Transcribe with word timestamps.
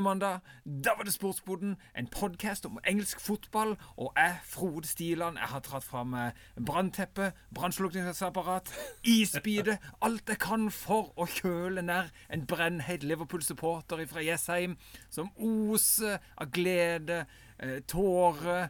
det 0.00 0.04
mandag. 0.04 0.38
Da 0.64 0.90
var 0.96 1.04
det 1.04 1.12
Sportsboden, 1.12 1.76
en 1.98 2.06
podkast 2.06 2.66
om 2.66 2.78
engelsk 2.88 3.20
fotball. 3.20 3.76
Og 3.96 4.12
jeg, 4.16 4.36
Frode 4.44 4.88
Stiland, 4.88 5.36
jeg 5.38 5.48
har 5.48 5.60
tatt 5.60 5.84
fram 5.84 6.14
eh, 6.14 6.32
brannteppe, 6.66 7.32
brannslukningsapparat, 7.54 8.72
isbite, 9.16 9.76
alt 10.02 10.28
jeg 10.28 10.40
kan 10.40 10.70
for 10.72 11.12
å 11.20 11.28
kjøle 11.28 11.84
nær 11.84 12.08
en 12.32 12.46
brennheit 12.48 13.04
Liverpool-supporter 13.04 14.06
fra 14.08 14.24
Jessheim 14.24 14.78
som 15.12 15.28
oser 15.36 16.16
av 16.40 16.48
glede 16.54 17.26
tårer, 17.86 18.68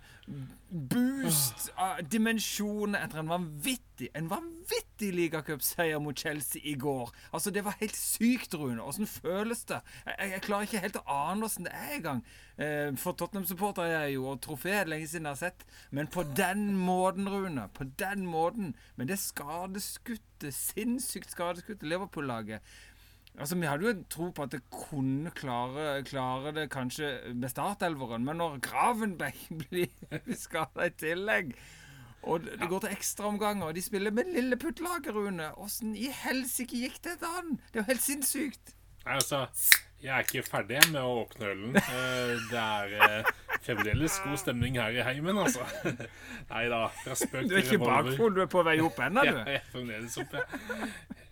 boost, 0.71 1.71
ah, 1.77 1.99
dimensjon 2.03 2.95
etter 2.95 3.23
en 3.23 3.31
vanvittig 3.31 4.09
En 4.15 4.29
vanvittig 4.31 5.11
ligacupseier 5.13 5.99
mot 6.01 6.19
Chelsea 6.19 6.63
i 6.65 6.75
går. 6.75 7.11
Altså, 7.33 7.51
Det 7.51 7.65
var 7.65 7.77
helt 7.81 7.97
sykt, 7.97 8.55
Rune. 8.55 8.83
Åssen 8.83 9.07
føles 9.07 9.65
det? 9.65 9.81
Jeg, 10.07 10.31
jeg, 10.31 10.43
klarer 10.47 10.69
ikke 10.69 10.83
helt 10.85 10.97
å 10.97 11.05
ane 11.07 11.45
åssen 11.45 11.67
det 11.67 11.75
er 11.75 11.97
engang. 11.99 12.23
Eh, 12.57 12.97
for 12.97 13.13
Tottenham-supporter 13.13 13.85
er 13.85 14.07
jeg 14.07 14.15
jo, 14.15 14.27
og 14.31 14.41
trofé 14.41 14.73
er 14.73 14.87
det 14.87 14.95
lenge 14.95 15.11
siden 15.11 15.29
jeg 15.29 15.37
har 15.37 15.43
sett. 15.43 15.67
Men 15.91 16.09
på 16.09 16.25
den 16.37 16.77
måten, 16.77 17.29
Rune. 17.29 17.69
På 17.77 17.85
den 17.85 18.25
måten. 18.27 18.75
Men 18.97 19.11
det 19.11 19.21
skadeskutte, 19.21 20.53
sinnssykt 20.55 21.35
skadeskutte 21.35 21.89
Liverpool-laget 21.89 22.65
Altså, 23.39 23.57
Vi 23.57 23.67
hadde 23.67 23.87
jo 23.87 23.93
tro 24.11 24.31
på 24.37 24.43
at 24.45 24.53
det 24.53 24.63
kunne 24.75 25.31
klare, 25.31 26.03
klare 26.05 26.53
det 26.57 26.71
kanskje 26.73 27.35
med 27.35 27.49
startelveren, 27.53 28.25
men 28.25 28.37
når 28.43 28.59
Gravenbeck 28.65 29.47
blir 29.63 29.89
skada 30.45 30.89
i 30.91 30.97
tillegg 30.99 31.55
og 32.23 32.45
det 32.45 32.69
går 32.69 32.83
til 32.85 32.93
ekstraomganger, 32.93 33.71
og 33.71 33.75
de 33.75 33.83
spiller 33.83 34.13
med 34.13 34.29
Lilleputt-laget, 34.35 35.15
Rune. 35.15 35.47
Åssen 35.57 35.95
i 35.97 36.11
helsike 36.13 36.83
gikk 36.83 36.99
det 37.07 37.15
an? 37.25 37.55
Det 37.73 37.81
er 37.81 37.81
jo 37.81 37.87
helt 37.95 38.05
sinnssykt. 38.05 38.75
Nei, 39.07 39.15
Altså, 39.15 39.47
jeg 40.03 40.13
er 40.13 40.27
ikke 40.27 40.43
ferdig 40.45 40.83
med 40.93 41.01
å 41.01 41.15
åpne 41.23 41.49
ølen. 41.55 41.79
Eh, 41.81 42.35
det 42.51 42.61
er 42.61 42.93
eh, 43.07 43.31
fremdeles 43.65 44.19
god 44.25 44.37
stemning 44.43 44.77
her 44.77 44.93
i 45.01 45.07
heimen, 45.07 45.41
altså. 45.41 45.65
Nei 46.53 46.67
da. 46.73 46.83
Fra 47.01 47.17
spøk 47.17 47.49
til 47.49 47.49
revolver. 47.49 47.49
Du 47.49 47.57
er 47.57 47.65
ikke 47.65 47.81
bakfull, 47.89 48.37
du 48.37 48.43
er 48.45 48.53
på 48.53 48.67
vei 48.69 48.77
opp 48.85 49.01
ennå, 49.09 49.25
du? 49.31 49.33
Ja, 49.33 49.47
jeg 49.49 49.63
er 49.63 49.73
fremdeles 49.73 50.21
oppe. 50.21 50.45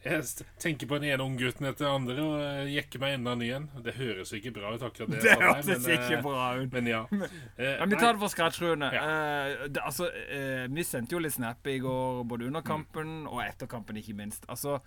Jeg 0.05 0.47
tenker 0.63 0.87
på 0.87 0.99
den 1.01 1.09
ene 1.11 1.25
unggutten 1.25 1.67
etter 1.67 1.89
den 1.89 1.97
andre 1.97 2.23
og 2.23 2.37
eh, 2.39 2.71
jekker 2.77 3.03
meg 3.03 3.17
enda 3.17 3.35
ny 3.39 3.49
en. 3.57 3.67
Det 3.83 3.97
høres 3.97 4.31
ikke 4.37 4.53
bra 4.55 4.71
ut, 4.77 4.85
akkurat 4.87 5.11
det. 5.11 5.23
Det 5.27 5.35
hørtes 5.41 5.89
ikke 5.91 6.21
bra 6.23 6.45
ut. 6.61 6.71
Men 6.73 6.91
ja. 6.91 7.03
men 7.11 7.91
vi 7.91 7.99
tar 7.99 8.15
det 8.15 8.23
for 8.23 8.33
scratch, 8.33 8.63
Rune. 8.63 8.93
Ja. 8.95 9.03
Uh, 9.03 9.67
det, 9.67 9.83
altså, 9.83 10.07
uh, 10.07 10.65
vi 10.71 10.87
sendte 10.87 11.19
jo 11.19 11.23
litt 11.25 11.35
snap 11.35 11.67
i 11.67 11.81
går, 11.83 12.23
både 12.31 12.47
under 12.47 12.63
kampen 12.67 13.25
mm. 13.25 13.29
og 13.33 13.43
etter 13.45 13.71
kampen, 13.71 13.99
ikke 13.99 14.17
minst. 14.19 14.47
Altså 14.49 14.79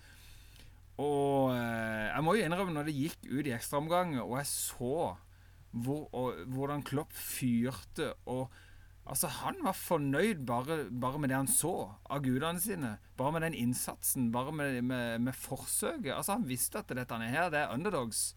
og 1.00 1.52
uh, 1.52 2.08
jeg 2.08 2.24
må 2.24 2.34
jo 2.36 2.46
innrømme, 2.46 2.74
når 2.76 2.88
det 2.88 2.96
gikk 2.96 3.30
ut 3.30 3.46
i 3.48 3.54
ekstraomgang, 3.56 4.18
og 4.22 4.36
jeg 4.40 4.48
så 4.50 4.96
hvor, 5.72 6.04
og, 6.12 6.42
hvordan 6.52 6.84
Klopp 6.84 7.14
fyrte 7.16 8.12
og 8.28 8.52
Altså, 9.02 9.26
han 9.42 9.58
var 9.64 9.74
fornøyd 9.74 10.44
bare, 10.46 10.84
bare, 10.90 11.18
med 11.18 11.32
det 11.32 11.38
han 11.40 11.50
så 11.50 11.72
av 12.06 12.22
gudene 12.22 12.62
sine. 12.62 12.96
Bare 13.18 13.34
med 13.34 13.42
den 13.48 13.56
innsatsen, 13.58 14.30
bare 14.34 14.54
med, 14.54 14.78
med, 14.86 15.24
med 15.26 15.34
forsøket. 15.34 16.12
Altså, 16.14 16.36
han 16.36 16.46
visste 16.46 16.78
at 16.78 16.92
dette 16.94 17.18
er 17.18 17.34
her, 17.34 17.50
det 17.50 17.64
er 17.64 17.74
underdogs. 17.74 18.32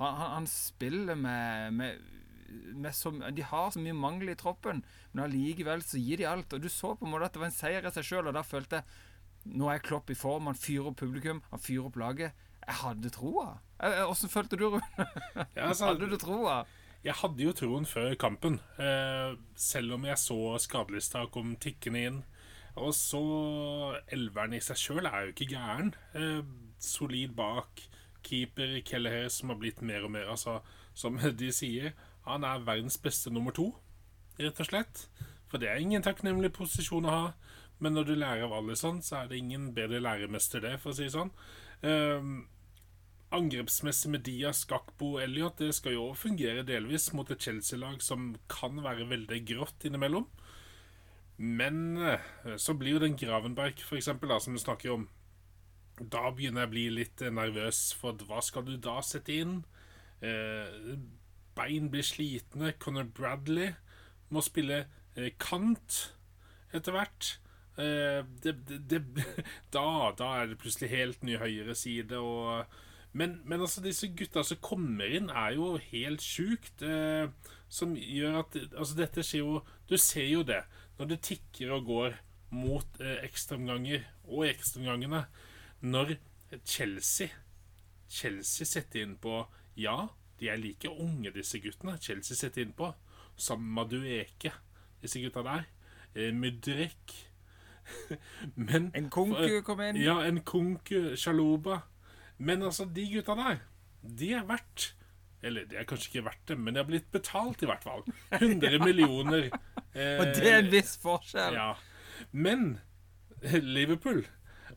Han, 0.00 0.18
han, 0.18 0.34
han 0.36 0.50
spiller 0.50 1.16
med, 1.16 1.72
med 1.72 2.92
så, 2.92 3.10
De 3.32 3.44
har 3.48 3.72
så 3.72 3.80
mye 3.80 3.96
mangel 3.96 4.34
i 4.34 4.36
troppen, 4.36 4.84
men 5.12 5.24
allikevel 5.24 5.84
så 5.86 6.00
gir 6.00 6.20
de 6.20 6.28
alt. 6.28 6.52
Og 6.52 6.60
du 6.60 6.68
så 6.68 6.92
på 6.92 7.08
en 7.08 7.14
måte 7.14 7.30
at 7.30 7.36
det 7.36 7.42
var 7.42 7.48
en 7.48 7.56
seier 7.56 7.88
i 7.88 7.94
seg 7.96 8.10
sjøl, 8.10 8.28
og 8.28 8.36
da 8.36 8.44
følte 8.44 8.82
jeg 8.82 9.10
nå 9.58 9.66
er 9.72 9.82
Klopp 9.82 10.10
i 10.12 10.14
form, 10.14 10.46
han 10.46 10.58
fyrer 10.58 10.92
opp 10.92 11.00
publikum, 11.00 11.40
han 11.50 11.62
fyrer 11.62 11.88
opp 11.88 11.96
laget. 11.98 12.44
Jeg 12.62 12.78
hadde 12.78 13.10
troa. 13.10 13.56
Åssen 14.06 14.30
følte 14.30 14.58
du, 14.60 14.68
Rune? 14.76 15.06
Ja, 15.56 15.66
altså, 15.66 15.88
hadde 15.88 16.06
du 16.06 16.14
troa? 16.20 16.60
Jeg 17.02 17.18
hadde 17.18 17.42
jo 17.42 17.52
troen 17.58 17.86
før 17.88 18.12
kampen, 18.14 18.60
eh, 18.78 19.34
selv 19.58 19.96
om 19.96 20.04
jeg 20.06 20.20
så 20.22 20.36
skadelista 20.62 21.24
kom 21.34 21.56
tikkende 21.56 22.02
inn. 22.06 22.20
Og 22.78 22.94
så 22.94 23.22
Elveren 24.14 24.54
i 24.54 24.60
seg 24.62 24.78
sjøl 24.78 25.08
er 25.10 25.26
jo 25.26 25.32
ikke 25.32 25.50
gæren. 25.50 25.90
Eh, 26.14 26.44
solid 26.78 27.34
bak. 27.34 27.82
Keeper 28.22 28.78
Kelleher 28.86 29.28
som 29.28 29.50
har 29.50 29.58
blitt 29.58 29.82
mer 29.82 30.04
og 30.04 30.12
mer 30.14 30.30
Altså, 30.30 30.60
som 30.94 31.18
de 31.42 31.50
sier, 31.52 31.92
han 32.24 32.44
er 32.44 32.62
verdens 32.62 32.98
beste 33.02 33.30
nummer 33.34 33.50
to, 33.50 33.72
rett 34.38 34.60
og 34.60 34.66
slett. 34.66 35.08
For 35.50 35.58
det 35.58 35.68
er 35.68 35.82
ingen 35.82 36.02
takknemlig 36.06 36.52
posisjon 36.54 37.04
å 37.04 37.16
ha. 37.16 37.32
Men 37.82 37.98
når 37.98 38.04
du 38.04 38.14
lærer 38.14 38.46
av 38.46 38.54
Alison, 38.60 39.02
så 39.02 39.24
er 39.24 39.28
det 39.28 39.42
ingen 39.42 39.72
bedre 39.74 39.98
læremester 39.98 40.62
det, 40.62 40.76
for 40.78 40.92
å 40.92 40.96
si 40.96 41.08
det 41.08 41.16
sånn. 41.16 41.34
Angrepsmessig 43.32 44.10
med 44.12 44.24
Diaz, 44.26 44.66
Gakbo 44.68 45.14
og 45.16 45.22
Elliot 45.24 45.60
det 45.62 45.70
skal 45.76 45.96
jo 45.96 46.10
fungere 46.18 46.64
delvis 46.68 47.10
mot 47.16 47.30
et 47.32 47.40
Chelsea-lag 47.40 48.02
som 48.04 48.34
kan 48.52 48.76
være 48.84 49.08
veldig 49.08 49.38
grått 49.48 49.86
innimellom. 49.88 50.26
Men 51.42 51.96
eh, 51.96 52.56
så 52.60 52.74
blir 52.76 52.96
jo 52.96 53.02
den 53.02 53.16
Gravenberg, 53.16 53.80
for 53.80 53.96
eksempel, 53.96 54.30
da, 54.30 54.38
som 54.40 54.54
du 54.54 54.60
snakker 54.60 54.92
om 54.94 55.08
Da 55.96 56.30
begynner 56.32 56.64
jeg 56.64 56.70
å 56.70 56.72
bli 56.72 56.84
litt 56.98 57.24
nervøs, 57.34 57.80
for 57.98 58.16
hva 58.28 58.40
skal 58.44 58.66
du 58.68 58.76
da 58.80 58.98
sette 59.04 59.34
inn? 59.40 59.58
Eh, 60.20 60.94
bein 61.56 61.90
blir 61.92 62.04
slitne. 62.06 62.74
Conor 62.80 63.08
Bradley 63.16 63.72
må 64.32 64.44
spille 64.44 64.84
eh, 65.16 65.32
kant 65.40 66.14
etter 66.72 66.96
hvert. 66.96 67.36
Det, 67.72 68.52
det, 68.68 68.78
det, 68.88 68.98
da, 69.74 69.84
da, 70.16 70.26
er 70.36 70.50
det 70.50 70.58
plutselig 70.60 70.90
helt 70.92 71.22
ny 71.24 71.38
høyre 71.40 71.74
side. 71.76 72.18
Og, 72.20 72.66
men, 73.12 73.40
men, 73.44 73.60
altså 73.60 73.82
disse 73.84 74.08
gutta 74.16 74.42
som 74.46 74.60
kommer 74.64 75.10
inn, 75.12 75.28
er 75.28 75.56
jo 75.58 75.74
helt 75.90 76.24
sjukt. 76.24 76.82
Eh, 76.82 77.28
som 77.72 77.94
gjør 77.96 78.42
at 78.42 78.56
Altså, 78.76 78.96
dette 78.98 79.22
skjer 79.24 79.40
jo 79.40 79.60
Du 79.88 79.96
ser 79.96 80.28
jo 80.28 80.42
det 80.44 80.60
når 80.98 81.08
det 81.08 81.22
tikker 81.24 81.70
og 81.72 81.86
går 81.88 82.16
mot 82.52 82.98
eh, 83.00 83.22
ekstraomganger 83.24 84.04
og 84.28 84.44
ekstraomgangene. 84.46 85.24
Når 85.80 86.16
Chelsea 86.68 87.32
Chelsea 88.12 88.68
setter 88.68 89.02
inn 89.06 89.16
på 89.16 89.40
Ja, 89.76 90.12
de 90.38 90.50
er 90.52 90.60
like 90.60 90.90
unge, 90.90 91.32
disse 91.32 91.60
guttene. 91.64 91.96
Chelsea 92.00 92.36
setter 92.36 92.62
inn 92.66 92.76
på 92.76 92.92
Sam 93.36 93.64
Madueke, 93.64 94.52
disse 95.00 95.20
gutta 95.24 95.44
der. 95.46 95.68
Eh, 96.14 96.32
Mudrik 96.32 97.16
Men, 98.54 98.90
en 98.94 99.08
konku 99.10 99.60
kom 99.66 99.80
inn. 99.82 99.96
Ja, 100.00 100.20
en 100.28 100.42
konku, 100.46 101.16
Shaloba. 101.18 101.80
Men 102.42 102.66
altså, 102.66 102.88
de 102.90 103.06
gutta 103.12 103.36
der, 103.38 103.62
de 104.02 104.32
er 104.34 104.44
verdt 104.48 104.88
Eller 105.46 105.66
de 105.70 105.78
er 105.78 105.86
kanskje 105.86 106.10
ikke 106.10 106.26
verdt 106.26 106.44
det, 106.50 106.56
men 106.58 106.74
de 106.74 106.82
har 106.82 106.86
blitt 106.86 107.08
betalt, 107.14 107.62
i 107.62 107.66
hvert 107.66 107.82
fall. 107.82 108.04
100 108.38 108.78
millioner. 108.88 109.48
Eh, 109.90 110.18
og 110.20 110.28
det 110.36 110.46
er 110.46 110.60
en 110.60 110.70
viss 110.70 110.94
forskjell. 111.02 111.58
Ja. 111.58 111.72
Men 112.30 112.76
Liverpool 113.42 114.22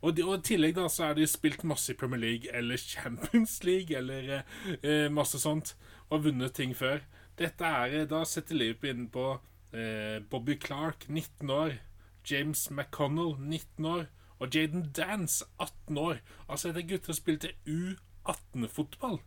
og, 0.05 0.19
i 0.19 0.37
tillegg 0.45 0.75
da 0.77 0.87
så 0.91 1.09
er 1.09 1.17
de 1.17 1.27
spilt 1.29 1.63
masse 1.67 1.93
i 1.93 1.97
Premier 1.97 2.21
League 2.21 2.51
eller 2.53 2.77
Champions 2.81 3.59
League 3.65 3.95
eller 3.95 4.43
eh, 4.81 5.07
masse 5.13 5.39
sånt. 5.41 5.75
Og 6.09 6.25
vunnet 6.27 6.53
ting 6.53 6.75
før. 6.77 7.01
Dette 7.39 7.65
er 7.65 8.05
Da 8.09 8.21
setter 8.27 8.57
Liverpool 8.57 8.91
inn 8.91 9.07
på 9.09 9.27
eh, 9.73 10.19
Bobby 10.29 10.59
Clark, 10.61 11.07
19 11.09 11.49
år. 11.49 11.79
James 12.25 12.69
McConnell, 12.71 13.35
19 13.37 13.85
år, 13.85 14.05
og 14.45 14.55
Jaden 14.55 14.91
Dance, 14.95 15.45
18 15.59 15.97
år. 15.97 16.19
Altså, 16.47 16.69
dette 16.69 16.83
er 16.83 16.89
gutter 16.91 17.13
som 17.13 17.17
spilte 17.17 17.55
U18-fotball. 17.65 19.19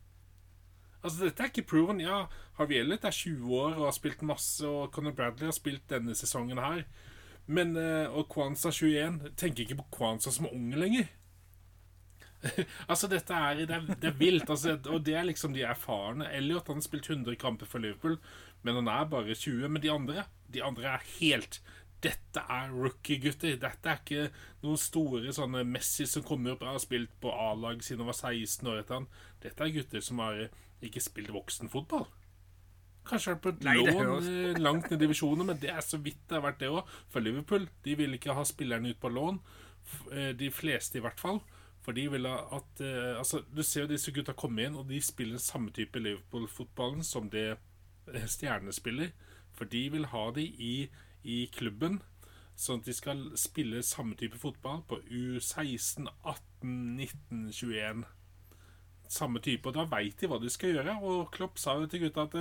Altså, 1.03 1.25
dette 1.25 1.43
er 1.43 1.51
ikke 1.53 1.69
proven. 1.71 2.01
Ja, 2.03 2.25
Harvey 2.59 2.81
Elliot 2.81 3.05
er 3.07 3.15
20 3.15 3.55
år 3.55 3.77
og 3.77 3.85
har 3.87 3.95
spilt 3.97 4.25
masse, 4.27 4.67
og 4.67 4.91
Conor 4.95 5.15
Bradley 5.19 5.47
har 5.51 5.55
spilt 5.57 5.87
denne 5.91 6.15
sesongen 6.19 6.59
her. 6.63 6.83
Men, 7.47 7.77
eh, 7.77 8.11
Og 8.11 8.29
Kwanza 8.29 8.71
21 8.71 9.33
tenker 9.37 9.65
ikke 9.65 9.79
på 9.83 9.89
Kwanza 9.99 10.31
som 10.31 10.51
unge 10.53 10.77
lenger. 10.77 11.07
altså, 12.91 13.09
dette 13.11 13.35
er, 13.35 13.55
det 13.67 13.75
er, 13.75 13.87
det 13.95 14.11
er 14.11 14.19
vilt. 14.19 14.51
Altså, 14.51 14.79
og 14.87 15.07
det 15.07 15.15
er 15.15 15.27
liksom 15.27 15.55
de 15.55 15.63
erfarne. 15.63 16.31
Elliot 16.35 16.67
han 16.69 16.83
har 16.83 16.87
spilt 16.87 17.11
100 17.11 17.37
kamper 17.37 17.67
for 17.67 17.79
Liverpool, 17.79 18.19
men 18.63 18.75
han 18.75 18.89
er 18.89 19.09
bare 19.11 19.35
20. 19.35 19.69
Men 19.69 19.83
de 19.83 19.91
andre, 19.93 20.25
de 20.53 20.63
andre 20.63 20.93
er 20.97 21.09
helt 21.19 21.61
dette 22.05 22.43
er 22.55 22.71
rookie-gutter. 22.71 23.57
Dette 23.59 23.91
er 23.91 23.99
ikke 24.03 24.29
noen 24.63 24.79
store 24.81 25.33
sånne 25.35 25.65
Messi 25.67 26.07
som 26.07 26.25
kommer 26.27 26.55
opp 26.55 26.63
og 26.63 26.73
har 26.77 26.83
spilt 26.83 27.15
på 27.23 27.33
A-lag 27.33 27.83
siden 27.83 28.05
han 28.05 28.13
var 28.13 28.19
16 28.19 28.71
år 28.71 28.81
etter 28.83 29.01
han. 29.01 29.09
Dette 29.43 29.65
er 29.65 29.75
gutter 29.75 30.05
som 30.05 30.23
har 30.23 30.47
ikke 30.85 31.03
spilt 31.03 31.33
voksenfotball. 31.35 32.07
Kanskje 33.09 33.35
vært 33.35 33.45
på 33.45 33.53
et 33.55 33.63
Nei, 33.65 33.77
lån 33.81 34.29
eh, 34.29 34.59
langt 34.61 34.91
ned 34.91 34.99
i 34.99 35.07
divisjonen, 35.07 35.47
men 35.49 35.61
det 35.63 35.71
er 35.73 35.85
så 35.85 35.99
vidt 36.03 36.21
det 36.29 36.37
har 36.37 36.45
vært 36.45 36.61
det 36.61 36.71
òg. 36.71 36.91
For 37.13 37.25
Liverpool 37.25 37.67
de 37.85 37.95
vil 37.99 38.19
ikke 38.19 38.37
ha 38.37 38.45
spillerne 38.47 38.93
ut 38.93 39.01
på 39.01 39.11
lån. 39.13 39.41
Eh, 40.13 40.33
de 40.39 40.51
fleste, 40.53 41.01
i 41.01 41.05
hvert 41.05 41.21
fall. 41.21 41.41
For 41.83 41.97
de 41.97 42.05
vil 42.13 42.27
at 42.29 42.81
uh, 42.85 43.17
altså, 43.17 43.41
Du 43.55 43.63
ser 43.65 43.87
jo 43.87 43.93
disse 43.95 44.13
gutta 44.13 44.35
komme 44.37 44.67
inn, 44.67 44.77
og 44.77 44.91
de 44.91 44.99
spiller 45.01 45.41
samme 45.41 45.73
type 45.73 45.99
Liverpool-fotballen 46.03 47.07
som 47.07 47.31
det 47.33 47.55
stjernene 48.29 48.75
spiller. 48.77 49.15
For 49.57 49.65
de 49.65 49.87
vil 49.95 50.05
ha 50.13 50.27
de 50.37 50.45
i 50.45 50.75
i 51.25 51.47
klubben. 51.55 52.01
Sånn 52.59 52.81
at 52.81 52.89
de 52.89 52.93
skal 52.97 53.21
spille 53.39 53.83
samme 53.87 54.17
type 54.19 54.39
fotball 54.39 54.83
på 54.91 54.99
U16, 55.07 56.09
18, 56.25 56.97
19, 56.97 57.53
21. 57.53 58.05
samme 59.09 59.41
type, 59.41 59.65
og 59.71 59.75
da 59.75 59.85
veit 59.89 60.19
de 60.21 60.29
hva 60.29 60.37
de 60.43 60.51
skal 60.53 60.75
gjøre. 60.75 60.99
Og 61.03 61.31
Klopp 61.33 61.59
sa 61.59 61.79
jo 61.79 61.87
til 61.89 62.03
gutta 62.03 62.27
at 62.27 62.35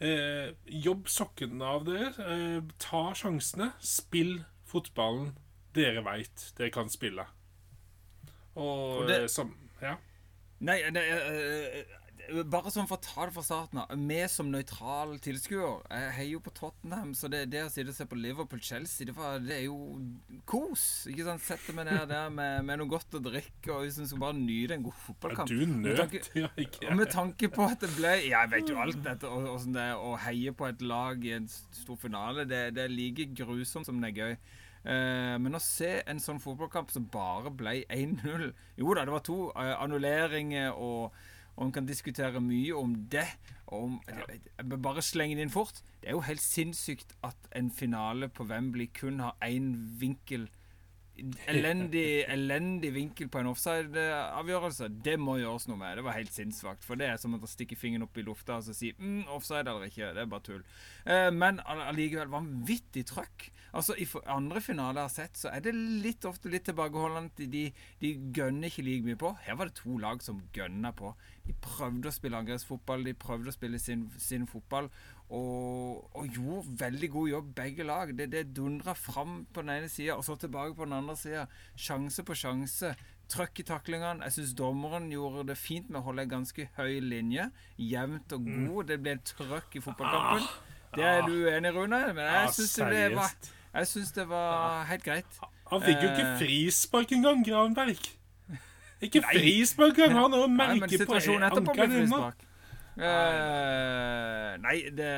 eh, 0.00 0.54
jobb 0.66 1.06
sokkene 1.12 1.62
av 1.64 1.84
dere, 1.86 2.08
eh, 2.24 2.60
ta 2.82 3.04
sjansene, 3.14 3.70
spill 3.78 4.40
fotballen 4.66 5.34
dere 5.76 6.02
veit 6.02 6.48
dere 6.58 6.72
kan 6.74 6.88
spille. 6.90 7.26
Og, 8.56 9.02
Og 9.02 9.06
det- 9.08 9.20
eh, 9.22 9.26
som 9.28 9.54
Ja. 9.82 9.96
Nei, 10.60 10.80
det, 10.90 11.02
bare 12.52 12.70
sånn 12.74 12.86
for 12.90 12.98
å 12.98 13.04
ta 13.04 13.24
det 13.28 13.34
fra 13.36 13.42
starten 13.46 13.80
av. 13.82 13.92
Vi 14.08 14.18
som 14.32 14.48
nøytral 14.52 15.16
tilskuer 15.22 15.82
Jeg 15.92 16.12
heier 16.16 16.30
jo 16.36 16.40
på 16.44 16.52
Tottenham, 16.56 17.12
så 17.16 17.30
det, 17.32 17.44
det 17.52 17.62
å 17.64 17.70
sitte 17.72 17.92
og 17.92 17.96
se 17.98 18.06
på 18.10 18.18
Liverpool-Chelsea, 18.18 19.06
det, 19.08 19.14
det 19.46 19.54
er 19.58 19.64
jo 19.66 19.78
kos. 20.50 20.84
Ikke 21.10 21.26
sant? 21.28 21.44
Sette 21.46 21.74
meg 21.76 21.88
ned 21.90 22.08
der 22.10 22.28
med, 22.34 22.64
med 22.68 22.80
noe 22.82 22.90
godt 22.90 23.16
å 23.18 23.22
drikke, 23.22 23.70
og 23.76 23.86
en 23.88 24.10
skal 24.10 24.22
bare 24.22 24.38
nyte 24.38 24.76
en 24.78 24.84
god 24.86 24.98
ja 24.98 25.04
fotballkamp. 25.06 25.52
du 25.52 25.64
Med 25.66 25.88
nøt, 25.92 26.02
tanke- 26.02 26.24
ja, 26.44 26.50
ikke 26.66 26.90
Og 26.90 27.00
med 27.00 27.12
tanke 27.14 27.50
på 27.52 27.66
at 27.70 27.80
det 27.84 27.92
ble 27.96 28.12
ja, 28.26 28.42
Jeg 28.44 28.52
vet 28.56 28.70
jo 28.74 28.80
alt 28.82 29.02
dette, 29.06 29.30
og 29.30 29.50
åssen 29.54 29.74
det 29.76 29.86
er 29.92 30.02
å 30.02 30.14
heie 30.26 30.52
på 30.56 30.68
et 30.68 30.82
lag 30.86 31.24
i 31.26 31.34
en 31.38 31.48
stor 31.50 31.98
finale. 32.00 32.46
Det, 32.48 32.62
det 32.76 32.86
er 32.88 32.94
like 32.94 33.28
grusomt 33.36 33.88
som 33.88 34.00
det 34.02 34.12
er 34.14 34.22
gøy. 34.22 34.38
Eh, 34.86 35.36
men 35.42 35.58
å 35.58 35.62
se 35.62 35.96
en 36.06 36.20
sånn 36.22 36.38
fotballkamp 36.38 36.92
som 36.94 37.08
bare 37.10 37.50
ble 37.50 37.80
1-0 37.90 38.44
Jo 38.78 38.92
da, 38.94 39.02
det 39.02 39.14
var 39.16 39.24
to 39.26 39.38
eh, 39.58 39.72
annulleringer, 39.82 40.76
og, 40.78 41.16
og 41.56 41.66
en 41.66 41.72
kan 41.72 41.88
diskutere 41.88 42.40
mye 42.40 42.76
om 42.76 42.94
det. 43.12 43.26
Om, 43.72 43.98
jeg 44.06 44.80
Bare 44.82 45.02
slenge 45.02 45.38
det 45.38 45.46
inn 45.46 45.52
fort. 45.52 45.80
Det 46.00 46.10
er 46.10 46.14
jo 46.14 46.26
helt 46.26 46.44
sinnssykt 46.44 47.16
at 47.26 47.48
en 47.56 47.70
finale 47.74 48.28
på 48.28 48.46
Wembley 48.46 48.90
kun 48.94 49.22
har 49.24 49.36
én 49.44 49.72
vinkel 50.00 50.46
Elendig, 51.48 52.24
elendig 52.28 52.90
vinkel 52.94 53.28
på 53.32 53.40
en 53.40 53.48
offside-avgjørelse. 53.52 54.88
Det 55.04 55.16
må 55.20 55.38
gjøres 55.40 55.66
noe 55.70 55.78
med. 55.80 55.96
Det 55.98 56.04
var 56.06 56.16
helt 56.18 56.32
sinnssvakt. 56.34 56.84
For 56.86 56.98
det 57.00 57.08
er 57.10 57.20
som 57.20 57.36
å 57.38 57.48
stikke 57.50 57.78
fingeren 57.78 58.04
opp 58.06 58.18
i 58.20 58.24
lufta 58.26 58.58
og 58.60 58.68
si 58.76 58.92
mm, 58.98 59.24
offside 59.32 59.64
eller 59.70 59.88
ikke. 59.88 60.12
Det 60.16 60.24
er 60.24 60.30
bare 60.32 60.46
tull. 60.50 60.64
Eh, 61.06 61.30
men 61.32 61.60
all- 61.64 61.86
allikevel 61.90 62.32
vanvittig 62.32 63.06
trøkk. 63.12 63.50
Altså, 63.76 63.92
I 64.00 64.06
andre 64.32 64.60
finaler 64.64 65.02
jeg 65.02 65.08
har 65.10 65.12
sett, 65.12 65.36
så 65.36 65.50
er 65.52 65.60
det 65.66 65.74
litt 65.76 66.24
ofte 66.24 66.48
litt 66.48 66.64
tilbakeholdent. 66.64 67.42
De, 67.52 67.66
de 68.00 68.12
gønner 68.36 68.70
ikke 68.70 68.84
like 68.86 69.04
mye 69.04 69.18
på. 69.20 69.34
Her 69.44 69.58
var 69.60 69.68
det 69.68 69.76
to 69.82 69.98
lag 70.00 70.22
som 70.24 70.38
gønna 70.56 70.94
på. 70.96 71.10
De 71.44 71.52
prøvde 71.62 72.08
å 72.08 72.14
spille 72.14 72.38
angrepsfotball, 72.40 73.04
de 73.04 73.12
prøvde 73.20 73.52
å 73.52 73.56
spille 73.56 73.78
sin, 73.82 74.06
sin 74.22 74.46
fotball. 74.48 74.88
Og, 75.30 76.04
og 76.14 76.26
gjorde 76.30 76.76
veldig 76.78 77.08
god 77.10 77.28
jobb, 77.28 77.46
begge 77.56 77.82
lag. 77.86 78.12
Det, 78.18 78.28
det 78.30 78.44
dundra 78.54 78.92
fram 78.94 79.40
på 79.52 79.64
den 79.64 79.72
ene 79.74 79.88
sida, 79.90 80.14
og 80.14 80.22
så 80.24 80.36
tilbake 80.38 80.76
på 80.78 80.84
den 80.86 80.92
andre 81.00 81.16
sida. 81.18 81.46
Sjanse 81.76 82.22
på 82.22 82.36
sjanse. 82.38 82.92
Trøkk 83.28 83.58
i 83.58 83.66
taklingene. 83.66 84.22
Jeg 84.28 84.36
syns 84.36 84.52
dommeren 84.54 85.08
gjorde 85.10 85.48
det 85.48 85.56
fint 85.58 85.90
med 85.90 85.98
å 85.98 86.04
holde 86.06 86.22
en 86.28 86.30
ganske 86.36 86.68
høy 86.78 87.00
linje. 87.02 87.48
Jevnt 87.82 88.36
og 88.38 88.46
god. 88.46 88.84
Det 88.92 89.00
ble 89.02 89.16
trøkk 89.32 89.74
i 89.80 89.82
fotballkampen. 89.82 90.46
Det 90.96 91.04
er 91.04 91.26
du 91.26 91.32
uenig 91.34 91.72
i, 91.72 91.74
Rune? 91.74 91.98
Men 92.14 92.22
jeg 92.22 92.44
Ah, 92.46 92.52
syns 92.54 92.76
det, 92.78 92.86
det 92.94 93.16
var, 93.16 93.34
synes 93.84 94.12
det 94.14 94.28
var 94.30 94.84
helt 94.92 95.04
greit. 95.04 95.40
Han 95.72 95.82
fikk 95.82 96.04
jo 96.04 96.12
ikke 96.12 96.26
Eh. 96.28 96.38
frispark 96.38 97.12
engang, 97.12 97.42
Granberg. 97.44 97.98
Ikke 99.02 99.20
frispark 99.26 99.98
engang! 99.98 100.22
Han 100.22 100.32
har 100.32 100.46
merke 100.48 101.02
på 101.04 101.18
ankelen 101.18 102.06
ennå. 102.06 102.20
Eh, 102.96 104.56
nei, 104.62 104.76
det, 104.96 105.08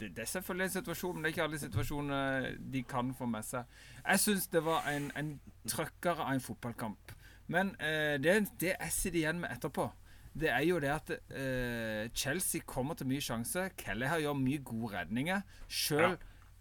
det, 0.00 0.08
det 0.16 0.22
er 0.24 0.30
selvfølgelig 0.30 0.64
en 0.64 0.74
situasjon, 0.78 1.14
men 1.14 1.24
det 1.24 1.28
er 1.28 1.34
ikke 1.34 1.44
alle 1.44 1.60
situasjoner 1.60 2.46
de 2.72 2.82
kan 2.88 3.12
få 3.18 3.28
med 3.28 3.44
seg. 3.44 3.68
Jeg 4.06 4.22
syns 4.22 4.48
det 4.54 4.62
var 4.64 4.88
en, 4.88 5.10
en 5.20 5.34
trøkkere 5.68 6.24
av 6.24 6.32
en 6.32 6.40
fotballkamp. 6.40 7.12
Men 7.52 7.74
uh, 7.76 8.16
det, 8.22 8.38
det 8.60 8.72
jeg 8.72 8.92
sitter 8.94 9.20
igjen 9.20 9.42
med 9.42 9.52
etterpå, 9.52 9.90
det 10.36 10.48
er 10.52 10.64
jo 10.66 10.80
det 10.82 10.90
at 10.92 11.12
uh, 11.12 12.08
Chelsea 12.16 12.64
kommer 12.66 12.96
til 12.96 13.08
mye 13.12 13.24
sjanse. 13.24 13.68
Kelleher 13.78 14.24
gjør 14.24 14.40
mye 14.40 14.64
gode 14.64 14.94
redninger. 14.96 15.44
Sjøl 15.68 16.16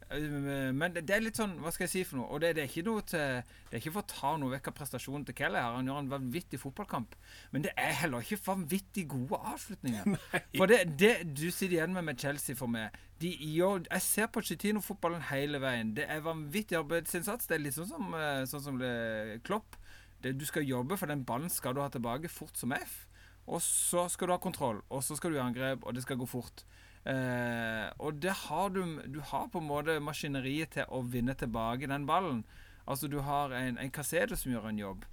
men 0.06 0.94
det, 0.94 1.10
er 1.10 1.24
litt 1.24 1.40
sånn 1.40 1.56
Hva 1.64 1.72
skal 1.74 1.88
jeg 1.88 1.92
si 1.92 2.02
for 2.06 2.20
noe? 2.20 2.28
Og 2.30 2.42
det, 2.44 2.52
det 2.54 2.62
er 2.62 2.68
ikke 2.70 2.84
noe 2.86 3.02
til 3.10 3.40
Det 3.42 3.72
er 3.74 3.80
ikke 3.80 3.96
for 3.96 4.06
å 4.06 4.12
ta 4.12 4.34
noe 4.38 4.54
vekk 4.54 4.70
av 4.70 4.76
prestasjonen 4.78 5.26
til 5.26 5.38
Keller. 5.40 5.66
Han 5.76 5.90
gjør 5.90 6.04
en 6.04 6.12
vanvittig 6.12 6.60
fotballkamp. 6.62 7.16
Men 7.56 7.66
det 7.66 7.74
er 7.74 7.98
heller 8.04 8.22
ikke 8.22 8.38
vanvittig 8.46 9.08
gode 9.10 9.40
avslutninger. 9.56 10.20
For 10.60 10.70
det, 10.70 10.84
det 11.02 11.16
du 11.34 11.48
sitter 11.50 11.80
igjen 11.80 11.98
med 11.98 12.06
med 12.06 12.22
Chelsea 12.22 12.56
for 12.56 12.70
meg 12.70 12.94
de 13.22 13.32
gjør, 13.32 13.86
Jeg 13.92 14.02
ser 14.02 14.28
på 14.28 14.42
Chetino-fotballen 14.44 15.22
hele 15.30 15.62
veien. 15.64 15.94
Det 15.96 16.06
er 16.12 16.24
vanvittig 16.26 16.78
arbeidsinnsats. 16.78 17.48
Det 17.48 17.56
er 17.56 17.64
litt 17.64 17.78
sånn 17.78 17.88
som, 17.88 18.14
eh, 18.14 18.44
sånn 18.50 18.64
som 18.64 18.80
det, 18.80 19.42
Klopp. 19.48 19.78
Det, 20.22 20.38
du 20.38 20.46
skal 20.46 20.68
jobbe, 20.68 20.98
for 20.98 21.08
den 21.08 21.24
ballen 21.24 21.50
skal 21.50 21.74
du 21.74 21.82
ha 21.82 21.88
tilbake 21.90 22.30
fort 22.30 22.58
som 22.58 22.74
F. 22.76 23.08
Og 23.48 23.62
så 23.62 24.10
skal 24.10 24.28
du 24.28 24.34
ha 24.34 24.42
kontroll, 24.42 24.82
og 24.90 25.04
så 25.06 25.16
skal 25.16 25.32
du 25.32 25.38
gjøre 25.38 25.48
angrep, 25.52 25.86
og 25.86 25.94
det 25.94 26.04
skal 26.04 26.18
gå 26.18 26.26
fort. 26.26 26.66
Eh, 27.06 27.90
og 28.02 28.18
det 28.22 28.32
har 28.34 28.70
du 28.74 28.82
Du 29.14 29.20
har 29.22 29.48
på 29.48 29.60
en 29.62 29.68
måte 29.68 30.00
maskineriet 30.02 30.72
til 30.74 30.86
å 30.90 31.04
vinne 31.06 31.36
tilbake 31.38 31.88
den 31.88 32.06
ballen. 32.06 32.44
Altså 32.88 33.08
Du 33.08 33.20
har 33.22 33.54
en, 33.54 33.78
en 33.78 33.92
Casedo 33.92 34.36
som 34.36 34.52
gjør 34.52 34.70
en 34.70 34.80
jobb. 34.80 35.06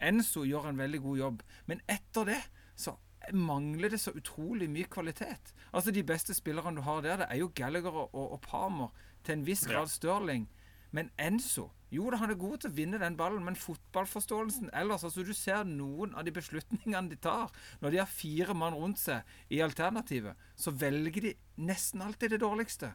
Enzo 0.00 0.44
gjør 0.44 0.68
en 0.70 0.78
veldig 0.78 1.00
god 1.00 1.18
jobb. 1.18 1.42
Men 1.66 1.80
etter 1.88 2.24
det 2.24 2.40
så 2.76 2.96
mangler 3.32 3.90
det 3.90 4.00
så 4.00 4.14
utrolig 4.16 4.70
mye 4.70 4.88
kvalitet. 4.88 5.52
Altså 5.72 5.90
De 5.90 6.02
beste 6.02 6.34
spillerne 6.34 6.76
du 6.76 6.82
har 6.82 7.02
der, 7.02 7.16
det 7.16 7.26
er 7.30 7.36
jo 7.42 7.50
Gallagher 7.54 7.92
og, 7.92 8.14
og, 8.14 8.40
Palmer. 8.40 8.88
Til 9.24 9.32
en 9.32 9.46
viss 9.46 9.66
Ja. 9.66 9.72
grad 9.72 9.88
Stirling. 9.88 10.48
Men 10.90 11.10
Enzo 11.18 11.70
Jo 11.90 12.06
da, 12.10 12.20
han 12.22 12.30
er 12.30 12.38
god 12.38 12.62
til 12.62 12.70
å 12.70 12.76
vinne 12.76 13.00
den 13.02 13.16
ballen, 13.18 13.42
men 13.46 13.58
fotballforståelsen 13.58 14.70
ellers 14.78 15.04
altså 15.06 15.24
Du 15.26 15.32
ser 15.34 15.66
noen 15.66 16.14
av 16.14 16.26
de 16.26 16.34
beslutningene 16.34 17.10
de 17.10 17.18
tar. 17.18 17.50
Når 17.82 17.94
de 17.94 18.02
har 18.02 18.10
fire 18.10 18.54
mann 18.54 18.78
rundt 18.78 19.02
seg 19.02 19.26
i 19.50 19.62
alternativet, 19.64 20.38
så 20.54 20.70
velger 20.70 21.30
de 21.30 21.36
nesten 21.66 22.04
alltid 22.06 22.36
det 22.36 22.44
dårligste. 22.44 22.92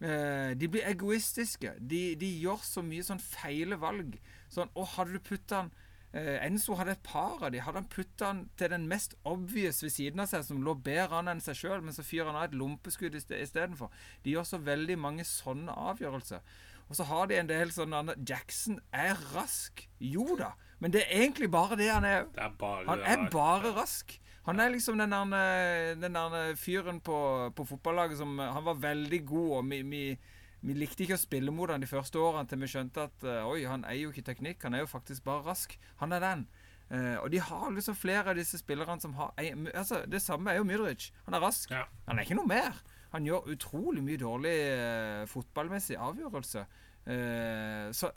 Eh, 0.00 0.54
de 0.58 0.68
blir 0.70 0.86
egoistiske. 0.86 1.74
De, 1.78 2.14
de 2.18 2.30
gjør 2.42 2.62
så 2.62 2.82
mye 2.86 3.06
sånn 3.06 3.22
feile 3.22 3.78
valg. 3.80 4.18
Sånn 4.50 4.70
Å, 4.74 4.86
hadde 4.96 5.18
du 5.18 5.22
putta 5.26 5.62
han 5.62 5.72
eh, 6.12 6.36
Enzo 6.46 6.76
hadde 6.78 6.94
et 6.94 7.02
par 7.06 7.42
av 7.42 7.50
de. 7.54 7.62
Hadde 7.62 7.82
han 7.82 7.90
putta 7.90 8.30
han 8.30 8.44
til 8.58 8.70
den 8.74 8.86
mest 8.90 9.16
obvious 9.26 9.82
ved 9.82 9.94
siden 9.94 10.22
av 10.22 10.30
seg, 10.30 10.46
som 10.46 10.62
lå 10.62 10.76
bedre 10.86 11.18
an 11.18 11.32
enn 11.34 11.42
seg 11.42 11.58
sjøl, 11.58 11.82
men 11.82 11.96
så 11.96 12.06
fyrer 12.06 12.30
han 12.30 12.38
av 12.38 12.48
et 12.48 12.58
lompeskudd 12.58 13.18
istedenfor. 13.18 13.90
De 14.22 14.36
gjør 14.36 14.46
så 14.46 14.62
veldig 14.62 14.98
mange 15.02 15.26
sånne 15.26 15.74
avgjørelser. 15.90 16.46
Og 16.88 16.96
så 16.96 17.04
har 17.08 17.28
de 17.28 17.36
en 17.36 17.50
del 17.50 17.72
sånne 17.74 18.16
Jackson 18.28 18.80
er 18.94 19.18
rask. 19.34 19.84
Jo 20.00 20.38
da, 20.38 20.54
men 20.80 20.94
det 20.94 21.04
er 21.04 21.22
egentlig 21.24 21.50
bare 21.52 21.76
det 21.78 21.90
han 21.90 22.06
er. 22.06 22.26
Det 22.34 22.42
er 22.44 22.56
bare 22.58 22.86
Han 22.88 23.04
er 23.04 23.30
bare 23.32 23.74
rask. 23.76 24.18
Han 24.48 24.60
er 24.60 24.72
liksom 24.72 24.96
den 24.96 25.12
der, 25.12 25.32
eh, 25.36 25.96
den 26.00 26.14
der 26.14 26.54
fyren 26.56 27.00
på, 27.04 27.52
på 27.56 27.64
fotballaget 27.68 28.16
som 28.18 28.38
eh, 28.40 28.52
Han 28.52 28.64
var 28.64 28.74
veldig 28.80 29.26
god, 29.26 29.50
og 29.58 29.70
vi, 29.70 29.82
vi, 29.82 30.18
vi 30.60 30.76
likte 30.78 31.04
ikke 31.04 31.18
å 31.18 31.20
spille 31.20 31.52
mot 31.52 31.68
han 31.68 31.84
de 31.84 31.90
første 31.90 32.16
årene 32.18 32.48
til 32.48 32.62
vi 32.62 32.70
skjønte 32.72 33.04
at 33.10 33.26
eh, 33.28 33.44
oi, 33.44 33.66
han 33.68 33.84
er 33.84 33.98
jo 34.00 34.14
ikke 34.14 34.24
teknikk, 34.30 34.64
han 34.64 34.78
er 34.78 34.86
jo 34.86 34.88
faktisk 34.88 35.26
bare 35.26 35.44
rask. 35.50 35.76
Han 36.00 36.16
er 36.16 36.24
den. 36.24 36.48
Uh, 36.88 37.20
og 37.20 37.26
de 37.28 37.36
har 37.36 37.66
liksom 37.68 37.92
flere 38.00 38.32
av 38.32 38.38
disse 38.38 38.56
spillerne 38.56 38.96
som 38.96 39.12
har 39.18 39.34
altså, 39.76 39.98
Det 40.08 40.22
samme 40.24 40.54
er 40.54 40.56
jo 40.56 40.64
Mudric. 40.64 41.10
Han 41.26 41.36
er 41.36 41.42
rask. 41.44 41.68
Ja. 41.68 41.82
Han 42.06 42.16
er 42.16 42.24
ikke 42.24 42.38
noe 42.38 42.48
mer. 42.48 42.78
Han 43.14 43.26
gjør 43.26 43.52
utrolig 43.54 44.02
mye 44.04 44.20
dårlig 44.20 44.54
eh, 44.54 45.26
fotballmessig 45.30 45.96
avgjørelse. 45.96 46.64
Eh, 47.08 47.88
så 47.96 48.10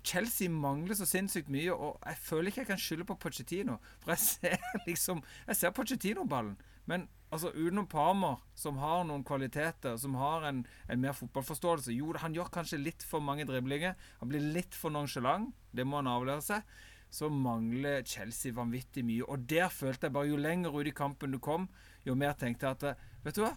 Chelsea 0.00 0.48
mangler 0.48 0.96
så 0.96 1.06
sinnssykt 1.08 1.50
mye, 1.52 1.72
og 1.72 1.98
jeg 2.06 2.20
føler 2.24 2.48
ikke 2.48 2.62
jeg 2.62 2.70
kan 2.70 2.80
skylde 2.80 3.06
på 3.08 3.16
Pochettino. 3.20 3.78
For 4.04 4.14
jeg 4.14 4.22
ser 4.24 4.68
liksom 4.88 5.24
Jeg 5.48 5.58
ser 5.58 5.74
Pochettino-ballen. 5.76 6.54
Men 6.86 7.08
altså 7.30 7.52
utenom 7.54 7.86
Palmer, 7.86 8.40
som 8.58 8.78
har 8.82 9.04
noen 9.06 9.24
kvaliteter, 9.24 9.96
som 10.00 10.16
har 10.18 10.46
en, 10.48 10.64
en 10.88 11.02
mer 11.02 11.14
fotballforståelse 11.16 11.94
Jo, 11.94 12.12
han 12.18 12.34
gjør 12.34 12.50
kanskje 12.54 12.80
litt 12.80 13.04
for 13.06 13.22
mange 13.24 13.46
driblinger. 13.48 13.98
Han 14.20 14.32
blir 14.32 14.52
litt 14.54 14.74
for 14.74 14.94
nonchalant. 14.94 15.52
Det 15.72 15.86
må 15.86 16.00
han 16.00 16.10
avlære 16.10 16.46
seg. 16.46 16.72
Så 17.12 17.28
mangler 17.28 18.06
Chelsea 18.08 18.54
vanvittig 18.56 19.04
mye. 19.04 19.26
Og 19.28 19.44
der 19.50 19.68
følte 19.68 20.08
jeg 20.08 20.16
bare 20.16 20.30
Jo 20.30 20.40
lenger 20.40 20.72
ut 20.72 20.88
i 20.88 20.96
kampen 20.96 21.34
du 21.34 21.38
kom, 21.42 21.68
jo 22.06 22.16
mer 22.18 22.32
tenkte 22.38 22.70
jeg 22.70 22.80
at 22.80 23.04
Vet 23.22 23.36
du 23.36 23.44
hva? 23.44 23.52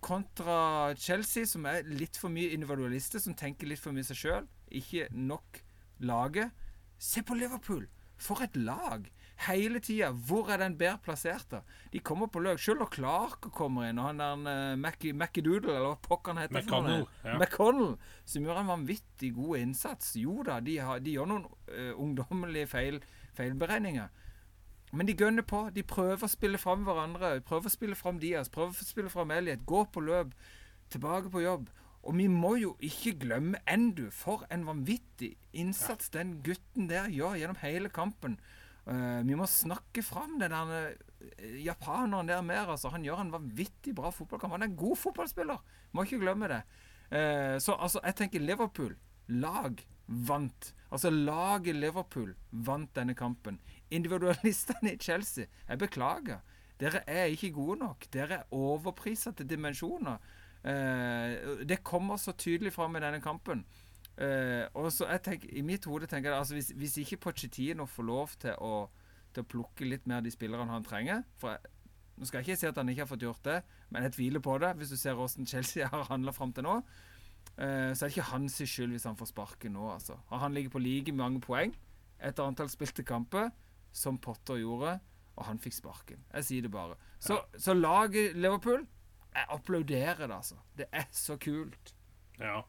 Kontra 0.00 0.94
Chelsea, 0.98 1.46
som 1.48 1.66
er 1.66 1.86
litt 1.90 2.18
for 2.20 2.30
mye 2.32 2.52
individualister, 2.54 3.22
som 3.22 3.36
tenker 3.38 3.70
litt 3.70 3.82
for 3.82 3.94
mye 3.94 4.06
seg 4.06 4.20
sjøl. 4.20 4.48
Ikke 4.70 5.08
nok 5.12 5.62
laget. 5.98 6.54
Se 6.98 7.22
på 7.26 7.36
Liverpool! 7.38 7.86
For 8.18 8.42
et 8.42 8.56
lag! 8.58 9.06
Hele 9.46 9.78
tida. 9.78 10.10
Hvor 10.10 10.48
er 10.50 10.58
den 10.58 10.74
bedre 10.78 10.98
plassert? 11.02 11.46
da? 11.50 11.60
De 11.92 12.00
kommer 12.02 12.26
på 12.26 12.42
løk. 12.42 12.58
Selv 12.58 12.82
når 12.82 12.90
Clark 12.96 13.50
kommer 13.54 13.86
inn, 13.86 14.00
og 14.02 14.08
han 14.08 14.18
der 14.18 14.72
uh, 14.74 14.78
Mackie, 14.78 15.14
eller 15.14 15.84
hva 15.84 15.92
pokker 16.02 16.34
han 16.34 16.42
heter 16.42 16.58
McConnell, 16.58 17.04
ja. 17.22 17.36
McConnell, 17.38 17.92
som 18.26 18.48
gjør 18.48 18.62
en 18.64 18.72
vanvittig 18.72 19.30
god 19.36 19.62
innsats. 19.62 20.16
Jo 20.18 20.42
da, 20.46 20.58
de, 20.64 20.80
har, 20.82 20.98
de 21.04 21.14
gjør 21.14 21.30
noen 21.30 21.46
uh, 21.46 21.92
ungdommelige 21.94 22.70
feil, 22.74 22.98
feilberegninger. 23.38 24.10
Men 24.92 25.08
de 25.08 25.16
gønner 25.16 25.44
på. 25.44 25.66
De 25.74 25.84
prøver 25.84 26.24
å 26.24 26.30
spille 26.30 26.60
fram 26.60 26.86
hverandre. 26.86 27.38
Prøver 27.46 27.68
å 27.68 27.72
spille 27.72 27.98
fram 27.98 28.20
Diaz, 28.22 28.48
prøver 28.52 28.72
å 28.72 28.88
spille 28.88 29.12
fram 29.12 29.32
Elliot. 29.34 29.66
Gå 29.68 29.84
på 29.92 30.04
løp. 30.04 30.32
Tilbake 30.92 31.32
på 31.32 31.42
jobb. 31.44 31.68
Og 32.08 32.14
vi 32.16 32.28
må 32.32 32.54
jo 32.56 32.72
ikke 32.84 33.16
glemme 33.24 33.60
Endu. 33.68 34.06
For 34.14 34.46
en 34.54 34.64
vanvittig 34.68 35.34
innsats 35.52 36.12
den 36.14 36.38
gutten 36.46 36.88
der 36.88 37.10
gjør 37.12 37.36
gjennom 37.40 37.60
hele 37.60 37.92
kampen. 37.92 38.38
Uh, 38.88 39.20
vi 39.26 39.36
må 39.36 39.44
snakke 39.50 40.00
fram 40.00 40.38
den 40.40 40.54
der 40.54 40.70
eh, 40.78 41.58
japaneren 41.66 42.30
der 42.30 42.40
mer. 42.46 42.72
Altså. 42.72 42.88
Han 42.94 43.04
gjør 43.04 43.26
en 43.26 43.34
vanvittig 43.34 43.92
bra 43.98 44.12
fotballkamp. 44.14 44.56
Han 44.56 44.64
er 44.64 44.70
en 44.70 44.80
god 44.80 44.96
fotballspiller. 45.02 45.60
Må 45.92 46.06
ikke 46.06 46.22
glemme 46.22 46.48
det. 46.48 46.62
Uh, 47.12 47.56
så 47.60 47.76
altså, 47.76 48.00
jeg 48.04 48.16
tenker 48.22 48.44
Liverpool, 48.44 48.96
lag, 49.28 49.84
vant. 50.08 50.72
Altså 50.88 51.12
laget 51.12 51.76
Liverpool 51.76 52.32
vant 52.50 52.94
denne 52.96 53.16
kampen. 53.16 53.60
Individualistene 53.90 54.94
i 54.94 55.00
Chelsea, 55.00 55.46
jeg 55.68 55.78
beklager. 55.80 56.42
Dere 56.78 57.02
er 57.10 57.32
ikke 57.32 57.50
gode 57.56 57.78
nok. 57.80 58.06
Dere 58.12 58.42
er 58.42 58.54
overprisa 58.54 59.32
til 59.34 59.48
dimensjoner. 59.50 60.18
Eh, 60.62 61.64
det 61.66 61.82
kommer 61.86 62.16
så 62.16 62.32
tydelig 62.32 62.72
fram 62.72 62.96
i 62.96 63.02
denne 63.02 63.20
kampen. 63.20 63.64
Eh, 64.18 64.66
og 64.74 64.92
så 64.92 65.06
jeg 65.06 65.22
tenker, 65.22 65.50
I 65.54 65.62
mitt 65.62 65.84
hode 65.86 66.06
tenker 66.10 66.30
jeg 66.30 66.38
altså 66.38 66.54
hvis, 66.54 66.72
hvis 66.74 66.96
ikke 66.98 67.20
Pochettino 67.28 67.86
får 67.86 68.06
lov 68.06 68.32
til 68.42 68.54
å, 68.58 68.88
til 69.34 69.44
å 69.44 69.46
plukke 69.46 69.86
litt 69.86 70.08
mer 70.10 70.24
de 70.24 70.32
spillerne 70.34 70.74
han 70.74 70.86
trenger 70.86 71.22
for 71.38 71.54
jeg, 71.54 71.74
Nå 72.18 72.26
skal 72.26 72.40
jeg 72.40 72.48
ikke 72.48 72.58
si 72.58 72.66
at 72.66 72.78
han 72.80 72.88
ikke 72.90 73.04
har 73.04 73.06
fått 73.12 73.22
gjort 73.22 73.44
det, 73.46 73.60
men 73.94 74.02
jeg 74.02 74.16
tviler 74.16 74.42
på 74.42 74.56
det. 74.58 74.72
Hvis 74.74 74.90
du 74.90 74.96
ser 74.98 75.14
hvordan 75.14 75.46
Chelsea 75.46 75.86
har 75.86 76.08
handla 76.08 76.32
fram 76.34 76.50
til 76.50 76.64
nå, 76.66 76.72
eh, 77.54 77.92
så 77.94 78.04
er 78.04 78.08
det 78.08 78.16
ikke 78.16 78.32
hans 78.32 78.56
skyld 78.58 78.90
hvis 78.90 79.06
han 79.06 79.14
får 79.20 79.30
sparken 79.30 79.76
nå. 79.78 79.84
altså. 79.92 80.16
Han 80.32 80.56
ligger 80.56 80.74
på 80.74 80.82
like 80.82 81.14
mange 81.14 81.38
poeng 81.44 81.76
etter 82.18 82.42
antall 82.42 82.66
spilte 82.72 83.04
kamper 83.06 83.52
som 83.92 84.18
Potter 84.22 84.60
gjorde, 84.62 84.98
og 85.38 85.46
han 85.46 85.60
fikk 85.62 85.76
sparken. 85.78 86.24
Jeg 86.34 86.46
sier 86.48 86.66
det 86.66 86.72
bare. 86.74 86.98
Så, 87.18 87.38
ja. 87.38 87.60
så 87.60 87.74
laget 87.74 88.36
Liverpool 88.38 88.84
Jeg 89.34 89.46
applauderer 89.54 90.26
det, 90.26 90.34
altså. 90.34 90.58
Det 90.76 90.88
er 90.92 91.06
så 91.14 91.36
kult. 91.38 91.94
Ja. 92.40 92.62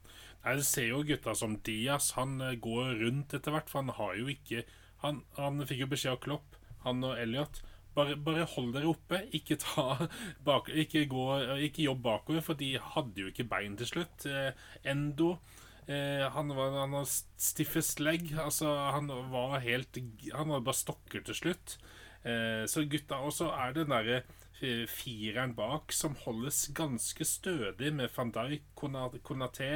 Jeg 0.44 0.64
ser 0.64 0.88
jo 0.92 1.02
gutta 1.08 1.34
som 1.36 1.58
Diaz. 1.66 2.14
Han 2.18 2.40
eh, 2.42 2.58
går 2.62 3.00
rundt 3.02 3.34
etter 3.36 3.56
hvert, 3.56 3.70
for 3.72 3.84
han 3.84 3.96
har 3.98 4.16
jo 4.20 4.30
ikke 4.32 4.64
Han, 5.00 5.22
han 5.38 5.64
fikk 5.64 5.86
jo 5.86 5.92
beskjed 5.94 6.12
av 6.12 6.24
Klopp, 6.24 6.58
han 6.84 7.04
og 7.08 7.16
Elliot. 7.16 7.62
Bare, 7.96 8.18
bare, 8.20 8.44
hold 8.52 8.74
dere 8.76 8.90
oppe. 8.92 9.22
Ikke, 9.36 9.56
ta 9.60 10.10
bak, 10.48 10.68
ikke, 10.70 11.06
gå, 11.08 11.24
ikke 11.70 11.86
jobb 11.86 12.04
bakover, 12.04 12.44
for 12.44 12.60
de 12.60 12.74
hadde 12.84 13.24
jo 13.24 13.32
ikke 13.32 13.48
bein 13.48 13.78
til 13.80 13.88
slutt. 13.88 14.28
Eh, 14.28 14.52
Endo 14.92 15.32
eh, 15.38 15.60
han, 15.90 16.52
var, 16.54 16.76
han 16.78 16.92
var 16.94 17.08
stiffest 17.10 18.02
legg. 18.04 18.34
Altså, 18.38 18.70
han 18.94 19.08
var 19.32 19.56
helt 19.64 19.98
Han 20.36 20.52
hadde 20.52 20.66
bare 20.68 20.78
stokker 20.78 21.24
til 21.26 21.38
slutt. 21.38 21.80
Eh, 22.24 22.66
så 22.68 22.84
gutta 22.84 23.22
Og 23.24 23.32
så 23.34 23.48
er 23.56 23.74
det 23.74 23.86
den 23.88 23.96
derre 23.96 24.22
eh, 24.62 24.86
fireren 24.92 25.56
bak 25.56 25.94
som 25.96 26.18
holdes 26.26 26.68
ganske 26.76 27.26
stødig 27.26 27.94
med 27.96 28.12
van 28.16 28.34
Dijk, 28.36 28.66
Konaté 28.76 29.72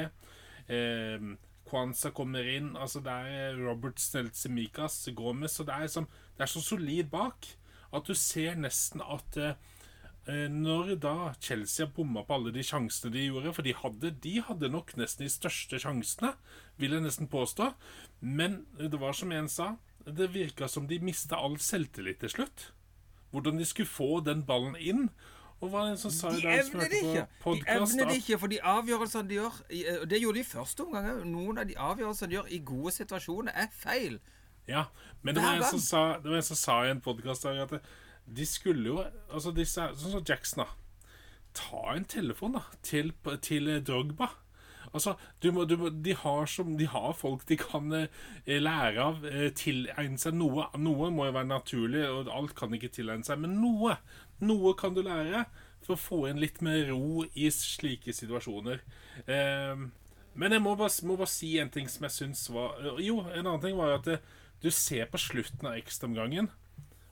eh, 0.67 1.27
Kwanza 1.63 2.11
kommer 2.11 2.43
inn. 2.43 2.75
Altså 2.75 2.99
Det 2.99 3.11
er 3.11 3.57
Robert 3.57 3.99
Stelzemikas 3.99 5.09
Gomez. 5.15 5.59
Og 5.59 5.67
det 5.67 5.75
er, 5.75 5.87
som, 5.87 6.07
det 6.37 6.45
er 6.45 6.51
så 6.51 6.61
solid 6.61 7.09
bak 7.11 7.47
at 7.93 8.07
du 8.09 8.13
ser 8.17 8.57
nesten 8.57 9.03
at 9.05 9.37
eh, 9.37 9.55
når 10.25 10.93
da 11.03 11.33
Chelsea 11.43 11.85
bomma 11.91 12.21
på 12.23 12.37
alle 12.37 12.53
de 12.55 12.63
sjansene 12.63 13.11
de 13.11 13.25
gjorde 13.25 13.51
For 13.57 13.65
de 13.65 13.73
hadde, 13.75 14.11
de 14.23 14.37
hadde 14.47 14.69
nok 14.71 14.93
nesten 14.95 15.25
de 15.25 15.31
største 15.33 15.81
sjansene, 15.83 16.31
vil 16.79 16.95
jeg 16.95 17.03
nesten 17.03 17.27
påstå. 17.27 17.73
Men 18.21 18.61
det 18.79 19.01
var 19.01 19.17
som 19.17 19.33
en 19.35 19.49
sa, 19.51 19.73
det 20.07 20.31
virka 20.31 20.67
som 20.71 20.87
de 20.87 20.99
mista 21.03 21.35
all 21.35 21.57
selvtillit 21.59 22.21
til 22.23 22.31
slutt. 22.31 22.71
Hvordan 23.31 23.59
de 23.59 23.65
skulle 23.67 23.89
få 23.89 24.21
den 24.23 24.45
ballen 24.47 24.77
inn. 24.79 25.09
Og 25.63 25.71
hva 25.71 25.85
er 25.87 25.93
det 25.93 26.01
som 26.01 26.11
sa 26.11 26.31
de 26.31 26.43
evner 26.43 26.89
det 26.91 26.99
ikke. 26.99 27.25
de 27.43 27.67
evner 27.71 28.09
det 28.09 28.15
ikke, 28.19 28.37
for 28.39 28.51
de 28.51 28.59
avgjørelsene 28.59 29.29
de 29.29 29.37
gjør 29.37 29.59
og 30.01 30.07
Det 30.11 30.19
gjorde 30.19 30.37
de 30.37 30.43
i 30.43 30.47
første 30.47 30.83
omgang 30.83 31.09
òg. 31.09 31.21
Noen 31.31 31.59
av 31.61 31.67
de 31.67 31.77
avgjørelsene 31.79 32.29
de 32.29 32.37
gjør 32.37 32.49
i 32.51 32.59
gode 32.67 32.95
situasjoner, 32.95 33.55
er 33.55 33.69
feil. 33.71 34.19
Ja, 34.67 34.85
men 35.21 35.35
det 35.35 35.43
var 35.43 35.59
en 35.59 35.67
som 35.67 35.79
sa, 35.83 36.01
det 36.23 36.31
var 36.31 36.39
en 36.39 36.47
som 36.47 36.59
sa 36.59 36.77
i 36.85 36.91
en 36.91 37.01
podkast 37.03 37.47
at 37.47 37.73
de 38.25 38.45
skulle 38.47 38.87
jo 38.87 39.01
altså 39.03 39.51
disse, 39.55 39.89
Sånn 39.99 40.17
som 40.17 40.25
Jackson, 40.27 40.63
da. 40.63 41.09
Ta 41.53 41.81
en 41.93 42.07
telefon 42.09 42.55
da 42.57 42.63
til, 42.85 43.11
til 43.45 43.69
Drogba. 43.85 44.31
Altså, 44.93 45.15
du 45.41 45.49
må, 45.53 45.65
du 45.65 45.75
må, 45.79 45.89
de, 46.05 46.13
har 46.17 46.47
som, 46.49 46.75
de, 46.77 46.85
har 46.89 47.13
folk 47.17 47.45
de 47.49 47.57
kan 47.57 47.93
eh, 47.97 48.59
lære 48.61 49.01
av, 49.01 49.23
eh, 49.25 49.49
tilegne 49.57 50.21
seg 50.21 50.37
noe. 50.37 50.67
Noe 50.77 51.09
må 51.13 51.27
jo 51.27 51.35
være 51.35 51.49
naturlig, 51.49 52.03
og 52.09 52.29
alt 52.33 52.53
kan 52.57 52.73
ikke 52.77 52.91
tilegne 52.93 53.25
seg, 53.25 53.41
men 53.41 53.57
noe. 53.61 53.97
Noe 54.45 54.75
kan 54.77 54.93
du 54.93 55.01
lære 55.05 55.45
for 55.83 55.95
å 55.95 55.99
få 55.99 56.21
inn 56.29 56.41
litt 56.41 56.61
mer 56.65 56.85
ro 56.91 57.25
i 57.33 57.49
slike 57.53 58.13
situasjoner. 58.15 58.83
Eh, 59.25 59.85
men 60.33 60.55
jeg 60.57 60.65
må 60.65 60.75
bare, 60.77 60.93
må 61.09 61.17
bare, 61.17 61.31
si 61.31 61.55
en 61.61 61.73
ting 61.73 61.89
som 61.91 62.07
jeg 62.07 62.15
syns 62.15 62.47
var 62.49 62.79
Jo, 63.01 63.19
en 63.27 63.43
annen 63.43 63.61
ting 63.61 63.75
var 63.77 63.99
at 63.99 64.07
det, 64.07 64.15
du 64.63 64.71
ser 64.73 65.09
på 65.11 65.19
slutten 65.21 65.67
av 65.69 65.77
ekstraomgangen, 65.77 66.47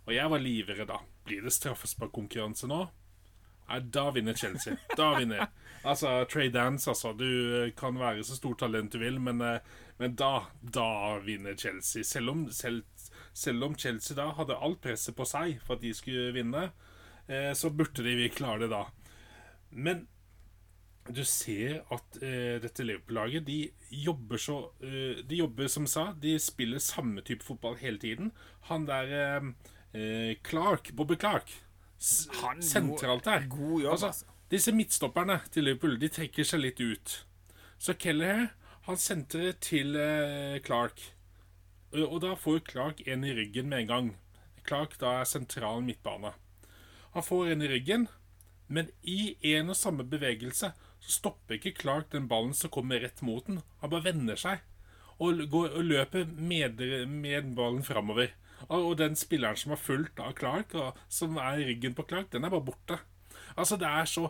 og 0.08 0.14
jeg 0.16 0.32
var 0.34 0.44
livredd 0.44 0.90
da. 0.90 1.00
Blir 1.28 1.46
det 1.46 1.54
straffesparkkonkurranse 1.56 2.70
nå? 2.72 2.82
Nei, 3.72 3.80
da 3.94 4.10
vinner 4.12 4.36
Chelsea. 4.36 4.78
Da 4.98 5.14
vinner 5.20 5.44
jeg. 5.44 5.52
Altså, 5.82 6.10
Trey 6.30 6.52
Dance, 6.54 6.86
altså. 6.92 7.10
Du 7.18 7.72
kan 7.74 7.96
være 7.98 8.22
så 8.22 8.36
stort 8.38 8.60
talent 8.62 8.94
du 8.94 9.00
vil, 9.02 9.16
men, 9.18 9.40
eh, 9.42 9.64
men 9.98 10.14
da, 10.14 10.44
da 10.62 11.18
vinner 11.26 11.56
Chelsea. 11.58 12.04
Selv 12.06 12.30
om, 12.36 12.44
selv, 12.54 12.84
selv 13.34 13.66
om 13.66 13.74
Chelsea 13.74 14.14
da 14.18 14.28
hadde 14.38 14.60
alt 14.62 14.78
presset 14.84 15.18
på 15.18 15.26
seg 15.26 15.56
for 15.66 15.80
at 15.80 15.82
de 15.82 15.94
skulle 15.98 16.36
vinne, 16.36 16.68
Eh, 17.32 17.54
så 17.54 17.70
burde 17.70 18.04
de 18.04 18.30
klare 18.30 18.66
det 18.66 18.72
da. 18.74 18.86
Men 19.70 20.08
du 21.10 21.24
ser 21.26 21.82
at 21.94 22.18
eh, 22.22 22.60
dette 22.62 22.84
Liverpool-laget 22.86 23.46
De 23.48 23.72
jobber 23.90 24.38
så 24.38 24.58
eh, 24.84 25.24
De 25.26 25.40
jobber, 25.40 25.68
som 25.72 25.88
sa, 25.90 26.12
de 26.14 26.36
spiller 26.40 26.84
samme 26.84 27.24
type 27.26 27.44
fotball 27.46 27.80
hele 27.82 27.98
tiden. 28.02 28.32
Han 28.70 28.86
der 28.90 29.14
eh, 29.16 29.38
eh 29.38 29.52
Clark, 30.48 30.94
Bobby 30.96 31.18
Clark 31.20 31.50
Han 32.42 32.62
sentralt 32.64 33.26
der. 33.28 33.44
God 33.52 33.82
jobb, 33.82 33.92
altså, 33.92 34.08
altså. 34.08 34.26
Disse 34.52 34.72
midtstopperne 34.76 35.40
til 35.52 35.68
Liverpool 35.68 35.98
De 36.00 36.10
trekker 36.12 36.48
seg 36.48 36.64
litt 36.64 36.80
ut. 36.80 37.14
Så 37.82 37.96
Keller 38.00 38.50
han 38.88 38.98
sentrer 38.98 39.54
til 39.62 39.94
eh, 40.00 40.58
Clark. 40.66 41.04
Og 41.94 42.18
da 42.24 42.34
får 42.40 42.64
Clark 42.66 43.04
en 43.06 43.26
i 43.28 43.34
ryggen 43.38 43.70
med 43.70 43.84
en 43.84 43.92
gang. 43.92 44.08
Clark 44.66 44.96
da 45.02 45.20
er 45.20 45.30
sentral 45.30 45.84
midtbane. 45.86 46.34
Han 47.14 47.26
får 47.26 47.52
en 47.52 47.62
i 47.62 47.70
ryggen, 47.70 48.08
men 48.68 48.90
i 49.04 49.36
en 49.54 49.70
og 49.70 49.78
samme 49.78 50.06
bevegelse 50.08 50.72
så 50.74 51.14
stopper 51.14 51.60
ikke 51.60 51.76
Clark 51.78 52.10
den 52.16 52.30
ballen 52.32 52.56
som 52.58 52.74
kommer 52.74 53.04
rett 53.04 53.22
mot 53.26 53.46
den. 53.46 53.62
Han 53.84 53.94
bare 53.94 54.08
vender 54.10 54.40
seg 54.40 54.62
og, 55.22 55.44
går, 55.52 55.76
og 55.78 55.86
løper 55.86 56.26
med, 56.26 56.82
med 57.06 57.54
ballen 57.58 57.86
framover. 57.86 58.34
Og, 58.70 58.78
og, 58.78 58.94
den 59.00 59.16
spilleren 59.20 59.58
som 59.60 59.74
har 59.76 59.82
fulgt 59.82 60.22
av 60.22 60.36
Clark, 60.38 60.76
og 60.76 60.98
som 61.10 61.38
er 61.42 61.62
i 61.62 61.68
ryggen 61.72 61.98
på 61.98 62.06
Clark, 62.10 62.32
den 62.34 62.46
er 62.46 62.54
bare 62.54 62.68
borte. 62.68 63.00
Altså, 63.56 63.78
det 63.80 63.90
er 63.90 64.10
så 64.10 64.30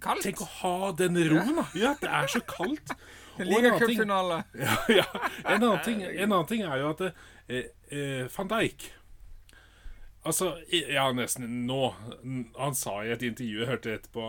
Kaldt. 0.00 0.24
Tenk 0.24 0.40
å 0.40 0.46
ha 0.62 0.76
den 0.96 1.18
roen, 1.28 1.58
da. 1.58 1.64
Ja, 1.76 1.90
det 2.00 2.08
er 2.08 2.30
så 2.32 2.40
kaldt. 2.48 2.94
Ligacupfinale. 3.50 4.44
Ja, 4.64 4.76
ja. 4.88 5.04
En, 5.42 5.58
annen 5.58 5.82
ting, 5.84 6.00
en 6.06 6.30
annen 6.30 6.48
ting 6.48 6.62
er 6.64 6.78
jo 6.80 6.92
at 6.94 7.02
eh, 7.04 7.66
eh, 7.90 8.22
van 8.32 8.48
Dijk 8.48 8.86
Altså, 10.24 10.54
ja, 10.70 11.08
nesten 11.12 11.66
nå 11.66 11.80
Han 12.56 12.78
sa 12.78 12.94
i 13.04 13.10
et 13.12 13.24
intervju 13.26 13.60
jeg 13.60 13.68
hørte 13.68 13.96
etterpå 13.98 14.28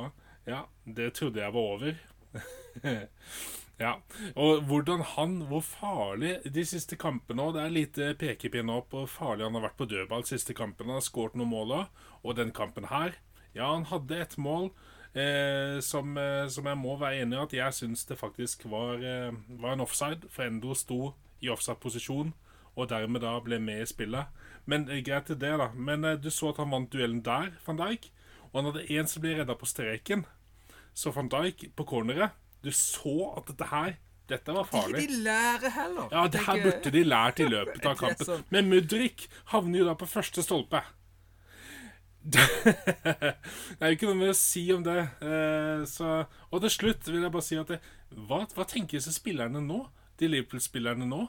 Ja, 0.50 0.66
det 0.84 1.14
trodde 1.16 1.40
jeg 1.40 1.56
var 1.56 1.70
over. 1.78 2.02
ja. 3.80 3.94
Og 4.36 4.62
hvordan 4.64 5.02
han 5.02 5.42
Hvor 5.50 5.60
farlig 5.60 6.38
de 6.56 6.64
siste 6.66 6.96
kampene 6.96 7.44
òg 7.44 7.58
Det 7.58 7.64
er 7.64 7.74
lite 7.76 8.10
pekepinn 8.20 8.72
opp 8.72 8.94
hvor 8.96 9.10
farlig 9.12 9.44
han 9.44 9.58
har 9.58 9.68
vært 9.68 9.80
på 9.82 9.90
dødball 9.92 10.24
de 10.24 10.32
siste 10.32 10.56
kampene. 10.56 10.94
Han 10.94 11.02
har 11.02 11.08
skåret 11.08 11.36
noen 11.36 11.52
mål 11.52 11.74
òg. 11.82 12.04
Og 12.24 12.38
den 12.40 12.54
kampen 12.56 12.88
her 12.92 13.18
Ja, 13.56 13.74
han 13.74 13.88
hadde 13.92 14.20
et 14.20 14.38
mål 14.38 14.72
eh, 15.16 15.80
som, 15.80 16.18
eh, 16.18 16.48
som, 16.48 16.66
jeg 16.68 16.78
må 16.78 16.98
være 17.00 17.22
enig 17.24 17.38
i 17.38 17.44
at 17.44 17.54
jeg 17.54 17.74
syns 17.74 18.06
det 18.06 18.18
faktisk 18.20 18.66
var, 18.72 19.00
eh, 19.00 19.32
var 19.48 19.74
en 19.74 19.86
offside. 19.86 20.28
For 20.30 20.44
Endo 20.44 20.74
sto 20.76 21.14
i 21.42 21.50
offside-posisjon 21.50 22.34
og 22.76 22.90
dermed 22.92 23.24
da 23.24 23.38
ble 23.40 23.60
med 23.64 23.82
i 23.82 23.88
spillet. 23.88 24.32
Men 24.66 24.90
eh, 24.90 25.04
greit 25.04 25.30
til 25.30 25.40
det, 25.40 25.54
da. 25.60 25.70
Men 25.76 26.04
eh, 26.04 26.20
du 26.20 26.30
så 26.30 26.52
at 26.52 26.60
han 26.60 26.72
vant 26.72 26.92
duellen 26.92 27.24
der, 27.24 27.54
van 27.66 27.80
Dijk. 27.80 28.10
Og 28.52 28.60
han 28.60 28.72
hadde 28.72 28.88
en 28.98 29.08
som 29.08 29.24
ble 29.24 29.38
redda 29.40 29.56
på 29.56 29.70
streken. 29.70 30.26
Så 30.96 31.12
van 31.16 31.32
Dijk 31.32 31.70
på 31.76 31.88
corneret 31.88 32.36
Du 32.66 32.72
så 32.74 33.16
at 33.38 33.48
dette 33.52 33.70
her 33.70 33.96
dette 34.26 34.54
var 34.56 34.66
farlig. 34.66 35.04
Ikke 35.04 35.14
de 35.14 35.24
lærer 35.28 35.70
heller. 35.76 36.06
Ja, 36.10 36.26
det 36.34 36.40
her 36.48 36.62
burde 36.64 36.92
de 36.96 37.02
lært 37.06 37.42
i 37.44 37.46
løpet 37.50 37.84
av 37.86 37.98
kampen. 38.02 38.46
Men 38.50 38.72
Mudrik 38.72 39.28
havner 39.52 39.84
jo 39.84 39.90
da 39.90 39.94
på 40.00 40.08
første 40.10 40.42
stolpe. 40.46 40.82
det 42.34 42.42
er 42.42 43.92
jo 43.92 43.98
ikke 44.00 44.10
noe 44.10 44.18
med 44.18 44.32
å 44.34 44.38
si 44.38 44.64
om 44.74 44.82
det. 44.86 44.98
Eh, 45.22 45.84
så, 45.90 46.24
og 46.50 46.64
til 46.66 46.74
slutt 46.74 47.12
vil 47.12 47.22
jeg 47.22 47.36
bare 47.36 47.46
si 47.46 47.60
at 47.62 47.76
det, 47.76 47.78
hva, 48.26 48.42
hva 48.56 48.66
disse 48.66 49.14
spillerne 49.14 49.62
nå? 49.62 49.84
De 50.18 50.32
Liverpool-spillerne 50.32 51.06
nå? 51.06 51.22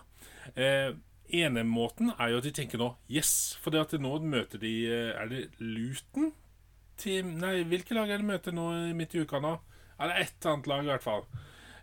Enemåten 1.26 2.12
er 2.14 2.30
jo 2.30 2.38
at 2.38 2.46
de 2.46 2.52
tenker 2.54 2.78
nå 2.78 2.92
Yes! 3.10 3.56
For 3.58 3.74
det 3.74 3.82
at 3.82 3.94
nå 3.98 4.12
møter 4.22 4.60
de 4.62 4.72
eh, 4.86 5.08
Er 5.10 5.30
det 5.30 5.40
Luton? 5.58 6.30
Nei, 7.04 7.56
hvilke 7.68 7.96
lag 7.98 8.08
er 8.08 8.22
det 8.22 8.28
møter 8.30 8.54
nå 8.56 8.70
midt 8.96 9.16
i 9.18 9.24
uka 9.26 9.40
nå? 9.42 9.56
Er 10.00 10.12
det 10.12 10.16
et 10.26 10.46
annet 10.50 10.66
lag, 10.70 10.82
i 10.84 10.90
hvert 10.92 11.02
fall. 11.04 11.26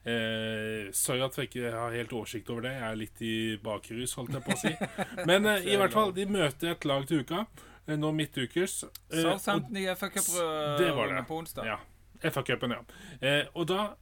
Eh, 0.06 0.90
sorry 0.92 1.22
at 1.24 1.38
jeg 1.40 1.48
ikke 1.50 1.70
har 1.72 1.94
helt 1.96 2.12
oversikt 2.14 2.50
over 2.52 2.66
det. 2.68 2.74
Jeg 2.76 2.88
er 2.92 2.98
litt 3.00 3.22
i 3.24 3.34
bakrus, 3.64 4.14
holdt 4.20 4.36
jeg 4.36 4.44
på 4.44 4.56
å 4.56 4.60
si. 4.60 4.74
Men 5.30 5.48
eh, 5.50 5.70
i 5.74 5.78
hvert 5.80 5.96
fall, 5.96 6.12
de 6.16 6.26
møter 6.28 6.74
et 6.76 6.86
lag 6.90 7.08
til 7.10 7.24
uka. 7.24 7.46
Eh, 7.88 7.96
nå 8.00 8.12
midtukers. 8.16 8.82
Eh, 9.10 9.24
Southampton 9.24 9.80
i 9.80 9.88
FA-cuprunde 9.96 10.78
Cup-runde 10.84 11.26
på 11.30 11.40
onsdag. 11.44 11.68
Ja. 11.72 11.80
FA-cupen, 12.24 12.76
ja. 12.76 12.84
Eh, 13.24 13.46
og 13.56 13.68
da 13.72 13.94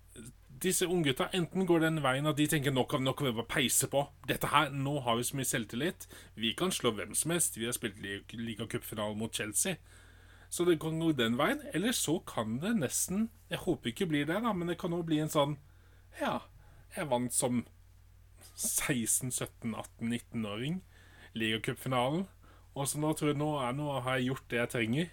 disse 0.61 0.85
unggutta 0.85 1.25
enten 1.33 1.65
går 1.65 1.81
den 1.87 1.95
veien 2.03 2.27
at 2.29 2.37
de 2.37 2.45
tenker 2.49 2.73
nå 2.73 2.83
kan, 2.89 3.01
nok, 3.01 3.23
vi 3.25 3.31
bare 3.33 3.49
peise 3.49 3.87
på. 3.89 4.03
Dette 4.29 4.49
her, 4.51 4.69
Nå 4.69 4.99
har 5.05 5.17
vi 5.17 5.23
så 5.25 5.37
mye 5.39 5.49
selvtillit. 5.49 6.05
Vi 6.37 6.51
kan 6.57 6.69
slå 6.73 6.91
hvem 6.97 7.15
som 7.17 7.33
helst. 7.33 7.57
Vi 7.57 7.65
har 7.65 7.73
spilt 7.77 7.97
li- 8.03 8.21
ligacupfinalen 8.37 9.17
mot 9.17 9.33
Chelsea. 9.33 9.77
Så 10.51 10.65
det 10.67 10.81
kan 10.83 10.99
gå 10.99 11.13
den 11.15 11.37
veien. 11.39 11.61
Eller 11.73 11.95
så 11.95 12.17
kan 12.27 12.57
det 12.59 12.73
nesten 12.81 13.29
Jeg 13.49 13.63
håper 13.63 13.93
ikke 13.93 14.09
blir 14.11 14.27
det, 14.27 14.41
da, 14.43 14.51
men 14.53 14.67
det 14.67 14.79
kan 14.81 14.93
òg 14.93 15.05
bli 15.07 15.21
en 15.23 15.31
sånn 15.31 15.55
Ja, 16.19 16.41
jeg 16.95 17.07
vant 17.07 17.31
som 17.31 17.63
16-, 18.59 19.31
17-, 19.31 19.71
18-, 19.71 20.11
19-åring 20.11 20.81
ligacupfinalen. 21.37 22.25
Og 22.75 22.87
så 22.87 22.99
nå 22.99 23.11
tror 23.15 23.31
jeg 23.31 23.39
nå, 23.39 23.49
er, 23.63 23.75
nå 23.75 23.87
har 24.03 24.19
jeg 24.19 24.31
gjort 24.31 24.47
det 24.51 24.59
jeg 24.59 24.71
trenger. 24.73 25.09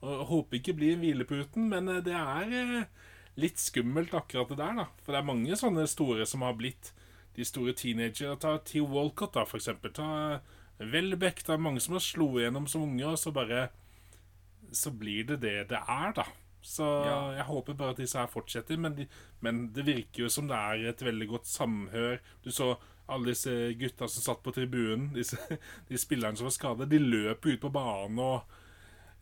Og 0.00 0.12
jeg 0.12 0.28
håper 0.30 0.58
ikke 0.58 0.76
blir 0.78 1.00
hvileputen, 1.00 1.68
men 1.70 1.90
eh, 1.92 2.02
det 2.04 2.16
er 2.16 2.54
eh, 2.56 3.10
litt 3.40 3.60
skummelt 3.60 4.14
akkurat 4.16 4.50
det 4.52 4.60
der, 4.60 4.78
da. 4.82 4.86
For 5.04 5.14
det 5.14 5.20
er 5.20 5.30
mange 5.30 5.58
sånne 5.58 5.86
store 5.90 6.26
som 6.28 6.46
har 6.46 6.56
blitt 6.58 6.92
de 7.36 7.46
store 7.46 7.74
teenagere. 7.78 8.38
Ta 8.40 8.56
Theo 8.66 8.88
Walcott, 8.90 9.34
da, 9.36 9.46
for 9.48 9.60
eksempel. 9.60 9.94
Ta 9.94 10.08
eh, 10.36 10.56
Welbeck. 10.80 11.44
Det 11.46 11.54
er 11.54 11.62
mange 11.62 11.82
som 11.84 11.98
har 11.98 12.04
slo 12.04 12.32
igjennom 12.38 12.68
som 12.70 12.86
unge, 12.86 13.06
og 13.10 13.20
så 13.20 13.34
bare 13.34 13.68
Så 14.72 14.90
blir 14.90 15.24
det 15.26 15.40
det 15.42 15.68
det 15.68 15.80
er, 15.88 16.12
da. 16.16 16.24
Så 16.62 16.84
Ja. 17.06 17.32
jeg 17.38 17.44
håper 17.44 17.74
bare 17.74 17.90
at 17.90 17.96
disse 18.02 18.18
her 18.18 18.26
fortsetter, 18.28 18.76
men, 18.76 18.94
de, 18.94 19.06
men 19.40 19.72
det 19.72 19.86
virker 19.86 20.24
jo 20.24 20.28
som 20.28 20.46
det 20.48 20.56
er 20.56 20.88
et 20.90 21.02
veldig 21.02 21.28
godt 21.28 21.46
samhør. 21.46 22.18
Du 22.44 22.50
så 22.50 22.74
alle 23.08 23.32
disse 23.32 23.50
gutta 23.80 24.06
som 24.08 24.22
satt 24.22 24.42
på 24.44 24.52
tribunen, 24.54 25.12
disse, 25.14 25.36
de 25.88 25.98
spillerne 25.98 26.36
som 26.36 26.44
var 26.46 26.50
skadet, 26.54 26.90
de 26.90 26.98
løper 26.98 27.54
ut 27.56 27.60
på 27.60 27.72
banen 27.72 28.18
og 28.18 28.42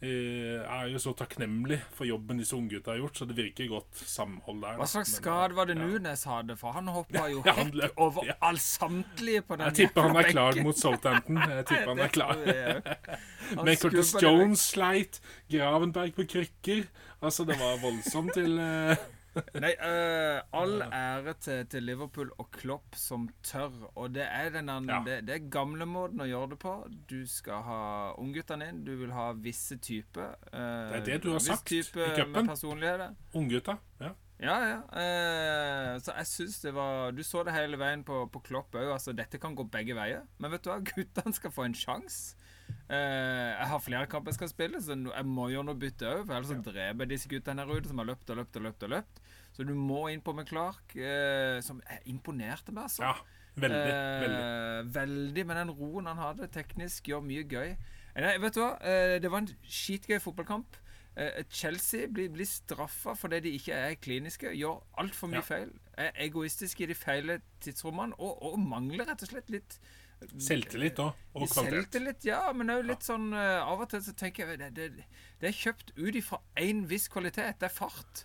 er 0.07 0.85
jo 0.93 1.01
så 1.03 1.11
takknemlig 1.19 1.81
for 1.91 2.07
jobben 2.07 2.39
disse 2.39 2.55
unggutta 2.55 2.93
har 2.93 3.01
gjort, 3.01 3.17
så 3.19 3.27
det 3.27 3.35
virker 3.35 3.67
godt 3.73 3.99
samhold 4.07 4.61
der. 4.63 4.77
Hva 4.79 4.87
slags 4.87 5.17
skade 5.19 5.57
var 5.59 5.67
det 5.67 5.75
ja. 5.75 5.89
Nunes 5.89 6.23
hadde? 6.29 6.55
For 6.61 6.77
han 6.77 6.87
hoppa 6.95 7.25
jo 7.33 7.43
Ja, 7.49 7.57
han 7.59 7.73
løp, 7.75 7.99
over 7.99 8.29
ja. 8.29 8.37
all 8.47 8.61
samtlige 8.63 9.43
på 9.43 9.59
den 9.59 9.67
Jeg 9.73 9.79
tipper 9.81 10.07
han 10.07 10.21
er 10.23 10.31
klar 10.31 10.63
mot 10.63 10.79
Southampton. 10.79 11.43
Jeg 11.43 11.67
tipper 11.73 11.91
han 11.91 12.05
er 12.07 12.15
klar. 12.15 12.39
Med 13.65 13.75
Curtis. 13.83 14.15
Jones 14.23 14.69
sleit. 14.71 15.21
Gravenberg 15.51 16.15
på 16.15 16.29
krykker. 16.31 16.87
Altså, 17.19 17.45
det 17.49 17.59
var 17.59 17.81
voldsomt 17.83 18.37
til 18.39 18.59
eh, 18.63 19.09
Nei, 19.63 19.73
uh, 19.79 20.41
all 20.57 20.81
ære 20.83 21.35
til, 21.41 21.67
til 21.71 21.85
Liverpool 21.87 22.31
og 22.39 22.51
Klopp 22.55 22.97
som 22.99 23.29
tør. 23.47 23.71
Og 23.95 24.15
det 24.15 24.25
er 24.27 24.51
den 24.55 24.69
Ja. 24.89 25.01
det, 25.07 25.19
det 25.29 25.35
er 25.37 25.51
gamlemåten 25.53 26.25
å 26.25 26.29
gjøre 26.29 26.51
det 26.55 26.59
på. 26.63 26.75
Du 27.11 27.21
skal 27.27 27.63
ha 27.67 27.81
ungguttene 28.19 28.71
inn. 28.73 28.85
Du 28.85 28.95
vil 28.97 29.13
ha 29.15 29.33
visse 29.33 29.79
typer. 29.79 30.35
Uh, 30.53 30.89
Det 30.93 31.01
er 31.03 31.05
det 31.13 31.21
du 31.27 31.33
har 31.33 31.45
sagt 31.45 31.73
i 31.73 31.83
cupen. 31.83 32.49
unggutta. 33.35 33.79
Ja. 34.01 34.15
Ja, 34.39 34.57
ja. 34.63 34.83
Eh, 34.95 35.97
så 35.99 36.13
jeg 36.15 36.27
syns 36.31 36.61
det 36.63 36.71
var 36.77 37.11
Du 37.11 37.25
så 37.27 37.43
det 37.43 37.57
hele 37.57 37.79
veien 37.81 38.05
på, 38.07 38.21
på 38.31 38.43
Klopp 38.47 38.77
òg. 38.79 38.93
Altså, 38.95 39.13
dette 39.13 39.41
kan 39.43 39.57
gå 39.59 39.67
begge 39.67 39.97
veier. 39.99 40.23
Men 40.39 40.53
vet 40.55 40.63
du 40.63 40.71
hva? 40.71 40.79
Guttene 40.93 41.35
skal 41.35 41.51
få 41.55 41.67
en 41.67 41.75
sjanse. 41.75 42.37
Eh, 42.89 43.51
jeg 43.53 43.69
har 43.69 43.81
flere 43.85 44.07
kamper 44.09 44.33
jeg 44.33 44.39
skal 44.39 44.49
spille, 44.49 44.81
så 44.81 44.95
jeg 44.97 45.27
må 45.29 45.49
gjøre 45.53 45.67
noe 45.69 45.77
bytte 45.81 46.09
òg. 46.09 46.23
Ellers 46.33 46.53
ja. 46.55 46.61
dreper 46.65 47.05
jeg 47.05 47.11
disse 47.13 47.29
guttene 47.29 47.65
her 47.67 47.73
ute 47.77 47.91
som 47.91 48.01
har 48.01 48.09
løpt 48.09 48.31
og 48.33 48.41
løpt 48.41 48.57
og 48.57 48.65
løpt. 48.65 48.87
og 48.87 48.93
løpt 48.95 49.21
Så 49.53 49.67
du 49.69 49.75
må 49.77 50.07
inn 50.09 50.23
på 50.25 50.33
McClark, 50.33 50.97
eh, 50.97 51.59
som 51.65 51.83
imponerte 52.09 52.73
meg, 52.73 52.89
altså. 52.89 53.05
ja. 53.05 53.15
Veldig. 53.59 53.79
Eh, 53.91 54.21
veldig. 54.23 54.91
veldig, 54.95 55.45
men 55.51 55.57
den 55.59 55.73
roen 55.81 56.07
han 56.07 56.21
hadde 56.23 56.47
teknisk, 56.55 57.09
gjør 57.11 57.25
mye 57.27 57.45
gøy. 57.51 57.73
Eh, 58.15 58.21
Nei, 58.25 58.37
vet 58.41 58.55
du 58.55 58.63
hva? 58.63 58.71
Det 59.21 59.31
var 59.33 59.43
en 59.45 59.51
skitgøy 59.67 60.21
fotballkamp. 60.23 60.79
Chelsea 61.51 62.07
blir, 62.07 62.29
blir 62.31 62.47
straffa 62.47 63.11
fordi 63.19 63.41
de 63.49 63.53
ikke 63.59 63.75
er 63.75 63.97
kliniske, 63.99 64.53
gjør 64.55 64.77
altfor 65.03 65.27
mye 65.33 65.41
Ja. 65.41 65.47
feil. 65.49 65.73
Er 65.99 66.13
egoistiske 66.23 66.85
i 66.85 66.87
de 66.87 66.95
feile 66.95 67.41
tidsrommene 67.61 68.15
og, 68.23 68.39
og 68.47 68.61
mangler 68.63 69.09
rett 69.11 69.25
og 69.27 69.33
slett 69.33 69.51
litt 69.51 69.81
Selvtillit 70.39 70.99
òg. 71.03 71.13
Og 71.35 71.47
kvalitet. 71.49 71.75
Selvtillit, 71.79 72.25
ja, 72.29 72.41
men 72.53 72.71
òg 72.75 72.85
litt 72.89 73.07
sånn 73.07 73.31
eh, 73.33 73.61
Av 73.63 73.81
og 73.85 73.89
til 73.93 74.03
så 74.03 74.15
tenker 74.19 74.49
jeg 74.49 74.59
det, 74.59 74.71
det, 74.75 74.89
det 75.41 75.49
er 75.53 75.57
kjøpt 75.57 75.93
ut 75.97 76.19
ifra 76.19 76.41
én 76.59 76.85
viss 76.91 77.09
kvalitet. 77.13 77.59
Det 77.61 77.69
er 77.71 77.75
fart. 77.75 78.25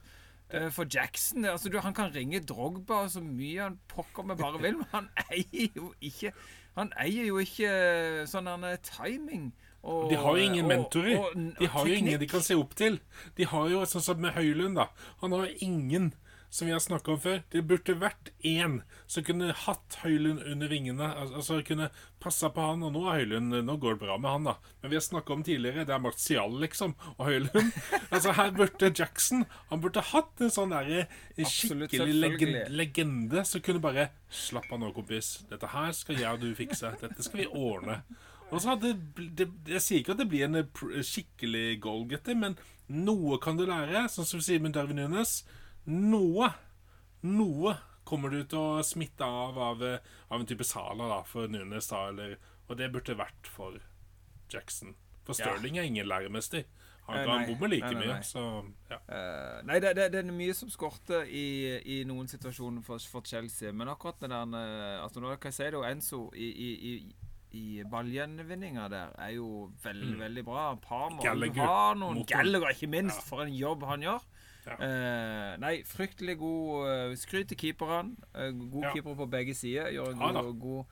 Eh, 0.50 0.70
For 0.74 0.86
Jackson 0.90 1.46
altså 1.50 1.70
du, 1.72 1.80
Han 1.80 1.94
kan 1.98 2.12
ringe 2.14 2.42
Drogba 2.46 3.06
så 3.10 3.22
mye 3.24 3.62
han 3.64 3.78
pokker 3.88 4.26
meg 4.28 4.38
bare 4.42 4.60
vil, 4.62 4.80
men 4.82 4.90
han 4.92 5.08
eier 5.32 5.70
jo 5.78 5.94
ikke 6.04 6.34
Han 6.76 6.92
eier 7.00 7.30
jo 7.30 7.38
ikke 7.42 7.70
eh, 7.70 8.26
sånn 8.30 8.50
timing. 8.84 9.52
Og, 9.84 10.10
De 10.10 10.16
har 10.16 10.38
jo 10.38 10.44
ingen 10.48 10.68
mentorer. 10.68 11.18
og- 11.20 11.36
og 11.36 11.60
De 11.60 11.68
har 11.68 11.88
jo 11.88 11.94
ingen 11.94 12.20
de 12.20 12.28
kan 12.32 12.42
se 12.42 12.56
opp 12.56 12.74
til. 12.80 13.00
De 13.36 13.44
har 13.46 13.68
jo 13.70 13.82
sånn 13.86 14.02
som 14.02 14.20
med 14.22 14.32
Høylund, 14.34 14.76
da. 14.80 14.88
Han 15.22 15.32
har 15.36 15.50
ingen, 15.60 16.14
som 16.54 16.68
vi 16.68 16.74
har 16.74 16.82
snakka 16.84 17.16
om 17.16 17.20
før. 17.22 17.40
Det 17.50 17.64
burde 17.66 17.96
vært 17.98 18.30
én 18.46 18.76
som 19.10 19.24
kunne 19.26 19.48
hatt 19.58 19.96
Høylund 20.04 20.44
under 20.46 20.70
vingene. 20.70 21.08
Altså 21.24 21.58
kunne 21.66 21.88
passa 22.22 22.52
på 22.54 22.62
han. 22.62 22.84
Og 22.86 22.92
nå 22.94 23.02
er 23.10 23.24
Høylund 23.24 23.56
Nå 23.66 23.76
går 23.82 23.96
det 23.96 24.04
bra 24.04 24.20
med 24.22 24.30
han, 24.30 24.46
da. 24.52 24.74
Men 24.84 24.92
vi 24.92 25.00
har 25.00 25.06
snakka 25.06 25.34
om 25.34 25.42
tidligere, 25.48 25.88
det 25.90 25.96
er 25.96 26.04
Martial, 26.04 26.54
liksom. 26.62 26.94
Og 27.16 27.26
Høylund. 27.26 27.72
Altså 28.14 28.36
her 28.38 28.52
burde 28.54 28.92
Jackson 28.94 29.48
Han 29.72 29.82
burde 29.82 30.04
hatt 30.06 30.44
en 30.46 30.52
sånn 30.54 30.76
derre 30.76 31.08
skikkelig 31.34 32.14
legende, 32.14 32.68
legende 32.70 33.42
som 33.50 33.64
kunne 33.66 33.82
bare 33.82 34.12
Slapp 34.30 34.70
av 34.70 34.84
nå, 34.84 34.92
kompis. 34.94 35.40
Dette 35.50 35.72
her 35.74 35.90
skal 35.98 36.22
jeg 36.22 36.30
og 36.30 36.46
du 36.46 36.54
fikse. 36.58 36.94
Dette 37.02 37.26
skal 37.26 37.42
vi 37.42 37.50
ordne. 37.50 38.04
Og 38.52 38.62
så 38.62 38.76
hadde 38.76 38.94
det, 39.18 39.50
Jeg 39.66 39.82
sier 39.82 40.04
ikke 40.04 40.14
at 40.14 40.22
det 40.22 40.30
blir 40.30 40.46
en 40.46 40.62
eh, 40.62 41.02
skikkelig 41.02 41.80
goalgetter, 41.82 42.38
men 42.38 42.60
noe 42.94 43.42
kan 43.42 43.58
du 43.58 43.66
lære. 43.66 44.06
Sånn 44.14 44.30
som 44.30 44.46
Simen 44.46 44.76
Darwin 44.76 45.02
Nunes. 45.02 45.40
Noe 45.86 46.54
Noe 47.24 47.78
kommer 48.04 48.30
du 48.34 48.44
til 48.44 48.60
å 48.60 48.84
smitte 48.84 49.24
av 49.24 49.58
av, 49.58 49.82
eh, 49.84 50.00
av 50.30 50.40
en 50.42 50.46
type 50.50 50.64
Sala 50.68 51.08
da, 51.08 51.22
for 51.24 51.48
Nunes. 51.48 51.88
da, 51.88 52.10
eller, 52.10 52.38
Og 52.70 52.78
det 52.78 52.92
burde 52.92 53.16
vært 53.18 53.48
for 53.48 53.78
Jackson. 54.50 54.96
For. 55.26 55.34
Stirling 55.34 55.78
er 55.78 55.84
ingen 55.84 56.08
læremester. 56.08 56.64
Han 57.08 57.18
Eh, 57.18 57.26
kan 57.26 57.42
nei. 57.42 57.48
bomme 57.56 57.70
like 57.70 57.84
Nei, 57.86 57.94
nei, 57.94 58.08
nei. 58.08 58.14
mye, 58.16 58.24
så 58.24 58.66
ja. 58.90 58.98
Uh, 59.10 59.62
nei, 59.68 59.80
det, 59.80 59.96
det, 59.96 60.12
det 60.14 60.20
er 60.26 60.32
mye 60.32 60.54
som 60.56 60.70
skorter 60.70 61.26
i, 61.28 61.80
i 61.86 62.04
noen 62.08 62.28
situasjoner 62.28 62.82
for, 62.84 62.98
for 63.00 63.22
Chelsea. 63.22 63.72
Men 63.74 63.88
akkurat 63.92 64.20
den 64.22 64.30
der 64.32 64.56
eh, 64.60 65.04
altså 65.04 65.20
Nå 65.20 65.36
kan 65.36 65.52
jeg 65.52 65.54
si 65.58 65.64
det, 65.64 65.74
og 65.76 65.84
Enzo 65.90 66.30
i, 66.36 66.48
i, 66.48 66.70
i, 66.94 67.16
i 67.60 67.84
ballgjenvinninga 67.84 68.88
der 68.90 69.12
er 69.20 69.34
jo 69.36 69.72
veldig, 69.84 70.18
veldig 70.20 70.46
bra. 70.46 70.76
Palmer 70.76 71.20
Mm. 71.20 71.24
Gallagher, 71.24 71.66
har 71.66 71.96
noen. 71.96 72.24
Gallagher, 72.26 72.72
ikke 72.72 72.88
minst. 72.90 73.20
Ja. 73.20 73.28
For 73.28 73.44
en 73.44 73.54
jobb 73.54 73.84
han 73.84 74.02
gjør. 74.02 74.24
Ja. 74.66 74.76
Eh, 74.80 75.58
nei, 75.60 75.84
fryktelig 75.84 76.38
god 76.40 76.88
uh, 76.88 77.16
Skryt 77.20 77.48
til 77.52 77.58
keeperne. 77.58 78.16
Eh, 78.36 78.52
god 78.72 78.84
Ja. 78.84 78.92
keeper 78.94 79.16
på 79.16 79.26
begge 79.30 79.54
sider. 79.56 79.90
Gjør 79.92 80.12
en 80.14 80.20
Ja 80.22 80.42
god, 80.42 80.60
god, 80.60 80.86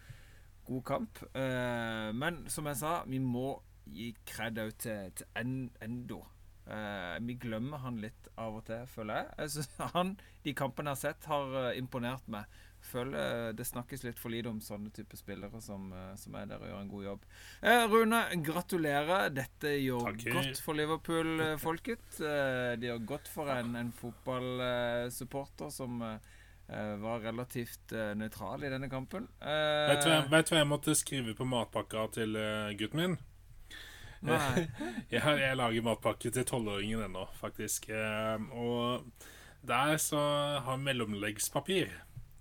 god 0.65 0.84
kamp. 0.84 1.21
Eh, 1.36 2.12
men 2.13 2.43
som 2.49 2.65
jeg 2.67 2.75
sa, 2.77 3.03
vi 3.07 3.19
må 3.19 3.62
gi 3.88 4.13
kred 4.25 4.57
òg 4.60 4.75
til, 4.77 5.12
til 5.15 5.25
En- 5.36 5.71
Endo. 5.81 6.25
Eh, 6.67 7.17
vi 7.25 7.34
glemmer 7.41 7.77
han 7.81 7.97
litt 7.99 8.27
av 8.38 8.55
og 8.60 8.65
til, 8.65 8.86
føler 8.88 9.15
jeg. 9.15 9.31
jeg 9.38 9.49
synes 9.49 9.91
han, 9.93 10.17
De 10.45 10.53
kampene 10.53 10.89
jeg 10.89 10.95
har 10.95 11.01
sett, 11.13 11.25
har 11.25 11.55
eh, 11.71 11.77
imponert 11.77 12.27
meg. 12.27 12.45
Føler 12.82 13.17
eh, 13.22 13.52
det 13.54 13.65
snakkes 13.70 14.02
litt 14.04 14.17
for 14.20 14.34
lite 14.34 14.50
om 14.50 14.58
sånne 14.63 14.89
type 14.96 15.15
spillere 15.20 15.62
som, 15.62 15.91
eh, 15.94 16.15
som 16.17 16.34
er 16.39 16.48
der 16.50 16.63
og 16.63 16.67
gjør 16.72 16.80
en 16.82 16.89
god 16.91 17.04
jobb. 17.06 17.26
Eh, 17.62 17.84
Rune, 17.91 18.22
gratulerer. 18.48 19.30
Dette 19.38 19.76
gjør 19.84 20.08
Takk. 20.10 20.26
godt 20.34 20.62
for 20.65 20.80
Liverpool-folket. 20.80 22.20
Eh, 22.26 22.74
det 22.82 22.89
gjør 22.89 23.06
godt 23.13 23.30
for 23.32 23.52
en, 23.54 23.76
en 23.80 23.91
fotballsupporter 24.02 25.70
som 25.74 26.02
eh, 26.02 26.17
eh, 26.74 26.96
var 27.06 27.22
relativt 27.26 27.94
eh, 27.94 28.13
nøytral 28.17 28.63
i 28.65 28.72
denne 28.74 28.89
kampen. 28.91 29.28
Eh, 29.39 29.88
Vet 29.94 30.06
du 30.08 30.13
vet 30.34 30.48
du 30.50 30.56
hva 30.56 30.63
jeg 30.63 30.72
måtte 30.74 30.98
skrive 30.98 31.36
på 31.38 31.48
matpakka 31.48 32.08
til 32.17 32.36
eh, 32.39 32.72
gutten 32.80 33.04
min? 33.06 33.20
nei. 34.22 34.67
Jeg, 35.10 35.22
jeg 35.41 35.58
lager 35.58 35.82
matpakke 35.86 36.30
til 36.30 36.46
tolvåringen 36.46 37.02
ennå, 37.08 37.24
faktisk. 37.39 37.88
Eh, 37.89 38.44
og 38.54 39.08
der 39.65 39.96
så 40.02 40.20
har 40.65 40.78
mellomleggspapir. 40.78 41.89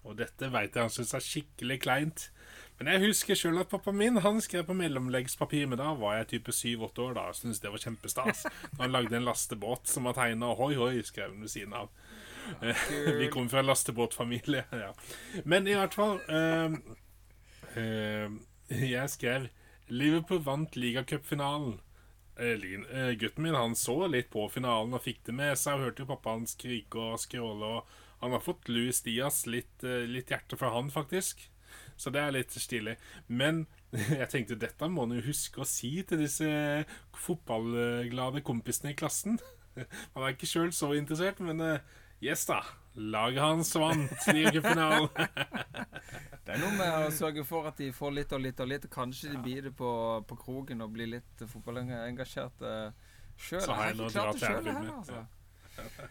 Og 0.05 0.17
dette 0.17 0.49
veit 0.53 0.75
jeg 0.75 0.87
han 0.87 0.93
syns 0.93 1.13
er 1.15 1.25
skikkelig 1.25 1.81
kleint. 1.85 2.31
Men 2.81 2.89
jeg 2.95 3.03
husker 3.11 3.37
sjøl 3.37 3.59
at 3.61 3.69
pappa 3.69 3.93
min 3.93 4.17
han 4.25 4.39
skrev 4.41 4.65
på 4.71 4.75
mellomleggspapir, 4.79 5.67
men 5.69 5.79
da 5.83 5.91
var 6.01 6.17
jeg 6.17 6.31
type 6.31 6.55
syv-åtte 6.57 7.03
år 7.05 7.19
da 7.19 7.27
og 7.29 7.37
syntes 7.37 7.61
det 7.61 7.73
var 7.75 7.83
kjempestas. 7.83 8.47
Da 8.73 8.79
han 8.87 8.95
lagde 8.95 9.19
en 9.19 9.27
lastebåt 9.29 9.91
som 9.93 10.09
var 10.09 10.17
tegna 10.17 10.55
hoi 10.57 10.73
hoi, 10.79 10.95
skrev 11.05 11.35
han 11.35 11.45
ved 11.45 11.53
siden 11.53 11.77
av. 11.77 11.93
Eh, 12.65 12.87
Vi 13.21 13.29
kom 13.29 13.51
fra 13.53 13.61
en 13.61 13.69
lastebåtfamilie, 13.69 14.65
ja. 14.73 14.95
Men 15.45 15.69
i 15.69 15.77
hvert 15.77 15.95
fall 15.95 16.17
øh, 16.25 16.79
øh, 17.77 18.41
Jeg 18.91 19.11
skrev 19.13 19.49
Liverpool 19.89 20.41
vant 20.47 20.77
ligacupfinalen. 20.77 21.81
Gutten 23.21 23.43
min 23.45 23.55
han 23.55 23.75
så 23.77 24.07
litt 24.09 24.31
på 24.33 24.47
finalen 24.49 24.95
og 24.97 25.03
fikk 25.05 25.19
det 25.27 25.35
med 25.37 25.59
seg. 25.61 25.77
Og 25.77 25.91
hørte 25.91 26.05
jo 26.05 26.09
pappa 26.09 26.33
hans 26.39 26.55
skrike 26.57 26.97
og 27.11 27.21
skråle. 27.21 27.75
Og 27.77 28.00
Han 28.21 28.37
har 28.37 28.43
fått 28.45 28.69
Louis 28.69 29.03
Diaz 29.03 29.47
litt, 29.49 29.85
eh, 29.85 30.05
litt 30.09 30.31
hjerte 30.31 30.59
fra 30.61 30.73
han, 30.75 30.91
faktisk. 30.93 31.47
Så 31.97 32.11
det 32.13 32.21
er 32.21 32.35
litt 32.35 32.53
stilig. 32.57 32.97
Men 33.27 33.65
jeg 34.21 34.29
tenkte 34.33 34.59
dette 34.61 34.89
må 34.89 35.07
han 35.07 35.17
jo 35.19 35.25
huske 35.31 35.63
å 35.63 35.69
si 35.69 35.93
til 36.09 36.23
disse 36.25 36.51
fotballglade 37.17 38.45
kompisene 38.47 38.95
i 38.95 38.99
klassen. 38.99 39.41
Han 40.15 40.25
er 40.25 40.35
ikke 40.35 40.49
sjøl 40.51 40.73
så 40.75 40.93
interessert, 40.99 41.41
men 41.45 41.63
eh, 41.65 41.99
yes, 42.25 42.45
da. 42.51 42.63
Laget 43.01 43.39
hans 43.45 43.71
vant 43.79 44.25
ligafinalen. 44.35 45.09
Det 46.45 46.57
er 46.57 46.59
noe 46.59 46.73
med 46.75 46.95
å 47.07 47.11
sørge 47.15 47.45
for 47.47 47.69
at 47.71 47.79
de 47.79 47.93
får 47.95 48.17
litt 48.17 48.33
og 48.35 48.43
litt 48.43 48.61
og 48.61 48.67
litt. 48.67 48.89
Kanskje 48.91 49.31
de 49.31 49.43
biter 49.45 49.71
på, 49.77 49.91
på 50.27 50.39
kroken 50.41 50.83
og 50.83 50.91
blir 50.97 51.13
litt 51.13 51.45
fotballengasjert 51.53 52.65
uh, 52.67 53.13
sjøl. 53.39 53.63
Så 53.63 53.77
har 53.77 53.93
jeg 53.93 53.95
ikke 53.95 54.03
noe 54.03 54.11
å 54.11 54.15
klart 54.17 54.33
det 54.35 54.43
til 54.43 54.57
Erlend 54.57 54.91
heller, 54.91 55.29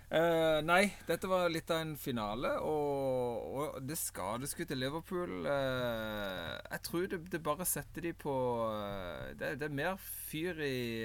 Eh, 0.09 0.59
nei, 0.65 0.89
dette 1.05 1.29
var 1.29 1.51
litt 1.53 1.69
av 1.69 1.83
en 1.83 1.91
finale, 1.99 2.55
og, 2.65 3.49
og 3.53 3.75
det 3.85 3.97
skadeskutte 3.99 4.77
Liverpool 4.77 5.45
uh, 5.45 6.55
Jeg 6.57 6.81
tror 6.87 7.05
det, 7.11 7.19
det 7.29 7.41
bare 7.45 7.67
setter 7.69 8.07
de 8.07 8.15
på 8.17 8.33
uh, 8.73 9.29
det, 9.37 9.53
det 9.61 9.67
er 9.67 9.75
mer 9.81 9.99
fyr 10.01 10.63
i, 10.65 11.03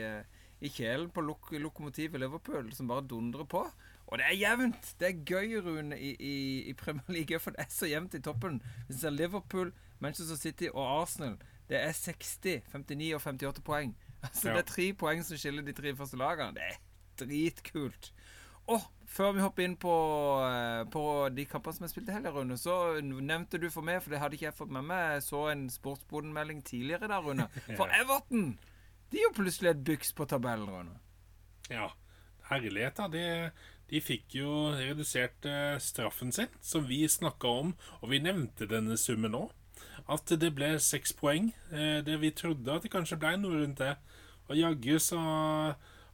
i 0.64 0.72
kjelen 0.72 1.10
på 1.12 1.24
lok 1.24 1.52
lokomotivet 1.60 2.22
Liverpool, 2.22 2.72
som 2.72 2.88
bare 2.88 3.04
dundrer 3.10 3.44
på. 3.44 3.66
Og 4.06 4.20
det 4.20 4.26
er 4.28 4.36
jevnt! 4.36 4.94
Det 5.00 5.08
er 5.08 5.22
gøy, 5.26 5.58
Rune, 5.64 5.98
i, 5.98 6.14
i, 6.16 6.36
i 6.70 6.72
Premier 6.78 7.12
League, 7.18 7.40
for 7.40 7.54
det 7.54 7.64
er 7.64 7.72
så 7.72 7.88
jevnt 7.88 8.16
i 8.16 8.22
toppen. 8.24 8.60
Hvis 8.86 8.96
du 8.96 9.06
ser 9.06 9.14
Liverpool, 9.16 9.72
Manchester 10.00 10.36
City 10.36 10.68
og 10.72 11.02
Arsenal, 11.02 11.36
det 11.68 11.80
er 11.80 11.92
60, 11.92 12.62
59 12.72 13.14
og 13.14 13.20
58 13.20 13.62
poeng. 13.64 13.94
Altså, 14.22 14.48
Ja. 14.48 14.56
Det 14.56 14.64
er 14.64 14.72
tre 14.72 14.92
poeng 14.92 15.24
som 15.24 15.36
skiller 15.40 15.64
de 15.64 15.72
tre 15.72 15.96
første 15.96 16.16
lagene. 16.16 16.54
Det 16.54 16.62
er 16.62 17.26
dritkult. 17.26 18.12
Og 18.72 18.84
før 19.14 19.34
vi 19.36 19.42
hopper 19.44 19.66
inn 19.66 19.76
på, 19.80 19.94
eh, 20.48 20.84
på 20.90 21.02
de 21.34 21.44
kampene 21.48 21.76
som 21.76 21.84
jeg 21.86 21.92
spilte 21.92 22.12
i 22.12 22.16
helga, 22.16 22.32
Rune, 22.34 22.56
så 22.58 23.00
nevnte 23.04 23.60
du 23.60 23.68
for 23.70 23.86
meg, 23.86 24.00
for 24.02 24.14
det 24.14 24.20
hadde 24.22 24.38
ikke 24.38 24.48
jeg 24.48 24.58
fått 24.58 24.72
med 24.74 24.86
meg, 24.88 25.18
jeg 25.18 25.26
så 25.28 25.42
en 25.52 25.66
Sportsboden-melding 25.70 26.62
tidligere 26.66 27.10
der, 27.12 27.20
Rune. 27.22 27.48
For 27.78 27.92
Everton! 27.92 28.56
De 29.12 29.20
er 29.20 29.28
jo 29.28 29.34
plutselig 29.36 29.70
et 29.70 29.84
byks 29.86 30.14
på 30.16 30.26
tabellen, 30.26 30.70
Rune. 30.72 30.96
Ja, 31.70 31.90
herlighet 32.48 32.98
da. 32.98 33.06
De, 33.12 33.26
de 33.92 34.00
fikk 34.02 34.38
jo 34.40 34.72
redusert 34.74 35.46
eh, 35.46 35.76
straffen 35.78 36.32
sin, 36.34 36.50
som 36.64 36.88
vi 36.88 37.04
snakka 37.08 37.52
om, 37.60 37.74
og 38.00 38.10
vi 38.10 38.22
nevnte 38.24 38.68
denne 38.70 38.98
summen 39.00 39.36
òg. 39.38 39.52
At 40.10 40.28
det 40.40 40.50
ble 40.56 40.74
seks 40.82 41.14
poeng. 41.16 41.52
Eh, 41.70 42.00
det 42.04 42.18
vi 42.20 42.32
trodde 42.36 42.72
at 42.72 42.84
det 42.84 42.92
kanskje 42.92 43.20
ble 43.20 43.36
noe 43.40 43.62
rundt 43.62 43.80
det. 43.84 43.94
Og 44.48 44.58
jaggu 44.58 44.98
så 45.00 45.20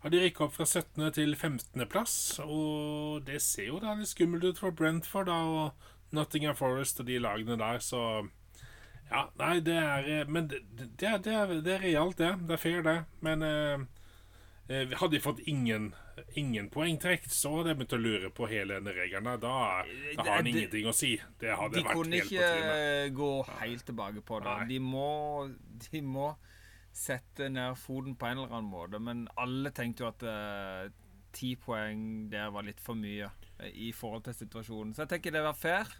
har 0.02 0.10
de 0.10 0.20
rykka 0.22 0.44
opp 0.46 0.54
fra 0.56 0.64
17. 0.66 1.10
til 1.12 1.34
15. 1.36 1.86
plass, 1.92 2.14
og 2.44 3.24
det 3.26 3.40
ser 3.44 3.66
jo 3.68 3.80
da 3.82 3.94
litt 3.98 4.08
skummelt 4.08 4.44
ut 4.44 4.58
for 4.62 4.72
Brentford 4.72 5.26
da, 5.28 5.38
og 5.44 6.14
Nottingham 6.16 6.56
Forest 6.56 7.00
og 7.02 7.06
de 7.10 7.18
lagene 7.22 7.58
der, 7.60 7.78
så 7.84 8.04
ja, 9.10 9.24
nei, 9.40 9.56
det 9.66 9.74
er 9.74 10.06
eh, 10.06 10.28
Men 10.30 10.46
det, 10.48 10.60
det, 10.78 11.06
er, 11.08 11.18
det, 11.18 11.32
er, 11.34 11.54
det 11.66 11.72
er 11.74 11.80
realt, 11.82 12.18
det. 12.20 12.28
Det 12.46 12.54
er 12.54 12.60
fair, 12.62 12.82
det. 12.86 12.92
Men 13.26 13.42
eh, 13.42 13.80
eh, 14.70 14.92
hadde 15.00 15.16
de 15.16 15.20
fått 15.24 15.40
ingen, 15.50 15.88
ingen 16.38 16.68
poengtrekk, 16.70 17.26
så 17.26 17.56
hadde 17.56 17.72
jeg 17.72 17.80
begynt 17.80 17.96
å 17.98 18.00
lure 18.04 18.30
på 18.36 18.46
hele 18.52 18.78
denne 18.78 18.94
regelen. 18.94 19.26
Da, 19.42 19.56
da 19.82 20.22
har 20.22 20.36
han 20.36 20.46
Det- 20.46 20.52
ingenting 20.54 20.86
å 20.86 20.94
si. 20.94 21.16
Det 21.42 21.56
hadde 21.58 21.80
De 21.80 21.82
vært 21.88 21.98
kunne 21.98 22.20
helt 22.20 22.30
på 22.30 22.38
ikke 22.38 23.18
gå 23.18 23.32
helt 23.64 23.86
tilbake 23.90 24.22
på 24.30 24.40
det. 24.46 24.56
De 24.70 24.78
må, 24.78 25.10
de 25.90 26.02
må 26.06 26.30
sette 26.92 27.48
ned 27.52 27.78
foten 27.78 28.16
på 28.18 28.26
en 28.26 28.38
eller 28.38 28.54
annen 28.54 28.70
måte. 28.70 29.00
Men 29.02 29.26
alle 29.40 29.72
tenkte 29.74 30.04
jo 30.04 30.10
at 30.10 30.24
eh, 30.26 30.90
ti 31.36 31.54
poeng 31.60 32.28
der 32.32 32.50
var 32.54 32.66
litt 32.66 32.80
for 32.82 32.98
mye 32.98 33.28
uh, 33.30 33.68
i 33.70 33.90
forhold 33.96 34.26
til 34.26 34.38
situasjonen. 34.42 34.94
Så 34.94 35.04
jeg 35.04 35.14
tenker 35.14 35.34
det 35.34 35.44
var 35.46 35.58
fair. 35.58 35.90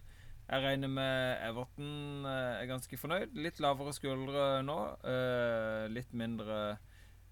Jeg 0.51 0.65
regner 0.65 0.91
med 0.91 1.45
Everton 1.47 2.27
uh, 2.27 2.59
er 2.59 2.71
ganske 2.71 2.99
fornøyd. 2.99 3.37
Litt 3.39 3.63
lavere 3.63 3.95
skuldre 3.95 4.49
nå. 4.67 4.81
litt 5.95 6.11
mindre, 6.13 6.81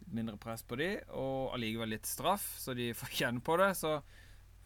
mindre 0.07 0.39
press 0.41 0.63
på 0.63 0.79
de, 0.79 0.93
og 1.11 1.57
allikevel 1.57 1.97
litt 1.97 2.07
straff, 2.07 2.47
så 2.63 2.77
de 2.79 2.93
får 2.95 3.15
kjenne 3.21 3.43
på 3.45 3.59
det. 3.59 3.73
Så 3.81 3.99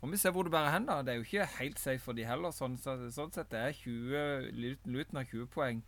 får 0.02 0.12
vi 0.12 0.20
se 0.20 0.34
hvor 0.34 0.44
det 0.44 0.52
bærer 0.52 0.76
hen. 0.76 0.86
da 0.90 1.00
Det 1.00 1.14
er 1.14 1.20
jo 1.22 1.28
ikke 1.28 1.50
helt 1.58 1.80
safe 1.80 2.04
for 2.04 2.18
de 2.18 2.28
heller. 2.28 2.52
Sånn, 2.52 2.76
sånn 2.76 3.32
sett 3.32 3.52
det 3.54 3.64
er 3.64 3.76
20 3.80 4.52
luten 4.92 5.20
har 5.22 5.30
20 5.32 5.48
poeng 5.54 5.84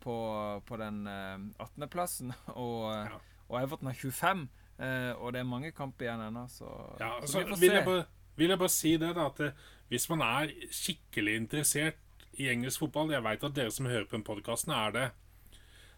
på, 0.00 0.62
på 0.66 0.76
den 0.80 1.06
eh, 1.06 1.38
18.-plassen, 1.64 2.32
og, 2.54 2.92
Ja. 2.92 3.18
og 3.48 3.62
Everton 3.62 3.86
har 3.90 3.94
25. 3.94 4.48
eh, 4.78 5.12
og 5.18 5.32
det 5.32 5.40
er 5.40 5.44
mange 5.48 5.72
kamper 5.72 6.06
igjen 6.06 6.20
ennå, 6.28 6.46
så, 6.48 6.68
Ja, 7.00 7.14
så 7.22 7.32
så 7.32 7.38
vi 7.38 7.44
får 7.50 7.60
vil 7.60 7.68
se. 7.70 7.74
jeg, 7.76 7.84
bare, 7.84 8.04
vil 8.36 8.48
jeg 8.54 8.58
bare 8.58 8.68
si 8.74 8.96
det, 8.96 9.14
da, 9.16 9.26
at 9.26 9.40
eh, 9.40 9.52
hvis 9.88 10.08
man 10.10 10.20
er 10.20 10.52
skikkelig 10.70 11.36
interessert 11.36 11.96
i 12.38 12.46
engelsk 12.52 12.78
fotball 12.84 13.10
Jeg 13.10 13.24
veit 13.24 13.42
at 13.44 13.54
dere 13.56 13.70
som 13.72 13.86
hører 13.86 14.04
på 14.04 14.16
den 14.18 14.24
podkasten, 14.24 14.70
er 14.76 14.90
det. 14.94 15.06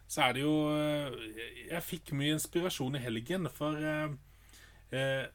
Så 0.09 0.23
er 0.25 0.33
det 0.33 0.43
jo 0.43 0.55
eh, 0.71 1.11
jeg- 1.37 1.67
Jeg 1.71 1.83
fikk 1.83 2.13
mye 2.13 2.33
inspirasjon 2.39 2.95
i 2.97 2.99
helgen, 3.03 3.49
for 3.51 3.77
eh, 3.77 4.09
eh, 4.93 5.27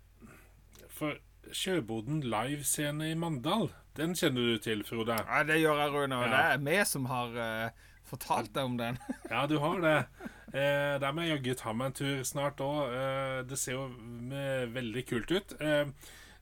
For 0.89 1.17
Sjøboden 1.53 2.21
livescene 2.25 3.11
i 3.11 3.15
Mandal, 3.15 3.69
den 3.95 4.15
kjenner 4.17 4.41
du 4.41 4.57
til, 4.57 4.81
Frode? 4.83 5.13
Ja, 5.13 5.43
det 5.43 5.59
gjør 5.61 5.77
jeg, 5.83 5.91
Rune. 5.93 6.15
Og 6.17 6.25
Ja. 6.25 6.31
det 6.31 6.39
er 6.55 6.57
vi 6.65 6.85
som 6.85 7.05
har 7.05 7.35
eh, 7.37 7.69
fortalt 8.09 8.53
deg 8.55 8.63
om 8.71 8.77
den. 8.79 8.97
Ja, 9.31 9.45
du 9.49 9.57
har 9.59 9.79
det. 9.83 9.95
Eh, 10.55 10.95
der 11.01 11.11
må 11.11 11.25
jeg 11.25 11.37
jaggu 11.37 11.55
ta 11.59 11.73
meg 11.73 11.91
en 11.91 11.97
tur 11.99 12.23
snart 12.27 12.61
òg. 12.63 12.93
Eh, 12.95 13.39
det 13.49 13.57
ser 13.59 13.75
jo 13.79 13.87
veldig 14.75 15.05
kult 15.09 15.31
ut. 15.35 15.55
Eh, 15.59 15.89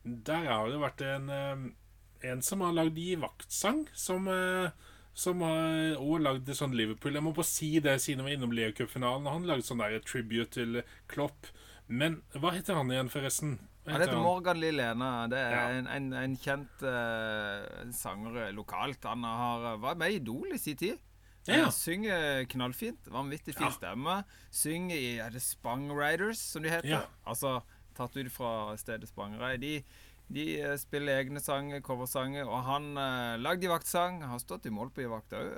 der 0.04 0.48
har 0.50 0.68
det 0.70 0.80
vært 0.82 1.02
en, 1.08 1.30
eh, 1.32 2.30
en 2.30 2.42
som 2.44 2.60
har 2.64 2.76
lagd 2.76 2.98
givaktsang, 3.00 3.86
som 3.96 4.28
eh, 4.28 4.70
som 5.14 5.40
har 5.46 5.94
også 5.94 6.16
lagd 6.24 6.48
sånn 6.58 6.72
Liverpool 6.74 7.14
Jeg 7.14 7.22
må 7.22 7.30
bare 7.36 7.46
si 7.46 7.68
det 7.78 7.92
siden 8.02 8.24
vi 8.24 8.32
var 8.32 8.34
innom 8.34 8.50
Leocupfinalen. 8.56 9.28
Han 9.30 9.44
lagde 9.46 9.62
sånn 9.62 9.78
der 9.78 10.00
tribute 10.02 10.50
til 10.56 10.80
Klopp. 11.06 11.46
Men 11.86 12.16
hva 12.34 12.50
heter 12.56 12.74
han 12.74 12.90
igjen, 12.90 13.10
forresten? 13.12 13.52
Han 13.86 14.00
heter 14.02 14.18
Morgan 14.18 14.58
Lillena. 14.58 15.12
Det 15.30 15.38
er 15.38 15.54
Ja. 15.54 15.62
en, 15.78 15.86
en, 15.86 16.08
en 16.18 16.34
kjent 16.40 16.82
uh, 16.82 17.62
sanger 17.94 18.50
lokalt. 18.56 19.04
Han 19.06 19.22
har 19.22 19.76
var 19.78 19.94
med 20.00 20.16
i 20.16 20.18
Idol 20.18 20.50
i 20.56 20.58
sin 20.58 20.76
tid. 20.82 20.98
Ja. 21.46 21.64
Han 21.64 21.72
synger 21.72 22.44
knallfint. 22.48 23.06
Vanvittig 23.12 23.54
fin 23.54 23.66
Ja. 23.68 23.70
stemme. 23.70 24.24
Synger 24.50 24.96
i 24.96 25.18
er 25.18 25.30
det 25.30 25.42
Spang 25.42 25.90
Riders, 25.92 26.38
som 26.40 26.62
de 26.62 26.70
heter. 26.70 26.88
Ja. 26.88 27.02
Altså 27.26 27.62
tatt 27.94 28.16
ut 28.16 28.32
fra 28.32 28.74
stedet 28.76 29.06
Spangereid. 29.08 29.60
De, 29.60 29.84
de 30.32 30.46
eh, 30.60 30.76
spiller 30.80 31.20
egne 31.20 31.38
sanger, 31.40 31.80
coversanger, 31.84 32.48
og 32.48 32.64
han 32.64 32.96
eh, 32.96 33.36
lagde 33.38 33.68
vaktsang. 33.68 34.22
Har 34.22 34.38
stått 34.42 34.66
i 34.66 34.70
mål 34.74 34.90
på 34.90 35.04
i 35.04 35.10
vakt 35.12 35.30
òg, 35.36 35.52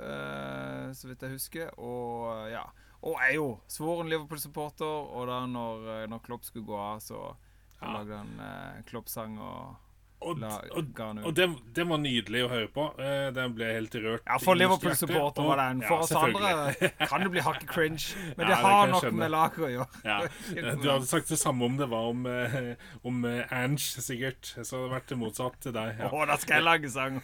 så 0.93 1.07
vidt 1.09 1.21
jeg 1.25 1.31
husker. 1.37 1.71
Og 1.79 2.49
ja. 2.51 2.65
Og 3.07 3.15
er 3.21 3.35
jo 3.37 3.59
svoren 3.69 4.09
Liverpool-supporter, 4.09 4.85
og 5.13 5.27
da 5.29 5.45
når, 5.45 5.83
eh, 6.03 6.07
når 6.11 6.19
Klopp 6.25 6.43
skulle 6.43 6.65
gå 6.67 6.77
av, 6.77 6.99
så 6.99 7.35
Ja. 7.81 7.93
lagde 7.93 8.17
han 8.17 8.39
eh, 8.41 8.81
Klopp-sang 8.89 9.37
og 9.39 9.75
Og, 10.17 10.39
la, 10.41 10.47
og, 10.73 10.87
og 11.27 11.33
den, 11.37 11.51
den 11.77 11.89
var 11.91 11.99
nydelig 12.01 12.39
å 12.41 12.47
høre 12.49 12.67
på. 12.73 12.87
Eh, 12.97 13.27
den 13.35 13.51
ble 13.53 13.67
helt 13.69 13.93
rørt. 14.01 14.23
Ja, 14.25 14.39
for. 14.41 14.57
Liverpool-supporter 14.57 15.45
var 15.45 15.59
den. 15.61 15.83
Ja, 15.85 15.91
For 15.91 16.01
oss 16.07 16.11
andre 16.17 16.73
kan 17.11 17.21
det 17.21 17.29
bli 17.35 17.43
hakket 17.45 17.69
cringe, 17.69 18.15
men 18.33 18.47
Ja, 18.47 18.47
det 18.47 18.55
det 18.55 18.57
har 18.63 18.79
det 18.87 18.91
nok 18.95 19.03
skjønne. 19.05 19.19
med 19.21 19.31
laget 19.35 19.59
å 19.61 19.69
gjøre. 19.75 20.01
Ja. 20.09 20.17
Du 20.81 20.89
hadde 20.89 21.05
sagt 21.11 21.29
det 21.29 21.37
samme 21.37 21.69
om 21.69 21.77
det 21.77 21.87
var 21.91 22.09
om, 22.09 22.25
eh, 22.25 22.73
om 23.05 23.21
eh, 23.29 23.53
Ange, 23.53 23.77
sikkert. 24.01 24.49
Så 24.57 24.65
det 24.65 24.71
hadde 24.73 24.87
det 24.87 24.95
vært 24.95 25.13
motsatt 25.21 25.59
til 25.67 25.75
deg. 25.77 26.01
Å, 26.01 26.09
Ja. 26.09 26.25
da 26.33 26.37
skal 26.41 26.57
jeg 26.57 26.65
lage 26.65 26.91
sang! 26.97 27.21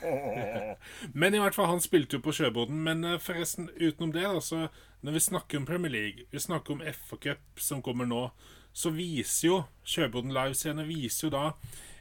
Men 1.23 1.33
i 1.33 1.41
hvert 1.41 1.57
fall, 1.57 1.71
han 1.73 1.81
spilte 1.83 2.19
jo 2.19 2.23
på 2.29 2.33
Sjøboden. 2.37 2.77
Men 2.85 3.03
forresten, 3.23 3.71
utenom 3.73 4.13
det, 4.13 4.27
da, 4.29 4.41
så 4.43 4.67
når 5.03 5.17
vi 5.17 5.23
snakker 5.31 5.59
om 5.63 5.65
Premier 5.67 5.91
League, 5.97 6.27
vi 6.31 6.39
snakker 6.45 6.77
om 6.77 6.85
FA 6.93 7.17
Cup 7.25 7.59
som 7.59 7.81
kommer 7.83 8.05
nå, 8.07 8.27
så 8.73 8.89
viser 8.93 9.47
jo 9.49 9.57
Sjøboden 9.85 10.31
Live-scene 10.33 10.85
viser 10.87 11.27
jo 11.27 11.33
da 11.33 11.43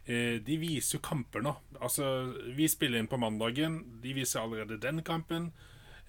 De 0.06 0.56
viser 0.58 0.96
jo 0.96 1.02
kamper 1.06 1.44
nå. 1.44 1.52
Altså, 1.78 2.04
vi 2.56 2.66
spiller 2.68 2.98
inn 2.98 3.10
på 3.10 3.20
mandagen. 3.22 3.76
De 4.02 4.14
viser 4.16 4.40
allerede 4.42 4.80
den 4.82 4.98
kampen. 5.06 5.52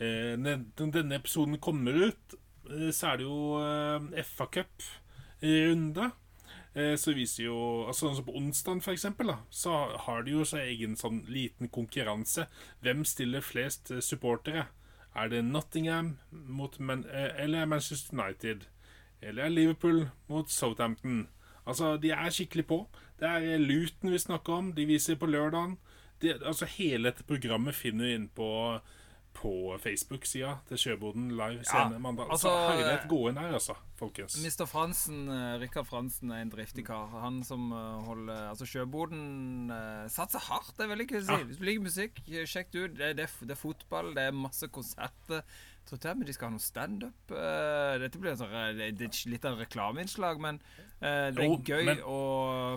Eh, 0.02 0.34
når 0.40 0.64
denne 0.96 1.20
episoden 1.20 1.60
kommer 1.62 1.94
ut, 2.10 2.36
eh, 2.70 2.90
så 2.90 3.12
er 3.12 3.22
det 3.22 3.28
jo 3.28 3.60
eh, 3.62 4.24
FA 4.26 4.48
Cup-runde. 4.56 6.10
Eh, 6.74 6.96
så 6.98 7.14
viser 7.14 7.46
jo 7.46 7.58
altså 7.86 8.10
Sånn 8.10 8.26
på 8.26 8.34
onsdag, 8.40 8.82
for 8.82 8.96
eksempel, 8.96 9.30
så 9.54 9.76
har 10.08 10.24
de 10.26 10.34
jo 10.34 10.46
så 10.48 10.64
egen 10.64 10.98
sånn 10.98 11.22
liten 11.30 11.70
konkurranse. 11.70 12.48
Hvem 12.82 13.06
stiller 13.06 13.46
flest 13.46 13.92
eh, 13.94 14.02
supportere? 14.02 14.68
Er 15.14 15.30
det 15.30 15.44
Nottingham 15.46 16.16
mot 16.32 16.80
Man 16.80 17.06
eh, 17.06 17.30
eller 17.44 17.70
Manchester 17.70 18.18
United? 18.18 18.66
Eller 19.22 19.46
er 19.46 19.54
Liverpool 19.54 20.08
mot 20.28 20.50
Southampton? 20.50 21.28
Altså, 21.64 21.96
de 22.02 22.10
er 22.12 22.34
skikkelig 22.34 22.66
på. 22.68 22.80
Det 23.24 23.30
er 23.32 23.46
eh, 23.54 23.62
Luton 23.62 24.12
vi 24.12 24.20
snakker 24.20 24.60
om. 24.60 24.74
De 24.76 24.88
viser 24.90 25.16
på 25.20 25.30
lørdagen. 25.32 25.78
De, 26.22 26.34
altså, 26.44 26.68
hele 26.78 27.12
dette 27.12 27.24
programmet 27.28 27.76
finner 27.76 28.08
du 28.08 28.16
inn 28.18 28.26
på, 28.36 28.50
på 29.36 29.54
Facebook-sida 29.84 30.58
til 30.70 30.80
Sjøboden 30.82 31.32
live 31.36 31.64
scene 31.68 32.00
mandag. 32.04 32.30
altså, 32.32 32.52
så 32.52 32.68
herlighet, 32.74 33.08
gå 33.12 33.22
inn 33.32 33.40
her, 33.40 33.56
altså, 33.56 33.76
folkens. 34.00 34.36
Mr. 34.44 34.66
Fransen, 34.70 35.24
eh, 35.32 35.56
Rikard 35.64 35.88
Fransen 35.88 36.36
er 36.36 36.44
en 36.44 36.52
driftig 36.52 36.86
kar. 36.88 37.12
Han 37.24 37.42
som 37.48 37.72
eh, 37.72 38.08
holder 38.10 38.50
Altså, 38.52 38.68
Sjøboden 38.70 39.72
satser 40.12 40.44
hardt. 40.50 40.76
Det 40.78 40.86
er 40.86 40.92
veldig 40.92 41.08
ikke 41.08 41.24
si. 41.24 41.32
Ja. 41.32 41.48
Hvis 41.48 41.62
du 41.62 41.68
liker 41.70 41.88
musikk, 41.88 42.24
sjekk 42.28 42.76
det 42.76 42.88
ut. 42.88 42.98
Det 43.00 43.14
det, 43.22 43.30
det 43.40 43.56
er 43.56 43.64
fotball, 43.64 44.12
det 44.18 44.28
er 44.28 44.36
masse 44.44 44.68
konserter. 44.68 45.48
Tror 45.84 46.00
til 46.00 46.16
men 46.16 46.28
de 46.28 46.34
skal 46.36 46.48
ha 46.48 46.56
noe 46.56 46.64
standup. 46.64 47.32
Uh, 47.34 47.98
dette 48.00 48.20
blir 48.22 48.38
sånn, 48.40 48.54
det 48.78 48.88
er 48.94 49.18
litt 49.32 49.48
av 49.48 49.58
et 49.58 49.66
reklameinnslag, 49.66 50.40
men 50.44 50.60
uh, 51.02 51.28
det 51.34 51.44
er 51.44 51.48
Jo, 51.50 51.58
gøy 51.60 51.88
men- 51.90 52.04
å 52.08 52.20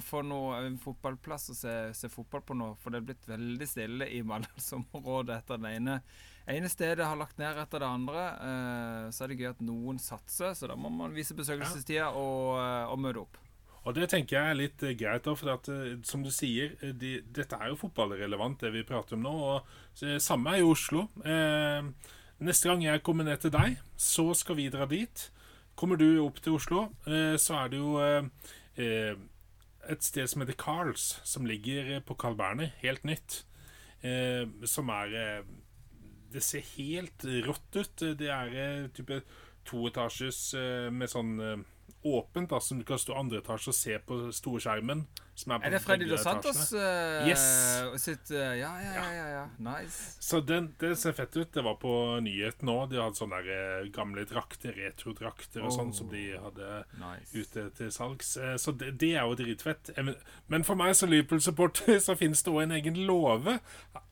få 0.03 0.25
noe, 0.27 0.59
en 0.67 0.79
fotballplass 0.83 1.53
å 1.55 1.59
se, 1.59 1.75
se 1.95 2.11
fotball 2.11 2.43
på 2.49 2.57
nå. 2.59 2.73
For 2.83 2.91
det 2.91 3.01
er 3.03 3.07
blitt 3.13 3.29
veldig 3.31 3.69
stille 3.71 4.11
i 4.11 4.25
Mandalsområdet 4.27 5.39
etter 5.39 5.63
det 5.63 5.77
ene 5.79 6.01
ene 6.47 6.69
stedet 6.71 7.03
har 7.03 7.19
lagt 7.19 7.41
ned 7.43 7.59
etter 7.59 7.83
det 7.83 7.89
andre. 7.91 8.27
Uh, 8.43 9.07
så 9.15 9.25
er 9.25 9.33
det 9.33 9.41
gøy 9.41 9.51
at 9.55 9.65
noen 9.67 9.99
satser, 10.03 10.55
så 10.55 10.71
da 10.71 10.77
må 10.79 10.91
man 10.95 11.15
vise 11.15 11.35
besøkelsestida 11.39 12.13
og, 12.15 12.55
og 12.91 13.03
møte 13.03 13.23
opp. 13.23 13.41
Og 13.87 13.95
det 13.95 14.09
tenker 14.11 14.35
jeg 14.35 14.51
er 14.51 14.59
litt 14.59 14.83
greit, 14.99 15.23
da, 15.23 15.33
for 15.39 15.53
at, 15.53 15.69
som 16.07 16.25
du 16.27 16.31
sier, 16.35 16.75
de, 16.99 17.21
dette 17.23 17.55
er 17.55 17.71
jo 17.71 17.79
fotballrelevant, 17.79 18.59
det 18.65 18.73
vi 18.75 18.83
prater 18.87 19.15
om 19.15 19.23
nå. 19.23 19.35
Og 19.53 19.69
så, 19.95 20.17
samme 20.23 20.57
er 20.57 20.65
i 20.65 20.67
Oslo. 20.67 21.05
Eh, 21.23 21.87
neste 22.39 22.69
gang 22.69 22.85
jeg 22.85 23.03
kommer 23.07 23.27
ned 23.27 23.41
til 23.43 23.53
deg, 23.55 23.79
så 23.97 24.31
skal 24.37 24.59
vi 24.59 24.69
dra 24.73 24.87
dit. 24.91 25.27
Kommer 25.77 26.01
du 26.01 26.09
opp 26.25 26.41
til 26.41 26.57
Oslo, 26.57 26.87
eh, 27.09 27.37
så 27.41 27.61
er 27.63 27.73
det 27.73 27.81
jo 27.81 27.97
eh, 28.01 28.29
eh, 28.81 29.19
et 29.93 30.05
sted 30.05 30.29
som 30.29 30.43
heter 30.43 30.57
Carls, 30.59 31.19
som 31.25 31.47
ligger 31.49 32.01
på 32.07 32.17
Carl 32.19 32.37
Berner, 32.39 32.73
helt 32.83 33.05
nytt. 33.05 33.45
Som 34.69 34.91
er 34.93 35.43
Det 36.31 36.43
ser 36.45 36.63
helt 36.77 37.25
rått 37.47 37.77
ut. 37.77 38.03
Det 38.19 38.29
er 38.31 38.89
type 38.95 39.23
toetasjes 39.67 40.55
med 40.93 41.11
sånn 41.11 41.65
åpent, 42.15 42.51
da, 42.51 42.61
som 42.61 42.79
du 42.79 42.85
kan 42.89 42.99
stå 42.99 43.15
andre 43.19 43.39
etasje 43.43 43.73
og 43.73 43.75
se 43.79 43.99
på 44.07 44.19
storskjermen. 44.33 45.07
Som 45.37 45.53
er, 45.53 45.59
på 45.61 45.67
Er 45.69 45.71
det 45.75 45.81
Freddy 45.85 46.07
Dos 46.09 46.23
Santos 46.25 46.61
eh, 46.73 47.27
Yes. 47.29 47.43
sitt 48.01 48.31
uh, 48.33 48.39
ja, 48.57 48.71
ja, 48.81 48.93
ja, 48.95 49.09
ja, 49.13 49.27
ja. 49.35 49.43
Nice. 49.61 50.15
Så 50.25 50.41
den, 50.41 50.71
det 50.81 50.95
ser 50.97 51.13
fett 51.13 51.37
ut. 51.37 51.51
Det 51.53 51.61
var 51.67 51.75
på 51.83 51.91
nyheten 52.25 52.65
nå. 52.71 52.77
De 52.89 52.97
hadde 53.03 53.19
sånne 53.21 53.43
der, 53.45 53.83
eh, 53.83 53.91
gamle 53.93 54.25
drakter, 54.31 54.73
retrodrakter 54.81 55.67
og 55.67 55.75
sånn, 55.77 55.91
Oh. 55.93 55.99
som 55.99 56.09
de 56.09 56.23
hadde 56.41 56.71
nice. 57.03 57.35
ute 57.37 57.67
til 57.77 57.91
salgs. 57.93 58.33
Så 58.63 58.73
det, 58.81 58.95
det 59.03 59.13
er 59.19 59.27
jo 59.29 59.37
dritfett. 59.37 59.91
Men- 59.99 60.17
Men 60.49 60.63
for 60.65 60.75
meg 60.79 60.95
som 60.97 61.11
Liverpool-supporter 61.11 61.99
så 62.07 62.17
finnes 62.17 62.41
det 62.43 62.53
òg 62.55 62.63
en 62.63 62.73
egen 62.79 62.95
låve 63.07 63.59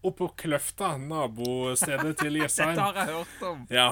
oppå 0.05 0.29
Kløfta, 0.37 0.97
nabostedet 1.01 2.19
til 2.21 2.37
Jessheim. 2.43 2.75
Dette 2.77 2.85
har 2.85 3.01
jeg 3.01 3.15
hørt 3.15 3.43
om. 3.49 3.67
Ja, 3.73 3.89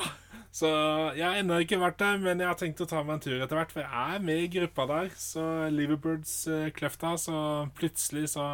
så 0.52 0.68
jeg 1.16 1.24
har 1.24 1.38
ennå 1.40 1.62
ikke 1.64 1.80
vært 1.80 1.96
der, 2.02 2.18
men 2.20 2.42
jeg 2.42 2.50
har 2.50 2.58
tenkt 2.60 2.82
å 2.84 2.88
ta 2.88 3.00
meg 3.00 3.16
en 3.16 3.24
tur 3.24 3.38
etter 3.38 3.56
hvert. 3.56 3.72
For 3.72 3.80
jeg 3.80 4.16
er 4.18 4.26
med 4.26 4.42
i 4.42 4.50
gruppa 4.52 4.84
der, 4.90 5.08
så 5.16 5.46
Liverbirds 5.72 6.34
uh, 6.52 6.68
Kløfta, 6.76 7.14
så 7.20 7.38
plutselig 7.78 8.28
så 8.34 8.50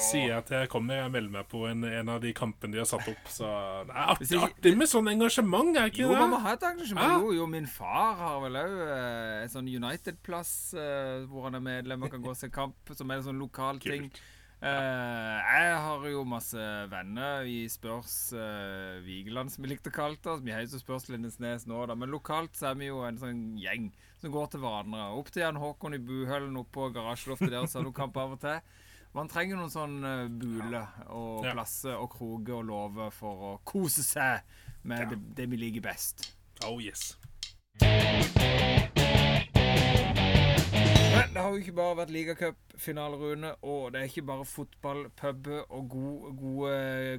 sier 0.00 0.28
jeg 0.30 0.36
at 0.38 0.50
jeg 0.54 0.70
kommer. 0.72 1.02
Jeg 1.02 1.12
melder 1.12 1.34
meg 1.34 1.48
på 1.50 1.66
en, 1.68 1.84
en 1.84 2.12
av 2.14 2.20
de 2.22 2.32
kampene 2.36 2.72
de 2.72 2.80
har 2.80 2.88
satt 2.88 3.12
opp. 3.12 3.28
Så 3.28 3.44
det 3.44 3.92
er 3.92 4.12
artig, 4.14 4.40
artig 4.46 4.74
med 4.78 4.88
sånn 4.88 5.12
engasjement, 5.12 5.76
er 5.76 5.92
ikke 5.92 6.06
Jo, 6.06 6.12
man 6.16 6.32
må 6.32 6.42
ha 6.46 6.56
et 6.56 6.68
engasjement. 6.70 7.04
Ja. 7.04 7.20
Jo, 7.20 7.32
jo, 7.42 7.48
min 7.50 7.68
far 7.68 8.14
har 8.22 8.38
vel 8.46 8.60
òg 8.62 8.76
en 9.42 9.52
sånn 9.52 9.68
United-plass 9.68 10.54
uh, 10.78 11.26
hvor 11.28 11.50
han 11.50 11.60
er 11.60 11.66
medlem 11.66 12.06
og 12.06 12.14
kan 12.14 12.24
gå 12.24 12.32
og 12.32 12.40
se 12.40 12.48
kamp, 12.54 12.94
som 12.96 13.12
er 13.12 13.20
en 13.20 13.28
sånn 13.28 13.42
lokal 13.42 13.82
ting. 13.84 14.08
Kult. 14.08 14.28
Eh, 14.62 15.38
jeg 15.42 15.78
har 15.82 16.04
jo 16.06 16.20
masse 16.28 16.66
venner 16.86 17.48
i 17.50 17.64
Spørs 17.70 18.14
uh, 18.36 19.02
Vigeland, 19.02 19.50
som 19.50 19.64
vi 19.64 19.72
likte 19.72 19.90
å 19.90 19.96
kalle 19.96 20.20
det. 20.22 20.36
Vi 20.46 20.54
heter 20.54 20.78
Spørs 20.78 21.08
Lindesnes 21.10 21.66
nå, 21.66 21.80
da. 21.90 21.96
Men 21.98 22.12
lokalt 22.14 22.54
så 22.54 22.70
er 22.70 22.78
vi 22.78 22.92
jo 22.92 23.00
en 23.02 23.18
sånn 23.18 23.42
gjeng 23.58 23.90
som 24.22 24.30
går 24.30 24.52
til 24.52 24.62
hverandre. 24.62 25.08
Opp 25.18 25.32
til 25.34 25.42
Jan 25.42 25.58
Håkon 25.58 25.98
i 25.98 26.02
Buhøllen, 26.06 26.60
opp 26.62 26.70
på 26.76 26.92
garasjeloftet 26.94 27.50
der, 27.50 27.66
så 27.66 27.80
har 27.80 27.88
du 27.88 27.94
kamp 27.96 28.20
av 28.22 28.36
og 28.36 28.42
til. 28.44 28.62
Man 29.12 29.28
trenger 29.28 29.58
noen 29.58 29.72
sånn 29.74 29.98
bule 30.00 30.62
buler 30.62 31.02
og 31.12 31.42
plasser 31.50 31.98
og 31.98 32.14
kroger 32.14 32.62
og 32.62 32.68
låver 32.70 33.10
for 33.12 33.48
å 33.50 33.52
kose 33.66 34.06
seg 34.06 34.46
med 34.88 35.10
det, 35.10 35.20
det 35.42 35.50
vi 35.50 35.58
liker 35.66 35.84
best. 35.90 36.30
Oh 36.64 36.78
yes. 36.80 37.10
Det 41.32 41.40
har 41.40 41.54
jo 41.54 41.62
ikke 41.62 41.72
bare 41.72 41.94
vært 41.96 42.10
ligacupfinale, 42.12 43.16
Rune, 43.16 43.50
og 43.64 43.94
det 43.94 44.02
er 44.02 44.10
ikke 44.10 44.24
bare 44.28 44.44
fotball, 44.44 45.06
puber 45.16 45.62
og 45.72 45.86
gode, 45.88 46.32
gode 46.36 46.74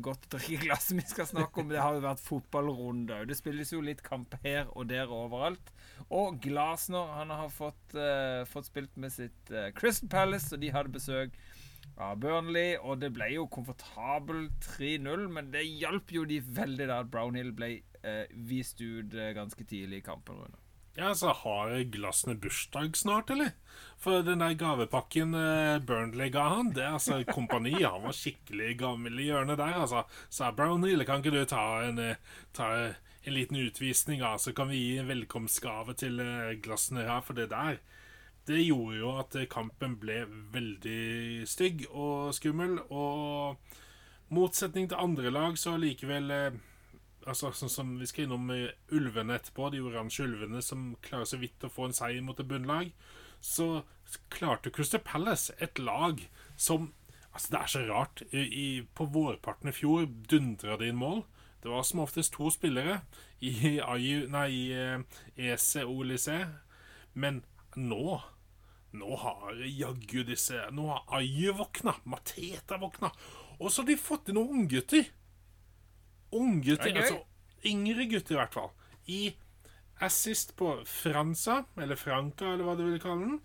godt 0.06 0.28
drikkeglass 0.36 0.92
vi 0.94 1.06
skal 1.10 1.26
snakke 1.32 1.64
om. 1.64 1.72
Det 1.74 1.80
har 1.82 1.98
jo 1.98 2.04
vært 2.04 2.22
fotballrunde 2.22 3.18
òg. 3.18 3.32
Det 3.32 3.40
spilles 3.40 3.74
jo 3.74 3.82
litt 3.82 4.04
kamp 4.06 4.38
her 4.46 4.70
og 4.78 4.92
der 4.92 5.10
overalt. 5.10 5.74
Og 6.14 6.38
Glasner 6.46 7.10
han 7.18 7.34
har 7.34 7.50
fått, 7.50 7.98
uh, 7.98 8.46
fått 8.54 8.70
spilt 8.70 9.02
med 9.02 9.16
sitt 9.16 9.50
uh, 9.50 9.72
Crystal 9.74 10.14
Palace, 10.14 10.54
og 10.54 10.62
de 10.62 10.70
hadde 10.78 10.94
besøk 10.94 11.34
av 11.98 12.22
Burnley, 12.22 12.76
og 12.78 13.02
det 13.02 13.16
ble 13.18 13.34
jo 13.34 13.50
komfortabel 13.50 14.52
3-0, 14.78 15.26
men 15.34 15.50
det 15.56 15.66
hjalp 15.66 16.14
jo 16.14 16.30
de 16.30 16.38
veldig 16.54 16.86
da 16.92 17.02
at 17.02 17.10
Brownhill 17.10 17.50
ble 17.58 17.80
uh, 18.06 18.28
vist 18.46 18.78
ut 18.78 19.18
ganske 19.34 19.66
tidlig 19.66 20.04
i 20.04 20.06
kampen. 20.06 20.38
Rune. 20.38 20.63
Ja, 20.96 21.16
så 21.16 21.28
har 21.28 21.72
glassene 21.90 22.36
bursdag 22.36 22.98
snart, 22.98 23.30
eller? 23.34 23.56
For 23.98 24.22
den 24.22 24.44
der 24.44 24.54
gavepakken 24.54 25.34
eh, 25.34 25.80
Burnley 25.82 26.30
ga 26.30 26.44
han, 26.54 26.70
det 26.76 26.84
er 26.86 26.98
altså 27.00 27.18
kompani. 27.26 27.72
Han 27.82 28.04
var 28.04 28.14
skikkelig 28.14 28.76
gammel 28.78 29.18
i 29.18 29.26
hjørnet 29.32 29.58
der, 29.58 29.74
altså. 29.74 30.04
Sa 30.30 30.52
eller 30.54 31.06
kan 31.10 31.24
ikke 31.24 31.34
du 31.34 31.46
ta 31.50 31.82
en, 31.88 31.98
eh, 31.98 32.22
ta 32.54 32.68
en 32.78 33.34
liten 33.34 33.58
utvisning, 33.58 34.22
da? 34.22 34.38
Så 34.38 34.54
kan 34.54 34.70
vi 34.70 34.84
gi 34.84 34.98
en 35.00 35.10
velkomstgave 35.10 35.96
til 35.98 36.20
eh, 36.20 36.62
glassene 36.62 37.08
her, 37.10 37.22
for 37.22 37.34
det 37.34 37.50
der 37.50 37.82
det 38.46 38.60
gjorde 38.60 38.98
jo 39.00 39.18
at 39.18 39.36
kampen 39.50 39.96
ble 39.98 40.26
veldig 40.52 41.48
stygg 41.48 41.86
og 41.90 42.36
skummel. 42.36 42.78
Og 42.92 43.58
motsetning 44.30 44.90
til 44.92 45.00
andre 45.00 45.32
lag, 45.32 45.58
så 45.58 45.78
likevel 45.80 46.30
Altså 47.28 47.52
sånn 47.56 47.72
som 47.72 47.92
Vi 48.00 48.08
skal 48.10 48.26
innom 48.28 48.50
eh, 48.54 48.74
ulvene 48.92 49.38
etterpå, 49.38 49.70
de 49.72 49.84
oransje 49.84 50.26
ulvene 50.28 50.62
som 50.64 50.94
klarer 51.06 51.30
så 51.30 51.40
vidt 51.42 51.64
å 51.64 51.72
få 51.72 51.88
en 51.88 51.96
seier 51.96 52.24
mot 52.26 52.40
et 52.40 52.50
bunnlag. 52.50 52.92
Så 53.44 53.84
klarte 54.34 54.72
Crystal 54.72 55.02
Palace, 55.04 55.56
et 55.60 55.80
lag 55.80 56.22
som 56.56 56.92
Altså 57.34 57.50
Det 57.50 57.60
er 57.60 57.72
så 57.72 57.80
rart. 57.88 58.22
I, 58.30 58.42
i, 58.46 58.66
på 58.94 59.08
vårparten 59.10 59.72
i 59.72 59.74
fjor 59.74 60.06
dundra 60.30 60.76
det 60.78 60.92
inn 60.92 61.00
mål. 61.02 61.24
Det 61.64 61.72
var 61.72 61.82
som 61.88 62.04
oftest 62.04 62.36
to 62.36 62.52
spillere 62.54 63.00
i, 63.42 63.80
Ayu, 63.82 64.28
nei, 64.30 64.50
i 64.54 64.64
eh, 64.78 65.02
Ese 65.54 65.82
og 65.88 66.04
Olise. 66.04 66.38
Men 67.14 67.42
nå 67.76 68.20
Nå 68.94 69.16
har 69.18 69.58
jaggu 69.66 70.20
disse 70.28 70.68
Nå 70.70 70.86
har 70.92 71.08
Ayu 71.18 71.56
våkna. 71.58 71.96
Mateta 72.06 72.78
våkna. 72.78 73.10
Og 73.58 73.72
så 73.72 73.82
har 73.82 73.90
de 73.90 73.98
fått 73.98 74.30
inn 74.30 74.38
noen 74.38 74.60
unggutter. 74.60 75.08
Unggutter, 76.40 76.92
er 76.92 77.02
altså 77.04 77.22
yngre 77.70 78.08
gutter 78.12 78.36
i 78.36 78.40
hvert 78.42 78.54
fall. 78.56 78.72
I 79.08 79.22
assist 80.04 80.56
på 80.60 80.76
Franza, 80.90 81.62
eller 81.80 82.00
Franca, 82.00 82.54
eller 82.54 82.68
hva 82.68 82.76
du 82.80 82.86
vil 82.88 83.02
kalle 83.04 83.28
den. 83.28 83.42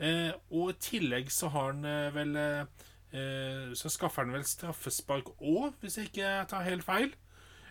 Eh, 0.00 0.30
og 0.50 0.72
i 0.72 0.78
tillegg 0.80 1.30
så 1.34 1.50
har 1.52 1.72
han 1.74 1.84
eh, 1.84 2.14
vel 2.14 2.36
eh, 2.40 3.72
Så 3.76 3.90
skaffer 3.92 4.24
han 4.24 4.32
vel 4.32 4.46
straffespark 4.48 5.34
òg, 5.36 5.74
hvis 5.82 5.98
jeg 5.98 6.08
ikke 6.10 6.30
tar 6.48 6.64
helt 6.66 6.86
feil. 6.86 7.12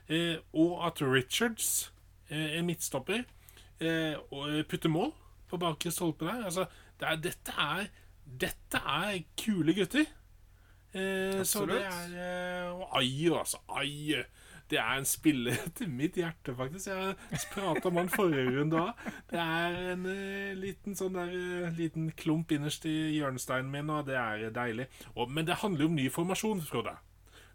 Eh, 0.09 0.37
og 0.53 0.85
at 0.87 1.01
Richards, 1.01 1.89
eh, 2.29 2.59
en 2.59 2.67
midtstopper, 2.69 3.25
eh, 3.79 4.15
og 4.31 4.61
putter 4.69 4.93
mål 4.93 5.13
på 5.49 5.57
bakre 5.61 5.91
stolpe 5.91 6.27
der. 6.27 6.45
Altså, 6.45 6.67
det 6.99 7.07
er, 7.09 7.23
dette 7.29 7.57
er 7.57 7.89
Dette 8.29 8.77
er 8.85 9.23
kule 9.41 9.73
gutter. 9.73 10.05
Eh, 10.93 11.39
så 11.45 11.63
det 11.65 11.79
er 11.81 12.69
Og 12.69 12.99
Ayo, 12.99 13.39
altså. 13.39 13.57
Ayo. 13.69 14.21
Det 14.69 14.77
er 14.77 14.99
en 14.99 15.07
spiller 15.07 15.55
til 15.77 15.89
mitt 15.89 16.15
hjerte, 16.19 16.55
faktisk. 16.55 16.87
Jeg 16.91 17.15
prata 17.53 17.87
om 17.89 17.97
han 17.97 18.09
forrige 18.13 18.59
runde 18.59 18.81
òg. 18.83 18.91
Det 19.31 19.39
er 19.41 19.77
en 19.95 20.03
uh, 20.05 20.59
liten 20.59 20.95
sånn 20.97 21.15
der 21.17 21.29
uh, 21.33 21.77
liten 21.77 22.11
klump 22.19 22.51
innerst 22.53 22.85
i 22.89 23.17
hjørnesteinen 23.17 23.71
min, 23.73 23.89
og 23.93 24.05
det 24.09 24.17
er 24.19 24.49
deilig. 24.53 24.87
Og, 25.15 25.31
men 25.31 25.45
det 25.49 25.61
handler 25.63 25.85
om 25.89 25.95
ny 25.97 26.07
formasjon, 26.13 26.61
Frode. 26.69 26.95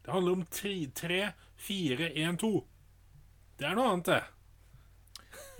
Det 0.04 0.12
handler 0.12 0.32
om 0.40 0.46
3-4-1-2. 0.52 2.52
Det 3.58 3.66
er 3.68 3.74
noe 3.78 3.90
annet, 3.94 4.08
det. 4.10 4.22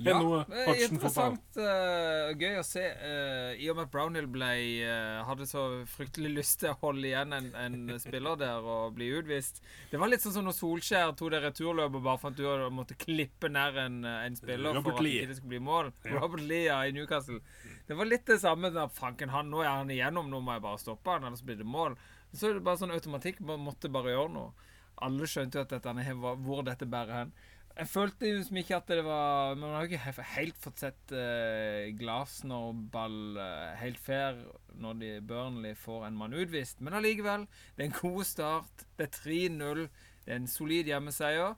Ja, 0.03 0.17
er 0.51 0.81
interessant 0.83 1.59
uh, 1.61 2.33
gøy 2.35 2.59
å 2.59 2.65
se. 2.67 2.83
Uh, 2.99 3.53
I 3.61 3.69
og 3.71 3.79
med 3.79 3.87
at 3.87 3.93
Brownhill 3.93 4.27
ble, 4.31 4.51
uh, 4.83 5.21
hadde 5.29 5.47
så 5.47 5.63
fryktelig 5.93 6.33
lyst 6.41 6.59
til 6.63 6.73
å 6.73 6.79
holde 6.81 7.07
igjen 7.11 7.35
en, 7.37 7.51
en 7.59 7.77
spiller 8.03 8.41
der 8.41 8.65
og 8.65 8.97
bli 8.99 9.13
utvist. 9.21 9.63
Det 9.93 10.01
var 10.01 10.11
litt 10.11 10.25
sånn 10.25 10.35
som 10.39 10.49
når 10.49 10.57
Solskjær 10.59 11.15
tok 11.19 11.35
det 11.37 11.45
returløpet 11.45 12.03
bare 12.03 12.23
for 12.23 12.35
at 12.35 12.41
du 12.41 12.75
måtte 12.75 12.99
klippe 12.99 13.51
nær 13.53 13.79
en, 13.85 14.03
en 14.09 14.39
spiller 14.39 14.75
Robert 14.75 14.89
for 14.91 15.05
at 15.05 15.07
Lee. 15.07 15.29
det 15.31 15.39
skulle 15.39 15.55
bli 15.55 15.63
mål. 15.69 15.93
Ja. 16.03 16.19
Robert 16.19 16.43
Lee 16.43 16.67
ja, 16.67 16.83
i 16.89 16.97
Newcastle. 16.97 17.41
Det 17.87 17.97
var 17.99 18.11
litt 18.11 18.27
det 18.27 18.41
samme. 18.43 18.73
Da, 18.75 18.89
Fanken, 18.91 19.31
han, 19.35 19.51
nå 19.53 19.63
er 19.63 19.71
han 19.71 19.95
igjennom, 19.95 20.31
nå 20.33 20.43
må 20.43 20.59
jeg 20.59 20.67
bare 20.67 20.83
stoppe 20.83 21.15
han, 21.15 21.27
ellers 21.29 21.45
blir 21.47 21.61
det 21.61 21.69
mål. 21.69 21.99
Så 22.35 22.51
er 22.51 22.59
det 22.59 22.67
bare 22.67 22.81
sånn 22.81 22.95
automatikk, 22.95 23.45
man 23.47 23.63
måtte 23.63 23.93
bare 23.93 24.15
gjøre 24.17 24.33
noe. 24.35 24.71
alle 25.05 25.27
skjønte 25.27 25.59
jo 25.59 25.63
at 25.65 25.73
dette, 25.75 26.15
hvor 26.43 26.63
dette 26.67 26.87
bærer 26.87 27.21
hen. 27.21 27.35
Jeg 27.75 27.91
følte 27.91 28.29
jo 28.31 28.43
som 28.47 28.59
ikke 28.61 28.77
at 28.77 28.91
det 28.93 29.03
var 29.03 29.57
man 29.59 29.73
har 29.75 29.83
jo 29.83 29.97
ikke 29.97 30.27
helt 30.37 30.59
fått 30.63 30.85
sett 30.85 31.15
uh, 31.15 31.91
Glasner-ball 31.99 33.39
uh, 33.41 33.73
helt 33.81 33.99
fair 33.99 34.39
når 34.79 35.01
de 35.01 35.11
Burnley 35.27 35.75
får 35.79 36.07
en 36.07 36.19
mann 36.19 36.37
utvist. 36.39 36.79
Men 36.81 36.95
allikevel, 37.01 37.49
det 37.75 37.83
er 37.83 37.91
en 37.91 37.97
god 37.99 38.23
start. 38.29 38.85
Det 38.95 39.09
er 39.09 39.17
3-0. 39.17 39.89
Det 40.25 40.33
er 40.33 40.39
en 40.39 40.51
solid 40.51 40.91
hjemmeseier. 40.91 41.57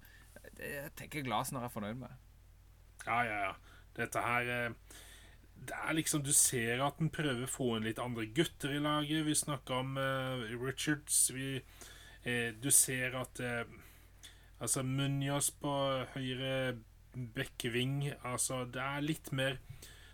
Jeg 0.57 0.95
tenker 0.97 1.27
Glasner 1.27 1.67
er 1.67 1.75
fornøyd 1.75 2.01
med. 2.01 2.17
Ja, 3.05 3.21
ja, 3.27 3.43
ja. 3.51 3.53
Dette 3.97 4.25
her 4.25 4.55
uh 4.55 5.03
Det 5.67 5.73
er 5.73 5.95
liksom 5.97 6.23
Du 6.23 6.33
ser 6.37 6.83
at 6.85 7.01
en 7.01 7.11
prøver 7.11 7.47
å 7.47 7.51
få 7.51 7.69
inn 7.77 7.87
litt 7.89 8.01
andre 8.03 8.27
gutter 8.27 8.75
i 8.77 8.81
laget. 8.83 9.25
Vi 9.27 9.35
snakka 9.35 9.81
om 9.83 9.97
uh, 9.97 10.45
Richards. 10.61 11.31
Vi, 11.33 11.63
eh, 12.25 12.53
du 12.53 12.71
ser 12.71 13.17
at 13.17 13.41
eh, 13.41 13.65
Altså 14.61 14.83
Munoz 14.83 15.51
på 15.61 15.73
høyre 16.15 16.77
bekkeving 17.37 18.13
Altså, 18.25 18.65
det 18.65 18.83
er 18.83 19.05
litt 19.05 19.33
mer 19.33 19.59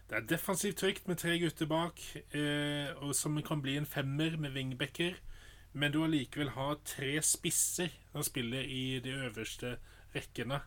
Det 0.08 0.16
er 0.18 0.26
defensivt 0.34 0.76
trygt 0.82 1.08
med 1.08 1.20
tre 1.22 1.38
gutter 1.40 1.66
bak, 1.70 2.00
eh, 2.34 2.90
og 3.00 3.14
som 3.16 3.38
kan 3.42 3.62
bli 3.62 3.76
en 3.78 3.86
femmer 3.86 4.36
med 4.36 4.52
wingbacker. 4.52 5.14
Men 5.72 5.92
du 5.92 6.02
allikevel 6.04 6.50
har 6.52 6.82
tre 6.84 7.14
spisser 7.24 7.88
som 8.12 8.22
spiller 8.26 8.60
i 8.60 9.00
de 9.00 9.14
øverste 9.28 9.76
rekkene. 10.14 10.58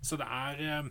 Så 0.00 0.16
det 0.16 0.24
er 0.30 0.62
eh, 0.78 0.88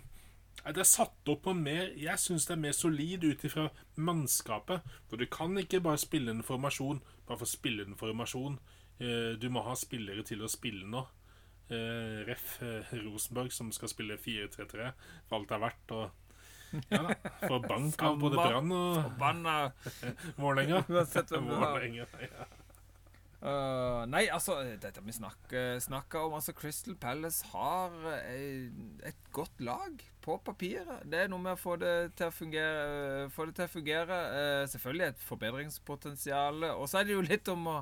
det 0.67 0.83
er 0.83 0.87
satt 0.87 1.27
opp 1.27 1.41
på 1.47 1.53
mer 1.57 1.89
Jeg 1.97 2.19
syns 2.21 2.45
det 2.45 2.53
er 2.53 2.61
mer 2.61 2.71
solid 2.77 3.23
ut 3.23 3.43
ifra 3.43 3.69
mannskapet. 3.95 4.85
For 5.09 5.17
du 5.17 5.25
kan 5.25 5.57
ikke 5.57 5.81
bare 5.81 5.97
spille 5.97 6.31
en 6.31 6.45
formasjon 6.45 7.01
bare 7.25 7.39
for 7.39 7.47
å 7.47 7.55
spille 7.55 7.87
en 7.87 7.97
formasjon. 7.97 8.59
Eh, 8.99 9.33
Du 9.41 9.49
må 9.49 9.63
ha 9.65 9.73
spillere 9.75 10.23
til 10.23 10.43
å 10.43 10.51
spille 10.51 10.85
nå. 10.85 11.07
Eh, 11.69 12.23
Ref. 12.27 12.57
Rosenborg, 12.91 13.53
som 13.55 13.71
skal 13.71 13.91
spille 13.91 14.19
4-3-3 14.19 14.91
for 15.29 15.39
alt 15.39 15.49
det 15.49 15.57
er 15.57 15.63
verdt. 15.63 15.95
Og 15.95 16.83
ja 16.89 17.03
da, 17.05 17.13
få 17.45 17.59
bank 17.61 18.01
av 18.01 18.17
både 18.17 18.39
Brann 18.39 18.73
og 18.73 18.97
Forbanna 18.97 19.55
Vålerenga. 20.41 20.83
Vålerenga, 20.89 22.07
ja. 22.23 22.49
Uh, 23.43 24.05
nei, 24.07 24.29
altså, 24.31 24.55
dette 24.79 25.01
vi 25.03 25.11
snakker, 25.11 25.75
snakker 25.83 26.29
om 26.29 26.37
Altså, 26.37 26.53
Crystal 26.55 26.95
Palace 26.95 27.43
har 27.51 27.91
eh, 28.21 28.69
et 29.03 29.25
godt 29.35 29.59
lag 29.59 29.99
på 30.23 30.37
papiret. 30.45 31.03
Det 31.03 31.25
er 31.25 31.31
noe 31.31 31.43
med 31.43 31.57
å 31.57 31.59
få 31.59 31.75
det 31.81 32.13
til 32.15 32.31
å 32.31 32.33
fungere. 32.33 33.27
Få 33.35 33.49
det 33.49 33.57
til 33.57 33.67
å 33.67 33.73
fungere. 33.73 34.19
Uh, 34.31 34.63
selvfølgelig 34.71 35.09
et 35.09 35.27
forbedringspotensial. 35.27 36.69
Og 36.71 36.87
så 36.87 37.01
er 37.01 37.09
det 37.09 37.17
jo 37.17 37.27
litt 37.27 37.51
om 37.51 37.67
å 37.67 37.77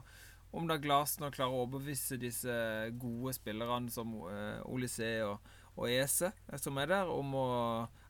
om 0.52 0.68
da 0.68 0.78
Glasner 0.82 1.32
klarer 1.34 1.56
å 1.56 1.64
overbevise 1.66 2.20
disse 2.20 2.54
gode 3.00 3.34
spillerne 3.38 3.92
som 3.94 4.14
uh, 4.26 4.60
Olysé 4.68 5.22
og, 5.24 5.40
og 5.78 5.88
Ese, 5.92 6.34
eh, 6.50 6.60
som 6.60 6.80
er 6.82 6.92
der, 6.92 7.12
om 7.12 7.36
å, 7.40 7.48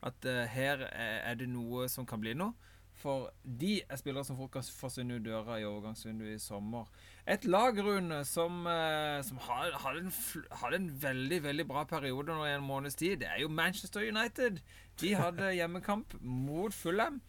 at 0.01 0.25
uh, 0.25 0.43
her 0.49 0.87
er, 0.89 1.37
det 1.37 1.49
noe 1.51 1.87
som 1.91 2.07
kan 2.09 2.21
bli 2.21 2.33
noe. 2.37 2.57
For 3.01 3.31
de 3.41 3.79
er 3.81 3.97
spillere 3.97 4.25
som 4.27 4.37
fort 4.37 4.51
kan 4.53 4.65
forsvinne 4.65 5.15
ut 5.17 5.25
døra 5.25 5.55
i 5.57 5.65
overgangsvinduet 5.65 6.35
i 6.35 6.41
sommer. 6.41 6.89
Et 7.29 7.45
lag, 7.49 7.77
Rune, 7.81 8.19
som, 8.29 8.65
uh, 8.65 9.21
som 9.25 9.39
hadde 9.45 10.03
en, 10.03 10.11
en 10.75 10.91
veldig 11.05 11.41
veldig 11.45 11.65
bra 11.69 11.85
periode 11.89 12.35
nå 12.35 12.45
i 12.49 12.55
en 12.57 12.65
måneds 12.65 12.99
tid, 12.99 13.21
det 13.23 13.29
er 13.29 13.41
jo 13.45 13.53
Manchester 13.53 14.05
United. 14.05 14.61
De 15.01 15.15
hadde 15.17 15.53
hjemmekamp 15.55 16.17
mot 16.21 16.73
Fulham. 16.73 17.21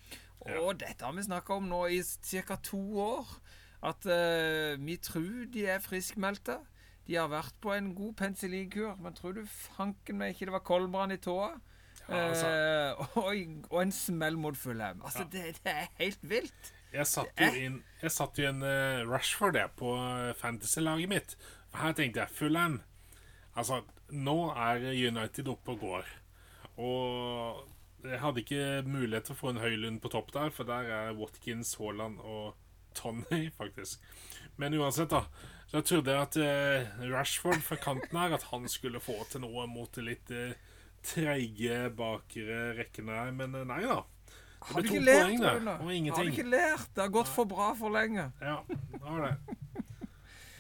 Og 0.43 0.81
dette 0.81 1.05
har 1.05 1.15
vi 1.15 1.23
snakka 1.23 1.61
om 1.61 1.69
nå 1.71 1.85
i 1.95 2.03
ca. 2.03 2.57
to 2.65 2.81
år. 2.99 3.29
At 3.83 4.07
uh, 4.07 4.79
vi 4.79 4.97
tror 5.03 5.49
de 5.53 5.67
er 5.67 5.83
friskmeldte. 5.83 6.61
De 7.07 7.19
har 7.19 7.31
vært 7.33 7.57
på 7.61 7.73
en 7.75 7.91
god 7.99 8.15
penicillinkur, 8.21 8.95
men 9.03 9.15
tror 9.19 9.35
du 9.35 9.43
fanken 9.47 10.21
meg 10.21 10.35
ikke 10.35 10.49
det 10.49 10.55
var 10.55 10.67
koldbrann 10.67 11.15
i 11.15 11.19
tåa? 11.23 11.51
Ja, 12.09 12.29
altså. 12.29 12.53
uh, 13.01 13.19
og, 13.25 13.35
og 13.71 13.83
en 13.83 13.95
smell 13.95 14.39
mot 14.39 14.57
Fulham. 14.59 15.03
Altså, 15.05 15.27
det, 15.33 15.59
det 15.65 15.75
er 15.75 15.91
helt 15.99 16.23
vilt. 16.23 16.73
Jeg 16.93 17.09
satt 17.09 17.41
jo 17.41 17.49
inn 17.57 17.79
Jeg 18.03 18.13
satt 18.13 18.39
jo 18.39 18.49
en 18.51 18.63
uh, 18.63 19.29
for 19.39 19.55
det 19.55 19.65
på 19.79 19.95
eh, 19.97 20.35
fantasy-laget 20.37 21.09
mitt. 21.09 21.37
og 21.73 21.79
her 21.81 21.95
tenkte 21.97 22.21
jeg 22.21 22.37
Fulham 22.37 22.83
Altså, 23.57 23.83
nå 24.11 24.37
er 24.51 24.85
United 24.93 25.49
oppe 25.49 25.73
og 25.73 25.79
går. 25.81 26.07
Og 26.81 27.69
jeg 28.05 28.21
hadde 28.21 28.41
ikke 28.41 28.83
mulighet 28.89 29.29
til 29.29 29.35
å 29.35 29.39
få 29.39 29.51
en 29.53 29.61
Høylund 29.61 30.01
på 30.01 30.09
topp 30.09 30.33
der, 30.33 30.49
for 30.51 30.65
der 30.65 30.89
er 30.89 31.19
Watkins, 31.19 31.75
Haaland 31.77 32.17
og 32.25 32.57
Tony, 32.95 33.51
faktisk. 33.57 34.01
Men 34.61 34.75
uansett, 34.79 35.11
da. 35.11 35.25
Så 35.71 35.79
jeg 35.81 35.89
trodde 35.89 36.17
at 36.21 36.37
eh, 36.37 36.91
Rashford 37.13 37.63
fra 37.65 37.79
kanten 37.81 38.19
her 38.21 38.35
At 38.37 38.43
han 38.51 38.67
skulle 38.69 39.01
få 39.01 39.15
til 39.31 39.41
noe 39.41 39.65
mot 39.71 39.89
det 39.97 40.05
litt 40.05 40.33
uh, 40.37 40.53
treige 41.03 41.79
bakre 41.97 42.59
rekkene 42.77 43.17
her. 43.17 43.33
Men 43.37 43.57
eh, 43.57 43.65
nei 43.69 43.81
da. 43.89 44.03
Det 44.63 44.77
ble 44.77 44.85
to 44.87 44.99
poeng 45.01 45.41
det. 45.43 45.77
Og 45.81 45.89
ingenting. 45.95 46.15
Har 46.19 46.29
du 46.29 46.35
ikke 46.37 46.51
lært? 46.53 46.91
Det 46.95 47.03
har 47.03 47.15
gått 47.17 47.33
for 47.33 47.49
bra 47.51 47.73
for 47.79 47.95
lenge. 47.95 48.29
Ja, 48.45 48.61
det 48.69 49.01
var 49.03 49.25
det. 49.27 49.57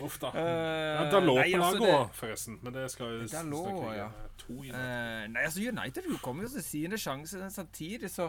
Uff 0.02 0.16
da. 0.18 0.32
Eh, 0.34 0.96
Ja, 0.96 1.04
da 1.12 1.20
lå 1.22 1.36
på 1.36 1.44
altså, 1.44 1.60
laget 1.60 1.94
òg, 1.94 2.16
forresten. 2.18 2.58
Men 2.64 2.74
det 2.74 2.88
skal 2.90 3.12
jo 3.20 3.28
snakke 3.28 3.60
om. 3.68 3.84
ja. 3.94 4.08
Eh, 4.48 5.28
nei, 5.30 5.44
altså 5.44 5.62
United 5.62 6.08
jo 6.10 6.18
kommer 6.24 6.48
jo 6.48 6.50
til 6.56 6.64
sine 6.66 6.98
sjanser 6.98 7.44
samtidig, 7.54 8.10
så 8.10 8.26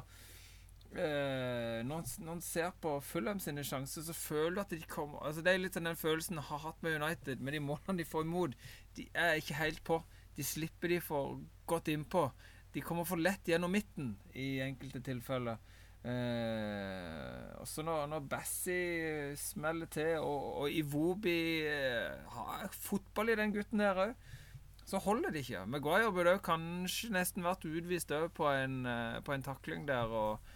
eh, 0.96 1.82
når, 1.86 2.06
når 2.24 2.38
en 2.38 2.42
ser 2.46 2.72
på 2.82 2.96
Fulham 3.06 3.40
sine 3.44 3.64
sjanser, 3.66 4.06
så 4.06 4.16
føler 4.16 4.56
du 4.56 4.62
at 4.64 4.74
de 4.74 4.82
kommer 4.90 5.26
altså 5.26 5.44
Det 5.44 5.54
er 5.54 5.62
litt 5.62 5.78
sånn 5.78 5.90
den 5.90 6.00
følelsen 6.00 6.40
jeg 6.40 6.48
har 6.50 6.64
hatt 6.66 6.82
med 6.86 6.98
United, 7.02 7.44
med 7.44 7.58
de 7.58 7.62
målene 7.64 8.00
de 8.02 8.08
får 8.08 8.26
imot. 8.28 8.58
De 8.98 9.08
er 9.14 9.40
ikke 9.42 9.60
helt 9.60 9.84
på. 9.88 10.00
De 10.38 10.46
slipper 10.46 10.96
de 10.96 11.00
for 11.04 11.40
godt 11.70 11.92
innpå. 11.94 12.28
De 12.74 12.82
kommer 12.82 13.06
for 13.06 13.22
lett 13.22 13.48
gjennom 13.48 13.74
midten 13.74 14.16
i 14.34 14.58
enkelte 14.66 15.02
tilfeller. 15.06 15.62
Eh, 16.04 17.52
også 17.64 17.84
når, 17.86 18.08
når 18.12 18.26
Bassi 18.28 18.80
smeller 19.40 19.88
til, 19.94 20.18
og, 20.20 20.48
og 20.64 20.74
Iwobi 20.74 21.38
eh, 21.70 22.34
har 22.34 22.74
fotball 22.76 23.32
i 23.32 23.38
den 23.40 23.54
gutten 23.56 23.80
der 23.80 24.02
òg, 24.08 24.18
så 24.84 25.00
holder 25.00 25.32
det 25.32 25.46
ikke. 25.46 25.62
Maguire 25.70 26.12
burde 26.12 26.34
kanskje 26.44 27.14
nesten 27.14 27.46
vært 27.46 27.64
utvist 27.70 28.12
òg 28.12 28.34
på, 28.36 28.50
eh, 28.52 29.22
på 29.24 29.36
en 29.36 29.46
takling 29.46 29.88
der. 29.88 30.12
og 30.12 30.53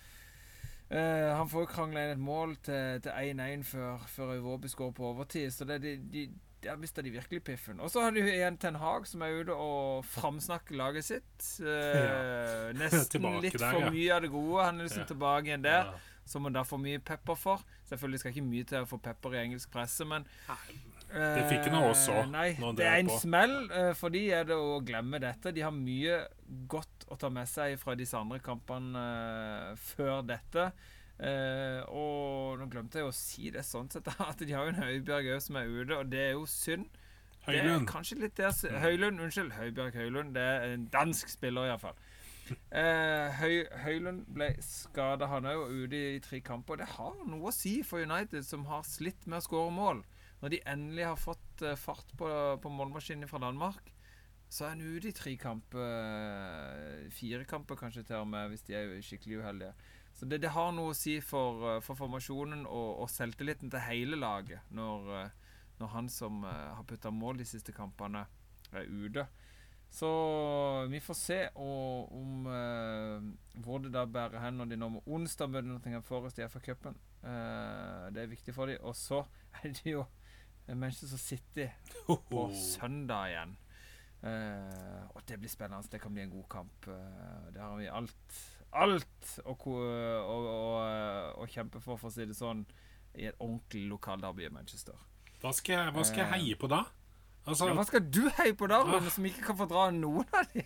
eh, 0.89 1.35
Han 1.37 1.49
får 1.49 1.65
krangla 1.71 2.03
inn 2.05 2.11
et 2.15 2.19
mål 2.23 2.55
til 2.63 3.01
til 3.03 3.11
1-1 3.11 3.63
før, 3.63 4.03
før 4.07 4.35
Iwobi 4.35 4.67
skårer 4.71 4.91
på 4.97 5.05
overtid, 5.11 5.51
så 5.51 5.65
det, 5.65 5.81
de, 5.81 5.95
de, 6.13 6.25
der 6.63 6.75
mista 6.81 7.01
de 7.01 7.11
virkelig 7.13 7.43
piffen. 7.43 7.79
Og 7.79 7.91
så 7.93 8.01
har 8.01 8.11
du 8.11 8.17
igjen 8.23 8.57
Ten 8.57 8.75
Hag 8.81 9.05
som 9.07 9.21
er 9.21 9.35
ute 9.41 9.53
og 9.53 10.05
framsnakker 10.05 10.75
laget 10.75 11.05
sitt. 11.05 11.47
Eh, 11.61 12.73
nesten 12.81 13.27
litt 13.41 13.59
der, 13.59 13.71
for 13.71 13.85
ja. 13.85 13.91
mye 13.93 14.13
av 14.15 14.21
det 14.25 14.31
gode. 14.33 14.63
Han 14.65 14.79
er 14.79 14.87
liksom 14.89 15.03
Ja. 15.05 15.09
tilbake 15.13 15.45
igjen 15.51 15.63
der, 15.63 15.91
Ja. 15.93 15.99
som 16.25 16.41
man 16.43 16.53
da 16.53 16.63
får 16.63 16.77
mye 16.83 16.99
pepper 16.99 17.35
for. 17.35 17.61
Selvfølgelig 17.87 18.19
skal 18.19 18.33
ikke 18.33 18.47
mye 18.49 18.63
til 18.67 18.81
å 18.83 18.89
få 18.89 18.97
pepper 18.99 19.37
i 19.37 19.43
engelsk 19.45 19.71
presse, 19.71 20.03
men 20.05 20.25
Det 21.07 21.43
fikk 21.49 21.69
han 21.69 21.75
av 21.79 21.89
oss 21.91 22.01
også, 22.09 22.17
Eh, 22.23 22.29
Nei, 22.33 22.49
det 22.75 22.85
er 22.85 22.97
en 22.99 23.07
på. 23.07 23.19
smell. 23.21 23.55
eh, 23.71 23.93
For 23.95 24.09
de 24.09 24.25
er 24.35 24.43
det 24.49 24.55
å 24.59 24.81
glemme 24.83 25.19
dette. 25.23 25.53
De 25.55 25.61
har 25.63 25.71
mye 25.71 26.27
godt 26.67 27.05
å 27.09 27.17
ta 27.17 27.29
med 27.29 27.47
seg 27.47 27.77
fra 27.79 27.95
disse 27.95 28.13
andre 28.19 28.39
kampene 28.43 29.03
eh, 29.71 29.75
før 29.75 30.21
dette. 30.27 30.71
Og 31.89 32.59
nå 32.59 32.67
glemte 32.69 32.99
jeg 32.99 33.07
å 33.07 33.13
si 33.15 33.49
det 33.53 33.63
sånn 33.65 33.89
sett, 33.89 34.07
at 34.19 34.37
de 34.43 34.51
har 34.53 34.67
jo 34.67 34.73
en 34.75 34.83
Høibjørg 34.83 35.31
òg 35.35 35.41
som 35.41 35.55
er 35.59 35.71
ute, 35.71 35.97
og 35.97 36.09
det 36.11 36.19
er 36.27 36.33
jo 36.35 36.45
synd. 36.45 36.85
Høylund. 37.47 37.87
kanskje 37.87 38.17
litt 38.19 38.35
der 38.35 38.51
Høylund, 38.83 39.21
unnskyld. 39.23 39.53
Høibjørg 39.55 39.95
Høylund. 39.95 40.33
Det 40.35 40.43
er 40.43 40.73
en 40.73 40.85
dansk 40.91 41.29
spiller, 41.31 41.69
iallfall. 41.69 41.95
Eh, 42.71 43.31
Høy, 43.39 43.65
Høylund 43.85 44.25
ble 44.35 44.49
skada, 44.63 45.27
han 45.31 45.47
jo 45.47 45.63
ute 45.85 45.95
i 46.17 46.19
tre 46.23 46.41
kamper. 46.43 46.77
Det 46.83 46.89
har 46.97 47.15
noe 47.25 47.47
å 47.49 47.55
si 47.55 47.77
for 47.87 48.03
United, 48.03 48.43
som 48.47 48.65
har 48.67 48.83
slitt 48.87 49.25
med 49.27 49.39
å 49.39 49.45
skåre 49.47 49.71
mål. 49.71 50.03
Når 50.41 50.53
de 50.53 50.59
endelig 50.69 51.05
har 51.07 51.19
fått 51.19 51.63
eh, 51.65 51.77
fart 51.79 52.11
på, 52.17 52.27
på 52.61 52.71
målmaskinen 52.73 53.29
fra 53.29 53.41
Danmark, 53.41 53.93
så 54.49 54.65
er 54.65 54.75
han 54.75 54.83
ute 54.85 55.09
i 55.09 55.15
tre 55.15 55.33
kamper. 55.41 55.81
eh, 55.81 57.07
Fire 57.11 57.47
kamper 57.49 57.79
kanskje 57.79 58.05
til 58.07 58.21
og 58.21 58.29
med, 58.31 58.51
hvis 58.51 58.65
de 58.67 58.77
er 58.77 58.93
skikkelig 59.01 59.41
uheldige. 59.41 59.73
Så 60.17 60.25
det, 60.25 60.41
det 60.41 60.53
har 60.55 60.71
noe 60.73 60.93
å 60.93 60.97
si 60.97 61.17
for, 61.21 61.65
eh, 61.73 61.81
for 61.85 61.99
formasjonen 61.99 62.65
og, 62.65 62.89
og 63.03 63.11
selvtilliten 63.11 63.73
til 63.73 63.85
hele 63.85 64.19
laget 64.19 64.71
når, 64.73 65.11
når 65.81 65.93
han 65.93 66.07
som 66.09 66.41
har 66.47 66.85
putta 66.89 67.11
mål 67.13 67.41
de 67.41 67.45
siste 67.49 67.75
kampene, 67.75 68.25
er 68.75 68.87
ute. 68.89 69.27
Så 69.89 70.07
vi 70.91 70.99
får 70.99 71.15
se 71.15 71.37
og, 71.55 72.11
om 72.13 72.47
eh, 72.51 73.27
hvor 73.63 73.79
det 73.83 73.93
da 73.95 74.03
bærer 74.05 74.41
hen 74.43 74.59
når 74.59 74.71
de 74.71 74.79
nå 74.79 74.89
må 74.97 75.03
onsdag 75.05 75.49
møter 75.51 75.69
Nottingham 75.69 76.03
Forest 76.05 76.39
i 76.41 76.45
FA-cupen. 76.47 76.97
Eh, 77.23 78.07
det 78.13 78.23
er 78.23 78.31
viktig 78.33 78.55
for 78.55 78.69
dem. 78.69 78.81
Og 78.83 78.95
så 78.99 79.23
er 79.63 79.71
det 79.71 79.93
jo 79.93 80.03
Manchester 80.75 81.17
City 81.17 81.69
på 82.29 82.49
søndag 82.53 83.29
igjen. 83.31 83.55
Uh, 84.23 85.05
og 85.15 85.21
det 85.29 85.37
blir 85.39 85.49
spennende. 85.51 85.87
Det 85.91 86.01
kan 86.01 86.13
bli 86.13 86.23
en 86.25 86.31
god 86.33 86.47
kamp. 86.49 86.87
Uh, 86.89 87.47
der 87.53 87.61
har 87.63 87.75
vi 87.79 87.87
alt 87.87 88.39
alt 88.77 89.29
å, 89.47 89.53
å, 89.55 90.37
å, 90.51 90.61
å 91.39 91.45
kjempe 91.47 91.79
for, 91.79 91.95
for 91.97 92.09
å 92.09 92.13
si 92.13 92.25
det 92.27 92.35
sånn, 92.35 92.65
i 93.15 93.29
et 93.29 93.37
ordentlig 93.39 93.85
lokalderby 93.87 94.43
i 94.45 94.51
Manchester. 94.51 94.97
Hva 95.39 95.53
skal, 95.55 95.77
jeg, 95.85 95.93
hva 95.95 96.03
skal 96.05 96.23
jeg 96.25 96.27
Eh. 96.27 96.33
heie 96.35 96.57
på 96.59 96.67
da? 96.69 96.81
Altså, 97.47 97.69
Ja, 97.69 97.77
hva 97.77 97.85
skal 97.87 98.03
du 98.11 98.25
heie 98.41 98.53
på 98.59 98.67
da, 98.67 98.81
Rune, 98.83 99.09
som 99.13 99.23
ikke 99.29 99.45
kan 99.47 99.57
få 99.61 99.69
dra 99.71 99.85
noen 99.95 100.27
av 100.35 100.49
de? 100.51 100.65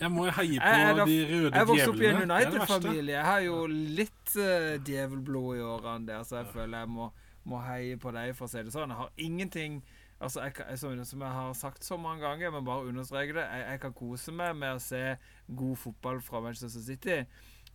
jeg 0.00 0.10
må 0.10 0.26
jo 0.26 0.32
heie 0.34 0.58
på 0.64 0.72
da- 0.98 1.06
de 1.06 1.16
røde 1.30 1.54
Jeg 1.54 1.68
vokste 1.70 1.88
opp 1.92 2.00
i 2.02 2.08
en 2.08 2.18
djevlene. 2.18 2.40
United-familie. 2.42 3.14
Jeg 3.14 3.24
har 3.30 3.40
jo 3.46 3.56
litt 3.70 4.34
uh, 4.34 4.74
djevelblod 4.90 5.60
i 5.60 5.64
årene 5.70 6.06
der, 6.10 6.26
så 6.26 6.40
jeg 6.42 6.50
føler 6.56 6.82
jeg 6.82 6.90
må, 6.98 7.08
må 7.48 7.62
heie 7.64 7.96
på 8.00 8.12
deg, 8.14 8.34
for 8.36 8.46
å 8.46 8.52
si 8.52 8.62
det 8.64 8.74
sånn. 8.74 8.92
Jeg 8.92 9.02
har 9.04 9.24
ingenting 9.28 9.80
Altså, 10.18 10.42
jeg, 10.42 10.78
som, 11.06 11.20
jeg 11.22 11.30
har 11.30 11.52
sagt 11.54 11.84
så 11.86 11.94
mange 11.96 12.26
ganger, 12.26 12.50
men 12.50 12.64
bare 12.66 12.88
understreker 12.90 13.36
det, 13.36 13.44
jeg, 13.54 13.66
jeg 13.70 13.80
kan 13.84 13.92
kose 13.94 14.32
meg 14.34 14.56
med 14.58 14.74
å 14.74 14.80
se 14.82 15.02
god 15.46 15.78
fotball 15.78 16.18
fra 16.26 16.40
Manchester 16.42 16.82
City, 16.82 17.20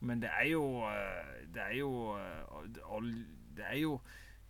men 0.04 0.20
det 0.20 0.32
er 0.42 0.50
jo 0.52 0.66
eh, 0.90 1.48
Det 1.54 1.64
er 1.64 1.78
jo 1.78 1.92
eh, 2.18 3.06
Det 3.56 3.64
er 3.70 3.78
jo 3.80 3.94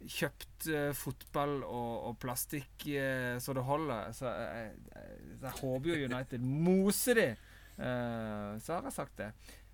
kjøpt 0.03 0.67
eh, 0.73 0.89
fotball 0.97 1.59
og, 1.63 1.91
og 2.09 2.17
plastikk 2.19 2.87
så 3.39 3.53
det 3.55 3.63
holder. 3.63 4.09
Så 4.11 4.27
jeg, 4.27 4.71
jeg, 5.37 5.53
håper 5.61 5.91
jo 5.93 6.09
United 6.09 6.43
moser 6.43 7.19
de. 7.19 7.27
Så 7.77 8.73
har 8.73 8.89
jeg 8.89 8.95
sagt 8.97 9.21
det. 9.21 9.29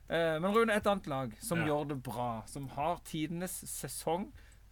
Men 0.10 0.52
Rune, 0.54 0.76
et 0.76 0.88
annet 0.92 1.08
lag 1.10 1.34
som 1.42 1.64
Ja. 1.64 1.72
gjør 1.72 1.90
det 1.94 1.98
bra, 2.06 2.30
som 2.50 2.68
har 2.76 3.02
tidenes 3.06 3.58
sesong. 3.72 4.28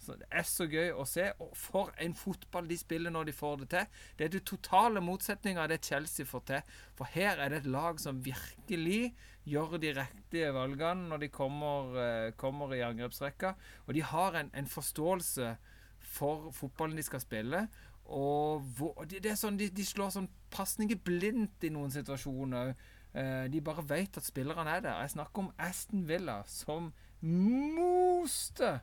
Så 0.08 0.16
det 0.16 0.28
er 0.32 0.46
så 0.48 0.68
gøy 0.72 0.94
å 0.96 1.04
se. 1.08 1.26
Og 1.44 1.52
for 1.58 1.92
en 2.04 2.14
fotball 2.16 2.70
de 2.70 2.78
spiller 2.80 3.12
når 3.12 3.28
de 3.28 3.36
får 3.36 3.58
det 3.62 3.70
til. 3.74 4.04
Det 4.16 4.28
er 4.28 4.36
det 4.38 4.44
totale 4.48 5.04
motsetninga 5.04 5.66
av 5.66 5.72
det 5.74 5.82
Chelsea 5.84 6.28
får 6.28 6.46
til. 6.48 6.78
For 6.96 7.12
her 7.12 7.42
er 7.44 7.52
det 7.52 7.64
et 7.64 7.72
lag 7.74 8.00
som 8.00 8.22
virkelig 8.24 9.12
gjør 9.48 9.78
de 9.84 9.94
riktige 9.98 10.54
valgene 10.56 11.12
når 11.12 11.26
de 11.26 11.32
kommer, 11.32 12.00
eh, 12.00 12.32
kommer 12.40 12.72
i 12.76 12.84
angrepsrekka. 12.88 13.54
Og 13.88 13.94
de 14.00 14.06
har 14.14 14.40
en, 14.40 14.52
en 14.56 14.72
forståelse 14.72 15.56
for 16.00 16.50
fotballen 16.56 16.96
de 16.96 17.04
skal 17.04 17.24
spille. 17.24 17.68
Og 18.08 18.64
hvor, 18.78 19.04
det, 19.04 19.20
det 19.26 19.36
sånn, 19.36 19.60
de, 19.60 19.68
de 19.76 19.84
slår 19.84 20.14
sånn 20.16 20.32
pasninger 20.54 21.00
blindt 21.04 21.68
i 21.68 21.74
noen 21.76 21.92
situasjoner. 21.92 22.78
Eh, 23.12 23.48
de 23.52 23.64
bare 23.64 23.84
vet 23.90 24.20
at 24.20 24.28
spillerne 24.28 24.78
er 24.78 24.88
der. 24.88 25.02
Jeg 25.04 25.18
snakker 25.18 25.44
om 25.44 25.56
Aston 25.60 26.08
Villa, 26.08 26.42
som 26.48 26.94
moste 27.20 28.78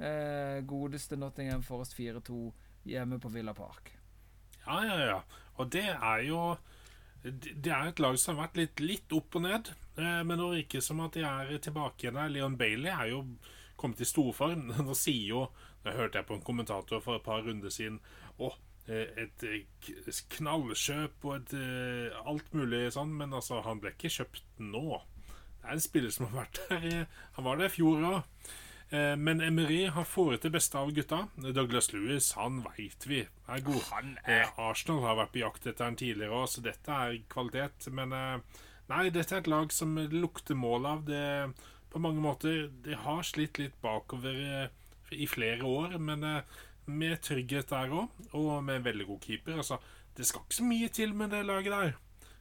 eh, 0.00 0.58
godeste 0.66 1.18
Nottingham 1.20 1.62
Forest 1.62 1.96
4-2 1.98 2.40
hjemme 2.88 3.20
på 3.20 3.30
Villa 3.32 3.54
Park. 3.54 3.92
Ja, 4.64 4.80
ja, 4.84 4.98
ja. 5.04 5.20
Og 5.60 5.70
det 5.72 5.88
er 5.92 6.26
jo 6.26 6.56
Det 7.22 7.52
det 7.60 7.72
er 7.72 7.90
et 7.90 8.00
lag 8.00 8.16
som 8.16 8.38
har 8.38 8.46
vært 8.46 8.56
litt, 8.56 8.80
litt 8.80 9.12
opp 9.12 9.36
og 9.36 9.42
ned. 9.44 9.66
Eh, 10.00 10.22
men 10.24 10.38
nå 10.40 10.54
virker 10.54 10.80
det 10.80 10.86
som 10.86 11.02
at 11.04 11.12
de 11.12 11.24
er 11.26 11.58
tilbake 11.60 12.06
igjen 12.06 12.16
der. 12.16 12.32
Leon 12.32 12.56
Bailey 12.56 12.88
er 12.88 13.10
jo 13.12 13.24
kommet 13.76 14.00
i 14.00 14.08
storform. 14.08 14.70
Nå 14.86 14.96
sier 14.96 15.28
jo 15.34 15.44
Nå 15.84 15.94
hørte 15.96 16.20
jeg 16.20 16.28
på 16.28 16.36
en 16.36 16.44
kommentator 16.44 17.00
for 17.00 17.16
et 17.16 17.24
par 17.24 17.40
runder 17.44 17.72
siden 17.72 18.00
Å, 18.40 18.50
eh, 18.88 19.12
et 19.24 19.44
eh, 19.48 20.18
knallkjøp 20.36 21.28
og 21.28 21.36
et 21.38 21.54
eh, 21.56 22.18
alt 22.24 22.52
mulig 22.56 22.86
sånn, 22.92 23.14
men 23.16 23.32
altså, 23.36 23.62
han 23.64 23.80
ble 23.80 23.94
ikke 23.94 24.12
kjøpt 24.12 24.60
nå. 24.60 25.00
Det 25.60 25.68
er 25.68 25.76
en 25.76 25.84
spiller 25.84 26.12
som 26.12 26.28
har 26.28 26.42
vært 26.42 26.60
der 26.68 27.06
Han 27.36 27.48
var 27.48 27.60
der 27.60 27.68
i 27.68 27.74
fjor 27.76 28.04
òg. 28.10 28.20
Eh, 28.90 29.16
Men 29.16 29.40
Emery 29.40 29.84
har 29.86 30.04
fått 30.04 30.42
det 30.42 30.50
beste 30.50 30.78
av 30.78 30.90
gutta. 30.92 31.28
Douglas 31.36 31.92
Lewis 31.92 32.32
han 32.34 32.62
veit 32.64 33.06
vi 33.06 33.20
er 33.22 33.62
god. 33.66 33.82
Han 33.92 34.16
er... 34.24 34.48
Arsenal 34.58 35.04
har 35.04 35.18
vært 35.20 35.32
på 35.36 35.42
jakt 35.44 35.66
etter 35.70 35.86
han 35.86 35.98
tidligere 36.00 36.40
òg, 36.42 36.48
så 36.50 36.64
dette 36.64 36.96
er 37.06 37.20
kvalitet. 37.30 37.86
Men 37.94 38.12
eh, 38.16 38.64
nei, 38.90 39.04
dette 39.14 39.36
er 39.36 39.44
et 39.44 39.52
lag 39.52 39.70
som 39.74 39.94
lukter 40.10 40.58
mål 40.58 40.90
av. 40.90 41.04
Det, 41.06 41.22
på 41.90 42.02
mange 42.02 42.22
måter 42.22 42.68
Det 42.84 42.98
har 43.04 43.22
slitt 43.26 43.62
litt 43.62 43.78
bakover 43.82 44.42
eh, 44.42 44.66
i 45.14 45.26
flere 45.30 45.66
år, 45.66 45.96
men 46.02 46.26
eh, 46.26 46.60
med 46.90 47.20
trygghet 47.22 47.70
der 47.70 47.94
òg, 47.94 48.20
og 48.34 48.52
med 48.66 48.80
en 48.80 48.86
veldig 48.90 49.06
god 49.06 49.26
keeper. 49.26 49.58
Altså, 49.62 49.78
det 50.16 50.26
skal 50.26 50.42
ikke 50.42 50.58
så 50.58 50.66
mye 50.66 50.88
til 50.90 51.14
med 51.14 51.30
det 51.30 51.44
laget 51.46 51.74
der 51.74 51.98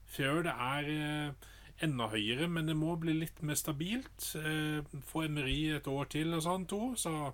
før 0.09 0.41
det 0.41 0.53
er 0.57 0.87
eh, 0.89 1.49
enda 1.85 2.09
høyere, 2.11 2.47
men 2.51 2.69
det 2.69 2.75
må 2.77 2.95
bli 2.99 3.15
litt 3.17 3.41
mer 3.45 3.57
stabilt. 3.59 4.31
Eh, 4.39 4.81
få 5.09 5.25
MRI 5.31 5.75
et 5.77 5.87
år 5.89 6.09
til 6.11 6.33
og 6.35 6.43
sånn, 6.45 6.67
to, 6.69 6.81
så 6.99 7.31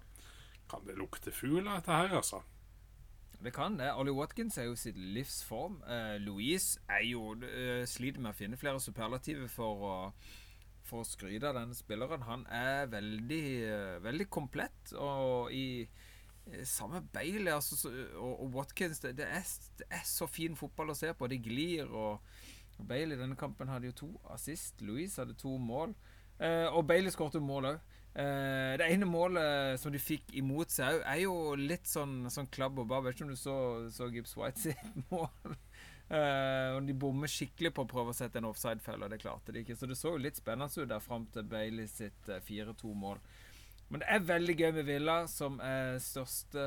kan 0.69 0.85
det 0.87 0.97
lukte 0.99 1.33
fugl 1.33 1.65
av 1.67 1.79
dette 1.79 1.95
her, 1.95 2.17
altså. 2.21 2.41
Det 3.45 3.53
kan 3.53 3.77
det. 3.77 3.91
Ollie 3.93 4.15
Watkins 4.15 4.57
er 4.57 4.69
jo 4.69 4.77
sitt 4.79 4.97
livs 4.97 5.43
form. 5.45 5.77
Eh, 5.89 6.15
Louise 6.23 6.79
er 6.89 7.03
jo 7.05 7.35
eh, 7.45 7.83
sliter 7.89 8.23
med 8.23 8.33
å 8.33 8.37
finne 8.37 8.57
flere 8.57 8.81
superlativer 8.81 9.49
for 9.51 9.85
å, 9.85 9.93
for 10.87 11.03
å 11.03 11.07
skryte 11.07 11.51
av 11.51 11.59
den 11.59 11.75
spilleren. 11.77 12.25
Han 12.25 12.47
er 12.49 12.89
veldig, 12.89 13.45
eh, 13.67 13.99
veldig 14.05 14.29
komplett. 14.33 14.95
Og 14.97 15.53
i 15.53 15.67
eh, 15.83 16.63
samme 16.65 17.03
Bailey 17.13 17.53
altså, 17.53 17.91
og, 18.15 18.33
og 18.47 18.55
Watkins 18.55 19.03
det, 19.03 19.13
det, 19.19 19.29
er, 19.29 19.45
det 19.77 19.89
er 19.93 20.05
så 20.09 20.29
fin 20.31 20.57
fotball 20.57 20.95
å 20.95 20.97
se 20.97 21.13
på. 21.13 21.29
De 21.29 21.37
glir. 21.37 21.91
Og, 21.91 22.34
og 22.79 22.91
i 22.91 23.05
denne 23.15 23.37
kampen 23.39 23.71
hadde 23.71 23.89
jo 23.89 23.95
to 23.95 24.09
assist. 24.33 24.81
Louise 24.81 25.21
hadde 25.21 25.37
to 25.39 25.57
mål. 25.57 25.95
Eh, 26.39 26.67
og 26.67 26.87
Bailey 26.87 27.13
skåret 27.13 27.41
mål 27.41 27.71
òg. 27.71 27.93
Eh, 28.15 28.75
det 28.79 28.87
ene 28.91 29.07
målet 29.07 29.79
som 29.79 29.91
de 29.91 29.99
fikk 29.99 30.33
imot 30.39 30.71
seg, 30.71 31.01
er 31.03 31.21
jo 31.23 31.55
litt 31.59 31.87
sånn, 31.87 32.25
sånn 32.31 32.51
klabb 32.51 32.79
og 32.79 32.89
bare. 32.91 33.07
Vet 33.07 33.17
ikke 33.17 33.27
om 33.29 33.33
du 33.33 33.39
så, 33.39 33.57
så 33.95 34.09
Gibbs 34.11 34.35
White 34.37 34.67
sitt 34.67 34.99
mål. 35.11 35.55
Eh, 36.05 36.75
og 36.75 36.85
de 36.85 36.93
bommer 36.99 37.31
skikkelig 37.31 37.73
på 37.75 37.85
å 37.85 37.89
prøve 37.89 38.13
å 38.13 38.17
sette 38.17 38.39
en 38.39 38.51
offside-felle, 38.51 39.07
og 39.07 39.15
det 39.15 39.23
klarte 39.23 39.55
de 39.55 39.63
ikke. 39.63 39.79
Så 39.79 39.89
det 39.89 39.99
så 39.99 40.13
jo 40.13 40.21
litt 40.21 40.39
spennende 40.39 40.83
ut 40.83 40.91
der 40.91 41.03
fram 41.03 41.27
til 41.33 41.47
Bailey 41.49 41.89
sitt 41.91 42.29
eh, 42.29 42.43
4-2-mål. 42.45 43.23
Men 43.89 44.01
det 44.01 44.07
er 44.09 44.23
veldig 44.27 44.53
gøy 44.57 44.71
med 44.73 44.87
Villa, 44.87 45.17
som 45.29 45.59
er 45.61 45.99
største 46.01 46.61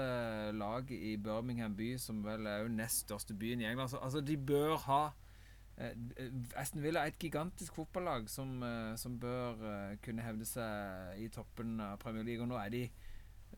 lag 0.54 0.90
i 0.94 1.16
Birmingham 1.20 1.74
by, 1.76 1.96
som 1.98 2.20
vel 2.22 2.46
er 2.46 2.62
jo 2.62 2.76
nest 2.76 3.08
største 3.08 3.34
byen 3.34 3.64
i 3.64 3.66
England. 3.66 3.96
Altså, 3.98 4.22
de 4.22 4.36
bør 4.38 4.76
ha 4.84 5.00
Eh, 5.08 5.27
Aston 6.58 6.82
Villa 6.82 7.04
er 7.04 7.12
et 7.12 7.20
gigantisk 7.22 7.76
fotballag 7.78 8.26
som, 8.32 8.56
eh, 8.66 8.96
som 8.98 9.14
bør 9.20 9.60
eh, 9.62 9.92
kunne 10.02 10.24
hevde 10.26 10.48
seg 10.48 11.22
i 11.22 11.28
toppen 11.30 11.78
av 11.84 12.00
Premier 12.02 12.26
League. 12.26 12.42
Og 12.42 12.50
nå 12.50 12.58
er 12.58 12.72
de 12.74 12.82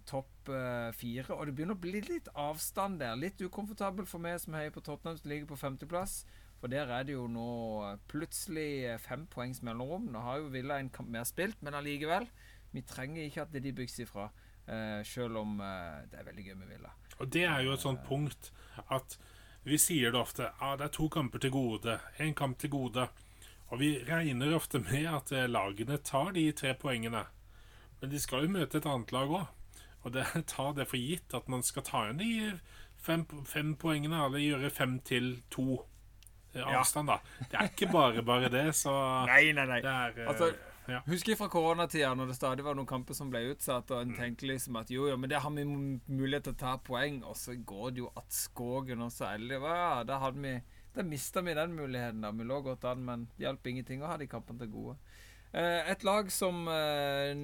topp 0.08 0.50
eh, 0.52 0.90
fire, 0.96 1.32
og 1.34 1.48
det 1.48 1.56
begynner 1.56 1.78
å 1.78 1.80
bli 1.80 2.02
litt 2.04 2.28
avstand 2.38 3.00
der. 3.00 3.16
Litt 3.16 3.40
ukomfortabel 3.40 4.08
for 4.10 4.22
meg 4.22 4.40
som 4.42 4.56
heier 4.58 4.74
på 4.74 4.84
Tottenham, 4.84 5.16
som 5.20 5.32
ligger 5.32 5.48
på 5.48 5.60
femteplass. 5.60 6.22
For 6.60 6.68
der 6.68 6.92
er 6.92 7.06
det 7.08 7.16
jo 7.16 7.24
nå 7.30 7.48
plutselig 8.10 8.98
fem 9.00 9.24
poengs 9.32 9.62
mellomrom. 9.64 10.10
Nå 10.12 10.20
har 10.26 10.42
jo 10.42 10.52
Villa 10.52 10.76
en 10.80 10.92
kamp 10.92 11.08
mer 11.08 11.24
spilt, 11.28 11.56
men 11.64 11.76
allikevel. 11.78 12.28
Vi 12.74 12.84
trenger 12.86 13.24
ikke 13.24 13.46
at 13.46 13.54
de 13.54 13.72
bygges 13.72 13.98
ifra, 14.04 14.28
eh, 14.68 15.00
selv 15.08 15.40
om 15.40 15.60
eh, 15.64 16.02
det 16.10 16.20
er 16.20 16.28
veldig 16.28 16.44
gøy 16.46 16.56
med 16.60 16.74
Villa. 16.74 16.92
Og 17.18 17.32
det 17.32 17.44
er 17.48 17.64
jo 17.64 17.72
et 17.74 17.82
sånt 17.82 18.04
punkt 18.06 18.52
at 18.92 19.16
vi 19.64 19.76
sier 19.78 20.12
det 20.14 20.20
ofte 20.20 20.46
ja, 20.60 20.70
det 20.76 20.86
er 20.88 20.94
to 20.94 21.08
kamper 21.12 21.38
til 21.42 21.52
gode, 21.54 21.98
én 22.18 22.34
kamp 22.34 22.58
til 22.58 22.70
gode. 22.72 23.08
Og 23.70 23.78
vi 23.78 23.90
regner 24.08 24.54
ofte 24.56 24.80
med 24.82 25.04
at 25.06 25.30
eh, 25.32 25.46
lagene 25.46 25.98
tar 26.02 26.32
de 26.34 26.46
tre 26.56 26.72
poengene. 26.74 27.24
Men 28.00 28.10
de 28.10 28.18
skal 28.18 28.46
jo 28.46 28.54
møte 28.56 28.80
et 28.80 28.86
annet 28.88 29.12
lag 29.14 29.28
òg. 29.30 29.46
Og 30.02 30.12
det, 30.16 30.24
ta 30.54 30.70
det 30.72 30.88
for 30.90 30.96
gitt 30.98 31.34
at 31.36 31.48
man 31.52 31.62
skal 31.62 31.84
ta 31.86 32.06
igjen 32.08 32.18
de 32.22 32.58
fem, 33.00 33.26
fem 33.46 33.74
poengene, 33.80 34.24
eller 34.26 34.42
gjøre 34.42 34.70
fem 34.74 34.98
til 35.06 35.36
to 35.52 35.84
avstand, 36.54 37.08
Ja. 37.12 37.20
da. 37.20 37.46
Det 37.50 37.58
er 37.60 37.68
ikke 37.70 37.92
bare 37.92 38.22
bare 38.26 38.48
det, 38.50 38.64
så 38.74 38.90
Nei, 39.28 39.52
nei, 39.54 39.66
nei. 39.70 39.78
det 39.84 39.92
er 39.92 40.18
eh, 40.24 40.28
Altså, 40.32 40.50
ja. 40.90 41.00
Husker 41.06 41.32
jeg 41.32 41.38
fra 41.38 41.48
koronatida, 41.52 42.10
når 42.18 42.26
det 42.32 42.36
stadig 42.36 42.64
var 42.66 42.74
noen 42.78 42.88
kamper 42.90 43.14
som 43.16 43.30
ble 43.32 43.44
utsatt, 43.52 43.90
og 43.94 44.02
en 44.02 44.12
Mm. 44.12 44.18
tenkte 44.18 44.46
liksom 44.50 44.76
at 44.80 44.90
jo, 44.90 45.06
jo, 45.08 45.16
men 45.16 45.30
det 45.30 45.40
har 45.40 45.50
vi 45.50 45.64
mulighet 45.64 46.44
til 46.44 46.52
å 46.54 46.58
ta 46.58 46.76
poeng, 46.78 47.22
og 47.24 47.36
så 47.36 47.54
går 47.64 47.90
det 47.94 48.02
jo 48.04 48.10
at 48.16 48.28
skogen 48.30 49.02
og 49.02 49.10
så 49.12 49.30
ja, 49.38 50.02
Da 50.04 50.18
hadde 50.18 50.40
vi 50.42 50.60
Da 50.94 51.02
mista 51.06 51.40
vi 51.40 51.54
den 51.54 51.76
muligheten, 51.76 52.20
da. 52.20 52.32
Vi 52.32 52.42
lå 52.44 52.62
godt 52.64 52.84
an, 52.84 53.04
men 53.04 53.28
det 53.38 53.46
hjalp 53.46 53.66
ingenting 53.66 54.02
å 54.02 54.08
ha 54.08 54.16
de 54.16 54.26
kampene 54.26 54.58
til 54.58 54.68
gode. 54.68 54.96
Eh, 55.52 55.90
et 55.90 56.02
lag 56.04 56.30
som, 56.30 56.66
eh, 56.68 57.34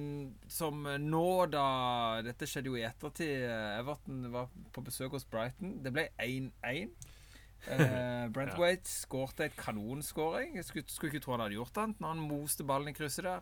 som 0.47 0.83
nå, 0.83 1.49
da 1.51 2.21
Dette 2.21 2.45
skjedde 2.45 2.65
jo 2.67 2.75
i 2.75 2.83
ettertid. 2.83 3.43
eh, 3.43 3.79
Everton 3.79 4.31
var 4.31 4.47
på 4.73 4.83
besøk 4.83 5.11
hos 5.11 5.23
Brighton. 5.25 5.81
Det 5.83 5.93
ble 5.93 6.09
1-1. 6.19 6.89
Eh, 7.67 8.57
Waite 8.61 8.89
skårte 8.89 9.45
et 9.49 9.55
kanonskåring. 9.57 10.55
Jeg 10.55 10.65
skulle, 10.65 10.85
skulle 10.87 11.13
ikke 11.13 11.23
tro 11.25 11.31
han 11.35 11.41
hadde 11.45 11.57
gjort 11.57 11.73
det 11.75 11.87
når 11.99 12.07
han 12.13 12.21
moste 12.29 12.63
ballen 12.67 12.87
i 12.91 12.93
krysset 12.97 13.25
der. 13.27 13.41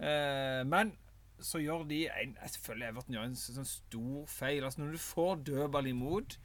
Eh, 0.00 0.62
men 0.68 0.92
så 1.40 1.58
gjør 1.60 1.82
de 1.88 2.02
en 2.08 2.36
eh, 2.40 2.48
Selvfølgelig 2.52 2.88
Everton 2.88 3.14
gjør 3.16 3.24
en 3.30 3.36
sånn 3.40 3.68
stor 3.68 4.26
feil. 4.28 4.64
Altså 4.64 4.80
Når 4.84 4.92
du 4.92 4.98
får 4.98 5.34
dødball 5.48 5.86
imot, 5.90 6.38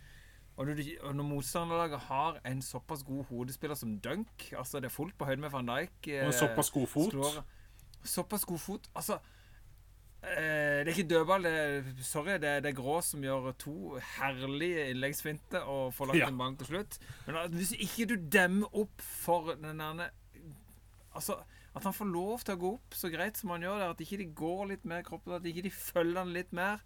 og 0.58 0.68
når, 0.68 0.82
når 1.16 1.24
motstanderlaget 1.30 2.00
har 2.10 2.40
en 2.46 2.62
såpass 2.62 3.04
god 3.08 3.24
hodespiller 3.30 3.76
som 3.80 3.94
Dunk 4.04 4.50
Altså 4.58 4.82
Det 4.84 4.90
er 4.90 4.94
fullt 4.94 5.16
på 5.18 5.26
høyde 5.26 5.42
med 5.42 5.50
van 5.54 5.66
Dijk. 5.70 6.08
eh, 6.08 6.26
såpass 6.36 6.70
god 6.76 6.88
fot. 6.88 7.12
slår- 7.14 7.44
Såpass 8.04 8.46
god 8.46 8.60
fot. 8.60 8.90
Altså 8.96 9.20
Det 10.22 10.38
er 10.38 10.90
ikke 10.92 11.08
dødball. 11.10 11.44
Det 11.48 11.52
er, 11.60 11.88
sorry, 12.06 12.36
det 12.38 12.50
er, 12.50 12.60
det 12.62 12.70
er 12.72 12.78
Grå 12.78 13.00
som 13.02 13.24
gjør 13.26 13.52
to 13.58 13.98
herlige 14.20 14.90
innleggsfinter 14.94 15.66
og 15.66 15.94
får 15.98 16.12
lagt 16.12 16.22
Ja. 16.22 16.28
en 16.30 16.38
bank 16.38 16.60
til 16.62 16.68
slutt. 16.68 17.00
Men 17.26 17.36
altså, 17.42 17.58
hvis 17.58 17.72
ikke 17.82 18.06
du 18.12 18.16
demmer 18.30 18.70
opp 18.84 19.02
for 19.02 19.56
den 19.56 19.82
der 19.82 20.10
Altså, 21.12 21.36
at 21.76 21.84
han 21.84 21.94
får 21.94 22.08
lov 22.08 22.40
til 22.46 22.54
å 22.56 22.60
gå 22.62 22.70
opp 22.78 22.94
så 22.96 23.10
greit 23.12 23.36
som 23.40 23.50
han 23.52 23.66
gjør 23.66 23.80
det, 23.82 23.88
at 23.90 24.04
ikke 24.06 24.18
de 24.22 24.28
går 24.36 24.62
litt 24.70 24.86
mer 24.88 25.02
i 25.02 25.08
kroppen, 25.10 25.34
at 25.36 25.44
ikke 25.50 25.66
de 25.66 25.72
følger 25.76 26.22
han 26.24 26.32
litt 26.36 26.54
mer 26.54 26.80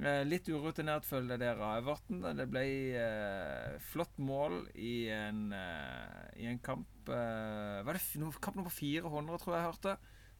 Eh, 0.00 0.22
litt 0.24 0.46
urutinert 0.48 1.04
følger 1.04 1.36
dere 1.36 1.60
av 1.60 1.80
Everton. 1.82 2.22
Det 2.38 2.46
ble 2.48 2.62
eh, 2.96 3.74
flott 3.90 4.14
mål 4.22 4.62
i 4.80 5.08
en, 5.12 5.50
eh, 5.52 6.30
i 6.40 6.46
en 6.48 6.60
kamp 6.64 7.10
eh, 7.10 7.82
Var 7.84 7.98
det 7.98 8.30
kamp 8.40 8.56
nummer 8.56 8.70
400, 8.72 9.36
tror 9.42 9.56
jeg 9.56 9.60
jeg 9.60 9.66
hørte? 9.66 9.96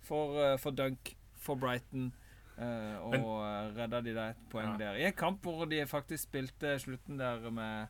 For, 0.06 0.38
eh, 0.40 0.56
for 0.62 0.70
Dunk, 0.72 1.12
for 1.40 1.56
Brighton. 1.60 2.12
Uh, 2.60 3.00
og 3.06 3.10
Men- 3.14 3.24
eh, 3.24 3.76
redda 3.78 4.00
de 4.04 4.12
da 4.14 4.28
et 4.34 4.40
poeng 4.52 4.72
Ja. 4.74 4.76
der. 4.78 4.98
I 5.00 5.06
en 5.08 5.12
kamp 5.16 5.42
hvor 5.42 5.64
de 5.64 5.86
faktisk 5.86 6.22
spilte 6.28 6.78
slutten 6.78 7.18
der 7.18 7.50
med 7.50 7.86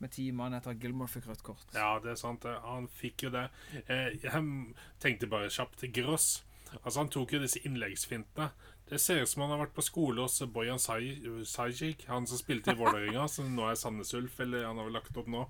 med 0.00 0.10
ti 0.10 0.30
mann 0.30 0.52
etter 0.54 0.70
at 0.74 0.80
Gilmore 0.80 1.08
fikk 1.08 1.28
rødt 1.28 1.42
kort. 1.42 1.64
Ja, 1.74 1.98
det 2.02 2.10
er 2.10 2.14
sant. 2.16 2.44
Han 2.44 2.88
fikk 2.88 3.22
jo 3.22 3.30
det. 3.30 3.48
Eh, 3.88 4.10
Jeg 4.22 4.74
tenkte 5.00 5.26
bare 5.30 5.48
kjapt 5.48 5.78
til 5.78 5.92
Gross. 5.92 6.44
Altså, 6.84 6.98
han 7.00 7.08
tok 7.08 7.32
jo 7.32 7.38
disse 7.38 7.60
innleggsfintene. 7.64 8.50
Det 8.88 8.98
ser 9.00 9.22
ut 9.22 9.28
som 9.28 9.42
han 9.42 9.54
har 9.54 9.62
vært 9.62 9.74
på 9.76 9.82
skole 9.84 10.26
hos 10.26 10.42
Bojan 10.52 10.78
Sajik, 10.78 12.04
han 12.04 12.26
som 12.28 12.40
spilte 12.40 12.74
i 12.74 12.76
Vålerenga, 12.76 13.24
som 13.32 13.48
nå 13.56 13.64
er 13.70 13.78
Sandnes 13.80 14.12
Ulf, 14.16 14.36
eller 14.44 14.66
han 14.68 14.76
har 14.76 14.88
vel 14.90 14.98
lagt 14.98 15.16
opp 15.16 15.30
nå. 15.32 15.46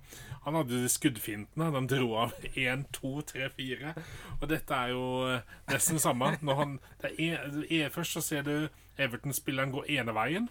Han 0.46 0.58
hadde 0.60 0.82
de 0.84 0.90
skuddfintene. 0.92 1.72
De 1.74 1.82
dro 1.90 2.12
av 2.22 2.36
1, 2.52 2.86
2, 2.94 3.14
3, 3.34 3.48
4. 3.56 3.94
Og 4.38 4.46
dette 4.52 4.78
er 4.78 4.94
jo 4.94 5.04
eh, 5.32 5.54
nesten 5.72 5.98
samme. 6.02 6.30
Han, 6.60 6.78
det 7.02 7.10
er, 7.18 7.48
er, 7.66 7.90
først 7.94 8.20
så 8.20 8.22
ser 8.22 8.46
du 8.46 8.54
Everton-spilleren 9.02 9.74
gå 9.74 9.82
ene 9.96 10.14
veien. 10.14 10.46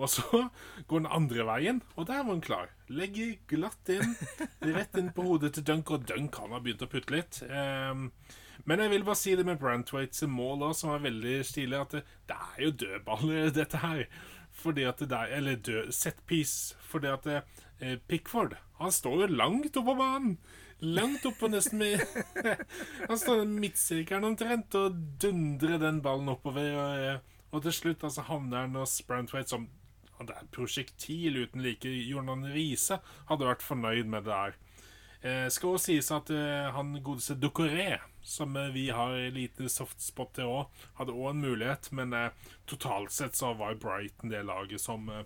Og 0.00 0.08
så 0.08 0.46
går 0.88 1.02
den 1.02 1.10
andre 1.12 1.44
veien, 1.44 1.82
og 1.96 2.06
der 2.08 2.22
var 2.22 2.32
han 2.32 2.44
klar. 2.44 2.70
Legger 2.88 3.34
glatt 3.50 3.90
inn, 3.92 4.14
rett 4.64 4.96
inn 4.96 5.10
på 5.12 5.26
hodet 5.26 5.52
til 5.58 5.66
Dunk, 5.68 5.90
og 5.92 6.06
Dunk 6.08 6.38
han 6.40 6.54
har 6.54 6.62
begynt 6.64 6.86
å 6.86 6.88
putte 6.88 7.12
litt. 7.12 7.42
Ehm, 7.44 8.06
men 8.64 8.82
jeg 8.82 8.90
vil 8.90 9.04
bare 9.04 9.18
si 9.18 9.34
det 9.36 9.46
med 9.46 9.58
Brantwaits 9.60 10.22
mål 10.28 10.62
også, 10.70 10.80
som 10.80 10.94
er 10.94 11.04
veldig 11.06 11.36
stilig, 11.46 11.78
at 11.78 11.94
det, 11.96 12.02
det 12.28 12.36
er 12.36 12.64
jo 12.64 12.70
dødballer, 12.84 13.50
dette 13.60 13.82
her. 13.82 14.04
Fordi 14.60 14.82
at 14.82 14.98
det 14.98 15.12
er, 15.16 15.36
Eller 15.36 15.56
død 15.56 15.92
set 15.92 16.18
piece. 16.26 16.76
Fordi 16.80 17.06
at 17.06 17.24
det, 17.24 17.42
eh, 17.80 17.98
Pickford 18.08 18.56
han 18.80 18.92
står 18.92 19.20
jo 19.20 19.26
langt 19.36 19.76
oppå 19.76 19.94
banen. 19.94 20.38
Langt 20.80 21.26
oppå 21.28 21.50
nesten 21.52 21.78
med 21.78 22.00
Han 23.08 23.18
står 23.20 23.42
i 23.42 23.50
midtsirkelen 23.52 24.24
omtrent 24.30 24.74
og 24.80 24.96
dundrer 25.20 25.76
den 25.78 26.00
ballen 26.02 26.32
oppover. 26.32 26.72
Og, 26.80 27.20
og 27.52 27.62
til 27.66 27.76
slutt 27.76 28.06
altså 28.08 28.24
havner 28.24 28.64
han 28.64 28.80
hos 28.80 29.02
Brantwaite 29.06 29.52
som 29.52 29.68
Det 30.20 30.36
er 30.36 30.48
prosjektil 30.52 31.42
uten 31.44 31.62
like. 31.64 31.88
Jordan 31.88 32.44
Riise 32.52 33.00
hadde 33.28 33.48
vært 33.48 33.64
fornøyd 33.64 34.08
med 34.08 34.24
det 34.24 34.32
der. 34.32 34.58
Eh, 35.20 35.46
skal 35.52 35.76
også 35.76 35.90
sies 35.90 36.10
at 36.16 36.32
eh, 36.32 36.72
han 36.72 36.94
godeste 37.04 37.36
Ducoré, 37.36 37.98
som 38.22 38.56
eh, 38.56 38.70
vi 38.74 38.90
har 38.90 39.12
en 39.12 39.34
liten 39.34 39.68
softspot 39.68 40.34
til 40.36 40.50
òg, 40.50 40.86
hadde 40.98 41.16
òg 41.16 41.30
en 41.32 41.44
mulighet, 41.44 41.90
men 41.96 42.14
eh, 42.16 42.30
totalt 42.70 43.12
sett 43.14 43.38
så 43.38 43.54
var 43.58 43.78
Brighton 43.80 44.32
det 44.32 44.42
laget 44.46 44.82
som 44.82 45.08
eh, 45.08 45.24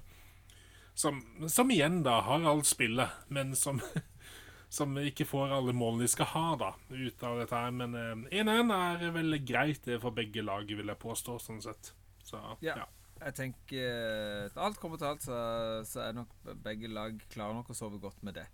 som, 0.94 1.18
som 1.50 1.70
igjen 1.74 2.04
da 2.06 2.20
har 2.22 2.44
alt 2.46 2.68
spillet, 2.70 3.10
men 3.28 3.56
som 3.58 3.80
som 4.74 4.96
ikke 4.98 5.26
får 5.26 5.52
alle 5.54 5.74
målene 5.76 6.02
de 6.06 6.10
skal 6.10 6.30
ha 6.32 6.46
da 6.58 6.72
ut 6.90 7.22
av 7.22 7.38
dette 7.38 7.58
her. 7.58 7.74
Men 7.74 7.94
eh, 7.98 8.42
1-1 8.42 8.74
er 8.74 9.14
vel 9.14 9.38
greit 9.46 9.86
det 9.86 10.00
for 10.02 10.14
begge 10.14 10.42
lag, 10.42 10.66
vil 10.66 10.90
jeg 10.90 11.02
påstå, 11.02 11.38
sånn 11.42 11.62
sett. 11.62 11.92
Så, 12.24 12.40
Ja. 12.64 12.78
ja. 12.84 12.90
Jeg 13.24 13.36
tenker 13.38 14.56
alt 14.60 14.76
kommer 14.82 14.98
til 15.00 15.06
alt, 15.08 15.22
så, 15.24 15.36
så 15.88 16.00
er 16.02 16.16
nok 16.16 16.32
begge 16.60 16.90
lag 16.92 17.14
klare 17.32 17.54
nok 17.56 17.70
å 17.72 17.76
sove 17.78 18.00
godt 18.02 18.18
med 18.26 18.36
det. 18.36 18.44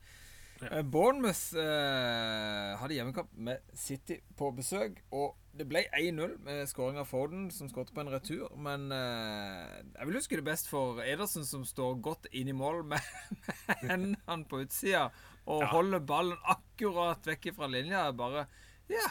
Ja. 0.61 0.69
Eh, 0.79 0.83
Bournemouth 0.85 1.55
eh, 1.57 2.77
hadde 2.81 2.95
hjemmekamp 2.97 3.31
med 3.37 3.63
City 3.75 4.19
på 4.37 4.51
besøk, 4.57 4.99
og 5.13 5.37
det 5.57 5.67
ble 5.69 5.83
1-0 5.97 6.37
med 6.45 6.69
skåring 6.71 6.99
av 7.01 7.09
Foden, 7.11 7.49
som 7.51 7.69
skåret 7.69 7.91
på 7.95 8.01
en 8.05 8.13
retur. 8.13 8.45
Men 8.57 8.91
eh, 8.95 9.81
jeg 9.97 10.07
vil 10.11 10.19
huske 10.21 10.37
det 10.39 10.45
best 10.47 10.69
for 10.71 11.01
Edersen, 11.03 11.45
som 11.49 11.65
står 11.67 11.99
godt 12.05 12.29
inn 12.33 12.53
i 12.53 12.57
mål 12.57 12.85
med 12.93 13.01
med 13.41 13.83
hendene 13.89 14.45
på 14.51 14.61
utsida 14.67 15.09
og 15.47 15.63
Ja. 15.65 15.71
holder 15.73 16.01
ballen 16.07 16.39
akkurat 16.45 17.25
vekk 17.27 17.51
fra 17.57 17.67
linja. 17.73 18.05
Bare 18.13 18.47
Ja. 18.93 19.09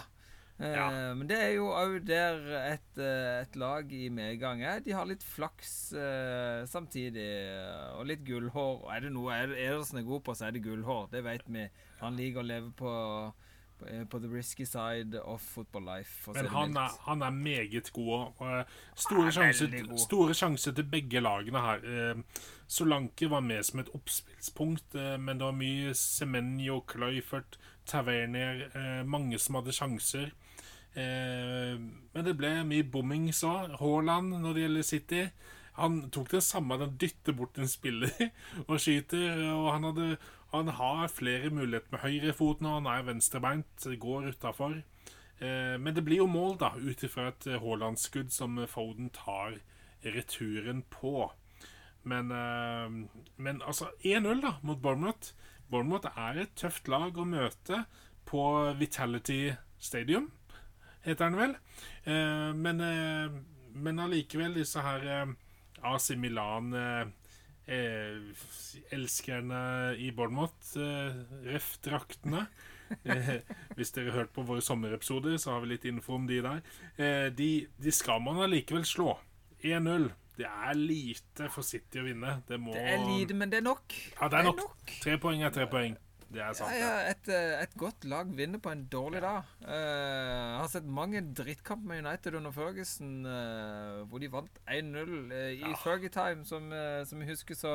Eh, 0.60 0.74
Ja. 0.76 1.14
Men 1.16 1.28
det 1.30 1.38
er 1.39 1.53
jo 1.55 1.70
òg 1.72 2.01
der 2.05 2.39
et, 2.74 2.97
eh, 2.99 3.41
et 3.45 3.55
lag 3.55 3.91
i 3.95 4.10
medgang 4.10 4.62
er. 4.62 4.80
De 4.84 4.91
har 4.91 5.05
litt 5.07 5.24
flaks 5.24 5.93
eh, 5.93 6.66
samtidig, 6.68 7.28
eh, 7.55 7.93
og 7.97 8.05
litt 8.10 8.26
gullhår. 8.28 8.84
Og 8.84 8.89
er 8.95 8.99
det 9.05 9.12
noe 9.16 9.32
Ed- 9.38 9.55
Edersen 9.55 9.99
er 10.01 10.03
god 10.03 10.24
på, 10.24 10.36
så 10.36 10.47
er 10.47 10.51
det 10.57 10.64
gullhår. 10.66 11.10
Det 11.12 11.24
vet 11.24 11.47
vi. 11.47 11.70
Han 12.01 12.18
liker 12.20 12.41
å 12.43 12.45
leve 12.45 12.72
på, 12.76 12.91
på, 13.80 13.86
på 14.12 14.20
the 14.22 14.28
risky 14.28 14.66
side 14.66 15.16
of 15.24 15.39
football 15.41 15.86
life. 15.88 16.12
for 16.26 16.34
Men 16.34 16.47
han 16.51 16.76
er, 16.76 16.89
han 17.07 17.22
er 17.24 17.32
meget 17.32 17.93
god. 17.93 18.34
Store, 18.95 19.28
er 19.28 19.32
sjanser, 19.32 19.72
god. 19.88 19.97
store 19.99 20.34
sjanser 20.36 20.76
til 20.76 20.84
begge 20.91 21.22
lagene 21.24 21.62
her. 21.64 22.20
Solanke 22.68 23.30
var 23.32 23.41
med 23.41 23.64
som 23.66 23.80
et 23.80 23.89
oppspillspunkt, 23.95 24.93
men 25.20 25.39
det 25.39 25.45
var 25.47 25.55
mye 25.55 25.93
Semenyo, 25.95 26.82
Cloyfert, 26.86 27.55
Tavernier, 27.88 28.68
mange 29.07 29.39
som 29.39 29.55
hadde 29.55 29.72
sjanser. 29.74 30.32
Eh, 31.00 31.80
men 32.14 32.26
det 32.26 32.36
ble 32.39 32.52
mye 32.68 32.88
bombings 32.91 33.43
òg. 33.47 33.78
Haaland 33.80 34.36
når 34.43 34.56
det 34.56 34.66
gjelder 34.66 34.88
City. 34.88 35.24
Han 35.80 36.02
tok 36.12 36.34
det 36.34 36.43
samme, 36.43 36.76
han 36.82 36.97
dytter 37.00 37.36
bort 37.38 37.58
en 37.60 37.70
spiller 37.72 38.12
og 38.70 38.80
skyter. 38.84 39.45
Og 39.54 39.72
han, 39.74 39.88
hadde, 39.89 40.10
han 40.54 40.72
har 40.80 41.12
flere 41.14 41.52
muligheter 41.54 41.95
med 41.95 42.04
høyrefoten, 42.04 42.68
og 42.68 42.82
han 42.82 42.91
er 42.91 43.08
venstrebeint, 43.08 43.89
går 44.02 44.32
utafor. 44.34 44.80
Eh, 45.39 45.76
men 45.80 45.95
det 45.95 46.04
blir 46.08 46.24
jo 46.24 46.32
mål, 46.32 46.58
da, 46.62 46.74
ut 46.76 47.06
ifra 47.08 47.30
et 47.32 47.47
Haaland-skudd 47.64 48.34
som 48.36 48.60
Foden 48.68 49.12
tar 49.16 49.62
returen 50.04 50.84
på. 50.91 51.30
Men, 52.04 52.32
eh, 52.32 53.22
men 53.38 53.62
altså 53.62 53.91
1-0 54.04 54.41
da, 54.43 54.58
mot 54.64 54.82
Bournemouth. 54.82 55.34
Bournemouth 55.70 56.10
er 56.18 56.43
et 56.43 56.56
tøft 56.58 56.88
lag 56.89 57.18
å 57.18 57.28
møte 57.28 57.84
på 58.30 58.43
Vitality 58.80 59.54
Stadium, 59.80 60.30
heter 61.06 61.30
den 61.30 61.39
vel. 61.39 61.56
Eh, 62.06 62.50
men, 62.56 62.82
eh, 62.82 63.30
men 63.76 64.00
allikevel, 64.06 64.54
disse 64.60 64.82
her 64.84 65.06
eh, 65.06 65.34
AC 65.84 66.12
Milan 66.20 66.74
Elskerne 68.91 69.95
i 69.97 70.10
Bournemouth, 70.12 70.74
ref-draktene. 71.45 72.45
Eh, 73.06 73.36
hvis 73.78 73.91
dere 73.93 74.10
har 74.10 74.24
hørt 74.24 74.32
på 74.34 74.41
våre 74.47 74.64
sommerepisoder, 74.66 75.38
så 75.38 75.54
har 75.54 75.62
vi 75.64 75.76
litt 75.76 75.86
info 75.86 76.16
om 76.18 76.26
de 76.30 76.39
der. 76.41 76.64
Eh, 76.97 77.28
de, 77.38 77.50
de 77.78 77.93
skal 77.93 78.22
man 78.26 78.41
allikevel 78.47 78.86
slå. 78.88 79.14
1-0. 79.62 80.10
Det 80.39 80.47
er 80.47 80.78
lite 80.80 81.50
for 81.52 81.68
City 81.68 82.00
å 82.00 82.06
vinne. 82.08 82.38
Det 82.47 82.58
må 82.64 82.74
Det 82.74 82.86
er 82.95 83.02
lite, 83.04 83.36
men 83.38 83.52
det 83.52 83.60
er 83.60 83.66
nok. 83.68 83.93
Ja, 84.16 84.30
det 84.32 84.39
er 84.39 84.47
nok. 84.47 84.93
Tre 85.04 85.18
poeng 85.22 85.43
er 85.43 85.52
tre 85.54 85.68
poeng. 85.70 85.97
Det 86.30 86.41
er 86.45 86.53
sant. 86.53 86.69
ja, 86.77 86.77
ja, 86.86 87.09
et, 87.09 87.30
eh, 87.34 87.61
et 87.63 87.71
godt 87.77 88.03
lag 88.05 88.27
vinner 88.38 88.59
på 88.61 88.69
en 88.69 88.84
dårlig 88.91 89.21
dag. 89.23 89.47
Uh, 89.63 89.71
jeg 89.73 90.59
har 90.61 90.67
sett 90.69 90.86
mange 90.86 91.23
drittkamper 91.34 91.88
med 91.89 92.05
United 92.05 92.36
under 92.38 92.51
Ferguson, 92.53 93.25
uh, 93.25 94.03
hvor 94.05 94.21
de 94.21 94.30
vant 94.32 94.59
1-0 94.69 95.32
eh, 95.34 95.55
i 95.55 95.63
Ja. 95.63 95.73
Fergie 95.82 96.09
Time, 96.13 96.45
som, 96.45 96.71
eh, 96.71 97.01
som 97.09 97.21
jeg 97.23 97.32
husker 97.32 97.55
så 97.57 97.73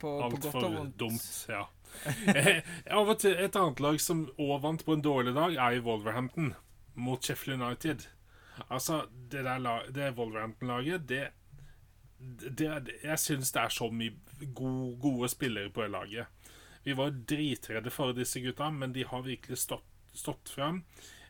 på, 0.00 0.08
på 0.08 0.30
godt 0.30 0.46
og 0.46 0.54
Altfor 0.54 0.72
vondt. 0.78 0.96
dumt. 1.00 1.28
Ja. 1.48 1.64
Eh, 2.32 2.62
Av 2.92 3.08
og 3.08 3.18
til 3.22 3.36
et 3.40 3.56
annet 3.56 3.80
lag 3.80 4.00
som 4.02 4.24
òg 4.42 4.56
vant 4.64 4.82
på 4.84 4.96
en 4.96 5.02
dårlig 5.04 5.34
dag, 5.36 5.54
er 5.56 5.76
i 5.76 5.82
Wolverhampton 5.84 6.54
mot 6.96 7.20
Sheffield 7.24 7.60
United. 7.62 8.06
Altså, 8.70 9.02
det 9.30 9.44
der 9.44 9.84
det 9.92 10.14
Wolverhampton-laget, 10.16 11.06
det, 11.08 11.28
det 12.18 12.56
det- 12.86 12.96
Jeg 13.04 13.18
syns 13.18 13.52
det 13.52 13.62
er 13.62 13.68
så 13.68 13.90
mye 13.92 14.16
gode, 14.54 14.96
gode 15.00 15.28
spillere 15.28 15.70
på 15.70 15.82
det 15.84 15.90
laget. 15.90 16.26
Vi 16.86 16.94
var 16.94 17.10
dritredde 17.10 17.90
for 17.90 18.14
disse 18.14 18.38
gutta, 18.38 18.68
men 18.70 18.92
de 18.94 19.02
har 19.02 19.24
virkelig 19.26 19.58
stått, 19.58 19.86
stått 20.14 20.52
frem. 20.54 20.84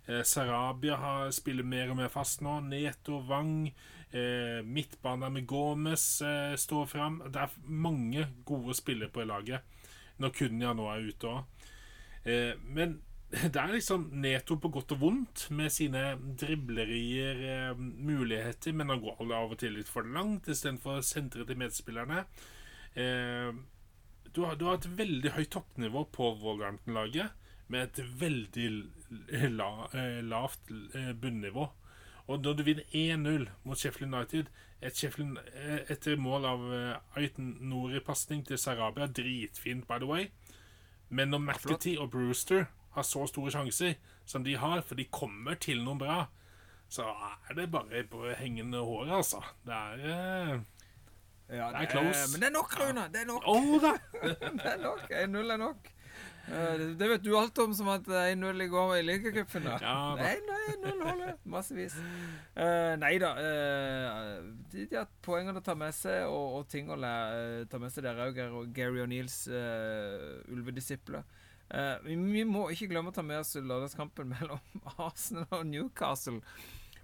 Eh, 0.04 0.20
Sarabia 0.22 0.96
har, 1.00 1.30
spiller 1.32 1.64
mer 1.64 1.88
og 1.88 1.96
mer 1.96 2.10
fast 2.12 2.42
nå. 2.44 2.58
Neto 2.60 3.22
Wang. 3.24 3.70
Eh, 4.12 4.60
midtbanen 4.68 5.32
med 5.32 5.46
Gomez 5.48 6.04
eh, 6.20 6.52
står 6.60 6.90
fram. 6.90 7.22
Det 7.32 7.40
er 7.40 7.54
mange 7.72 8.26
gode 8.44 8.76
spillere 8.76 9.08
på 9.08 9.24
laget. 9.24 9.64
Når 10.20 10.34
Kunya 10.36 10.74
nå 10.76 10.90
er 10.92 11.06
ute 11.08 11.30
òg. 11.30 11.70
Eh, 12.28 12.52
men 12.76 12.98
det 13.32 13.56
er 13.56 13.72
liksom 13.72 14.04
Neto 14.12 14.58
på 14.60 14.68
godt 14.74 14.92
og 14.98 15.00
vondt, 15.06 15.46
med 15.56 15.72
sine 15.72 16.02
driblerier, 16.36 17.40
eh, 17.54 17.80
muligheter, 17.80 18.76
men 18.76 18.92
han 18.92 19.00
går 19.00 19.24
av 19.24 19.56
og 19.56 19.56
til 19.64 19.72
litt 19.78 19.88
for 19.88 20.04
langt 20.04 20.52
istedenfor 20.52 21.00
å 21.00 21.06
sentre 21.14 21.48
til 21.48 21.64
medspillerne. 21.64 22.26
Eh, 22.92 23.56
du, 24.36 24.44
har, 24.44 24.56
du 24.60 24.66
har 24.68 24.76
et 24.76 24.90
veldig 24.98 25.32
høyt 25.32 25.50
toppnivå 25.54 26.04
på 26.12 26.30
Wolverhampton-laget, 26.42 27.32
med 27.72 27.88
et 27.88 28.00
veldig 28.20 28.66
la, 29.56 29.70
eh, 29.96 30.20
lavt 30.22 30.70
eh, 30.94 31.12
bunnivå. 31.16 31.64
Og 32.26 32.42
når 32.42 32.58
du 32.58 32.62
vinner 32.66 32.92
1-0 32.92 33.46
mot 33.64 33.78
Sheffield 33.78 34.12
United 34.12 34.50
et 34.84 34.98
Sheffield, 34.98 35.38
eh, 35.54 35.88
etter 35.90 36.20
mål 36.20 36.46
av 36.46 36.66
Aiten 37.16 37.54
Nori-pasning 37.70 38.44
til 38.46 38.60
Sarabia, 38.60 39.08
dritfint, 39.08 39.86
by 39.88 39.98
the 40.02 40.10
way. 40.10 40.28
Men 41.08 41.32
når 41.32 41.44
McAtee 41.46 41.98
og 42.02 42.10
Brewster 42.12 42.66
har 42.96 43.06
så 43.06 43.24
store 43.30 43.54
sjanser 43.54 43.96
som 44.28 44.44
de 44.44 44.58
har, 44.60 44.82
for 44.82 44.98
de 44.98 45.08
kommer 45.08 45.56
til 45.56 45.80
noe 45.86 45.96
bra, 45.98 46.26
så 46.92 47.08
er 47.48 47.56
det 47.56 47.70
bare 47.72 48.04
på 48.10 48.26
hengende 48.38 48.84
håret, 48.84 49.16
altså. 49.16 49.42
Det 49.64 49.80
er 50.12 50.60
Ja, 51.48 51.68
Det 51.70 51.84
er 51.86 51.90
close. 51.90 52.24
Men 52.32 52.42
det 52.42 52.48
er 52.48 52.54
nok, 52.56 52.72
Rune. 52.80 53.04
Det 53.12 53.20
er 53.22 53.28
nok. 53.28 53.44
Oh, 53.46 53.76
da! 53.84 53.92
Det 54.22 54.72
er 54.72 54.80
nok. 54.82 55.04
1-0 55.10 55.52
er 55.54 55.62
nok. 55.62 55.92
Eh, 56.46 56.78
det- 56.98 57.08
vet 57.08 57.22
du 57.22 57.36
alt 57.36 57.58
om, 57.58 57.74
som 57.74 57.88
at 57.88 58.06
1-0 58.06 58.62
i 58.62 58.68
går 58.68 58.96
i 58.96 59.02
ligacupen. 59.02 59.64
Ja. 59.66 60.14
Nei, 60.14 60.36
nei, 60.46 60.60
1-0 60.74 61.02
holder. 61.02 61.32
Massevis. 61.44 61.96
Uh, 62.56 62.94
nei 63.02 63.16
da. 63.18 63.32
Uh, 63.34 64.52
de, 64.70 64.86
har 64.92 65.08
poengene 65.22 65.58
å 65.58 65.64
ta 65.64 65.74
med 65.74 65.94
seg, 65.94 66.26
og, 66.30 66.60
og 66.60 66.68
ting 66.70 66.90
å 66.90 66.98
lære, 66.98 67.66
ta 67.70 67.78
med 67.82 67.90
seg 67.90 68.06
der 68.06 68.22
òg. 68.28 68.38
Gary 68.74 69.02
O'Neills 69.02 69.48
uh, 69.50 70.38
ulvedisipler. 70.54 71.26
Uh, 71.66 71.98
vi, 72.06 72.14
vi 72.14 72.44
må 72.46 72.68
ikke 72.70 72.92
glemme 72.92 73.10
å 73.10 73.14
ta 73.14 73.26
med 73.26 73.42
oss 73.42 73.56
lørdagskampen 73.58 74.30
mellom 74.30 74.62
Arsenal 75.08 75.50
og 75.50 75.66
Newcastle. 75.66 76.38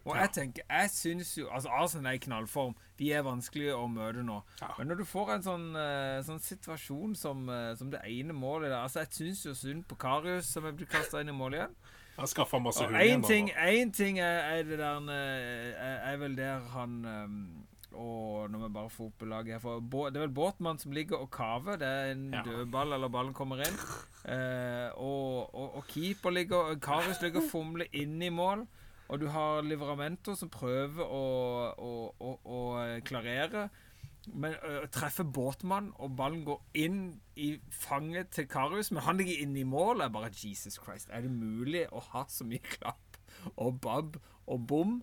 Og 0.05 0.17
jeg 0.17 0.31
tenker, 0.35 0.63
jeg 0.69 0.91
synes 0.91 1.39
jo 1.39 1.49
Altså, 1.49 1.69
Arsenal 1.71 2.07
er 2.13 2.17
i 2.19 2.23
knallform. 2.25 2.75
De 2.99 3.13
er 3.13 3.23
vanskelige 3.23 3.75
å 3.77 3.87
møte 3.91 4.23
nå. 4.27 4.41
Ja. 4.61 4.73
Men 4.79 4.89
når 4.91 5.03
du 5.03 5.05
får 5.05 5.35
en 5.37 5.43
sånn, 5.47 5.67
eh, 5.79 6.21
sånn 6.27 6.41
situasjon 6.43 7.15
som, 7.17 7.49
eh, 7.49 7.75
som 7.79 7.91
det 7.91 8.01
ene 8.05 8.33
målet 8.35 8.71
der 8.71 8.83
Altså, 8.83 8.99
jeg 9.05 9.09
syns 9.13 9.45
jo 9.47 9.55
synd 9.55 9.85
på 9.87 9.99
Karius, 10.03 10.47
som 10.53 10.67
er 10.67 10.73
blitt 10.73 10.91
kasta 10.91 11.21
inn 11.21 11.29
i 11.29 11.37
mål 11.37 11.55
igjen. 11.59 11.77
Han 12.19 12.27
skaffa 12.29 12.59
masse 12.61 12.83
hull 12.85 12.95
én 12.99 13.05
igjen. 13.07 13.23
ting, 13.27 13.51
en 13.57 13.93
ting 13.93 14.19
er, 14.19 14.41
er 14.59 14.63
det 14.69 14.79
der 14.79 15.07
eh, 15.09 15.73
er, 15.73 16.01
er 16.13 16.17
vel 16.21 16.35
der 16.37 16.61
han 16.75 17.05
um, 17.07 17.65
og 17.93 18.51
må 18.51 18.63
jeg 18.67 18.73
bare 18.73 18.91
få 18.91 19.07
opp 19.11 19.23
laget 19.29 19.61
her. 19.63 19.81
Det 19.81 20.17
er 20.17 20.27
vel 20.27 20.35
Båtmann 20.35 20.79
som 20.81 20.93
ligger 20.93 21.21
og 21.21 21.31
kaver. 21.31 21.77
Det 21.77 21.89
er 21.89 22.13
en 22.13 22.31
Ja. 22.33 22.43
dødball, 22.43 22.93
eller 22.93 23.09
ballen 23.09 23.35
kommer 23.35 23.61
inn. 23.61 23.77
Eh, 24.25 24.91
og, 24.97 25.55
og, 25.55 25.77
og 25.77 25.85
keeper 25.89 26.31
ligger 26.31 26.79
Karius 26.81 27.21
ligger 27.23 27.43
og 27.43 27.51
fomler 27.51 27.87
inn 27.93 28.21
i 28.23 28.31
mål. 28.31 28.67
Og 29.13 29.21
du 29.21 29.27
har 29.29 29.61
Liveramento 29.67 30.33
som 30.39 30.49
prøver 30.49 31.05
å, 31.05 31.25
å, 31.77 31.93
å, 32.17 32.31
å 32.49 32.61
klarere. 33.05 33.67
Men 34.33 34.55
ø, 34.65 34.87
treffer 34.95 35.27
Båtmann, 35.29 35.91
og 36.01 36.15
ballen 36.17 36.45
går 36.47 36.63
inn 36.81 37.01
i 37.37 37.51
fanget 37.75 38.31
til 38.33 38.47
Karius. 38.49 38.89
Men 38.95 39.05
han 39.05 39.21
ligger 39.21 39.43
inne 39.45 39.61
i 39.61 39.69
mål. 39.69 40.01
Jeg 40.01 40.15
bare 40.15 40.31
Jesus 40.33 40.79
Christ, 40.81 41.11
er 41.13 41.27
det 41.27 41.33
mulig 41.35 41.85
å 41.93 42.01
ha 42.13 42.25
så 42.31 42.47
mye 42.49 42.63
klapp 42.79 43.19
og 43.57 43.83
babb 43.85 44.17
og 44.47 44.65
bom? 44.71 45.01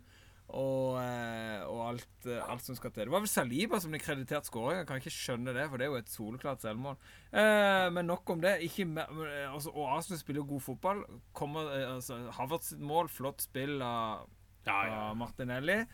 Og, 0.49 0.95
eh, 0.97 1.61
og 1.69 1.81
alt, 1.91 2.25
eh, 2.25 2.39
alt 2.49 2.63
som 2.65 2.75
skal 2.75 2.89
til. 2.91 3.03
Det 3.05 3.11
var 3.13 3.21
vel 3.21 3.29
Saliba 3.29 3.77
som 3.79 3.91
ble 3.93 3.99
kreditert 4.01 4.47
skåring. 4.49 4.79
Jeg 4.79 4.87
kan 4.89 4.97
ikke 4.97 5.13
skjønne 5.13 5.53
det, 5.53 5.67
for 5.69 5.77
det 5.77 5.85
er 5.85 5.91
jo 5.91 5.99
et 5.99 6.09
soleklart 6.09 6.63
selvmål. 6.63 6.97
Eh, 7.31 7.89
men 7.93 8.07
nok 8.09 8.29
om 8.33 8.41
det. 8.41 8.55
Ikke 8.65 8.87
mer, 8.89 9.11
eh, 9.27 9.45
altså, 9.53 9.69
og 9.75 9.91
Arsenal 9.97 10.19
spiller 10.19 10.41
god 10.49 10.61
fotball. 10.65 11.03
Kommer, 11.37 11.69
altså, 11.95 12.17
Havertz 12.39 12.71
sitt 12.73 12.79
mål, 12.81 13.09
flott 13.13 13.41
spill 13.45 13.81
av, 13.81 14.25
Ja, 14.65 14.79
ja. 14.85 14.97
av 15.11 15.17
Martinelli. 15.17 15.85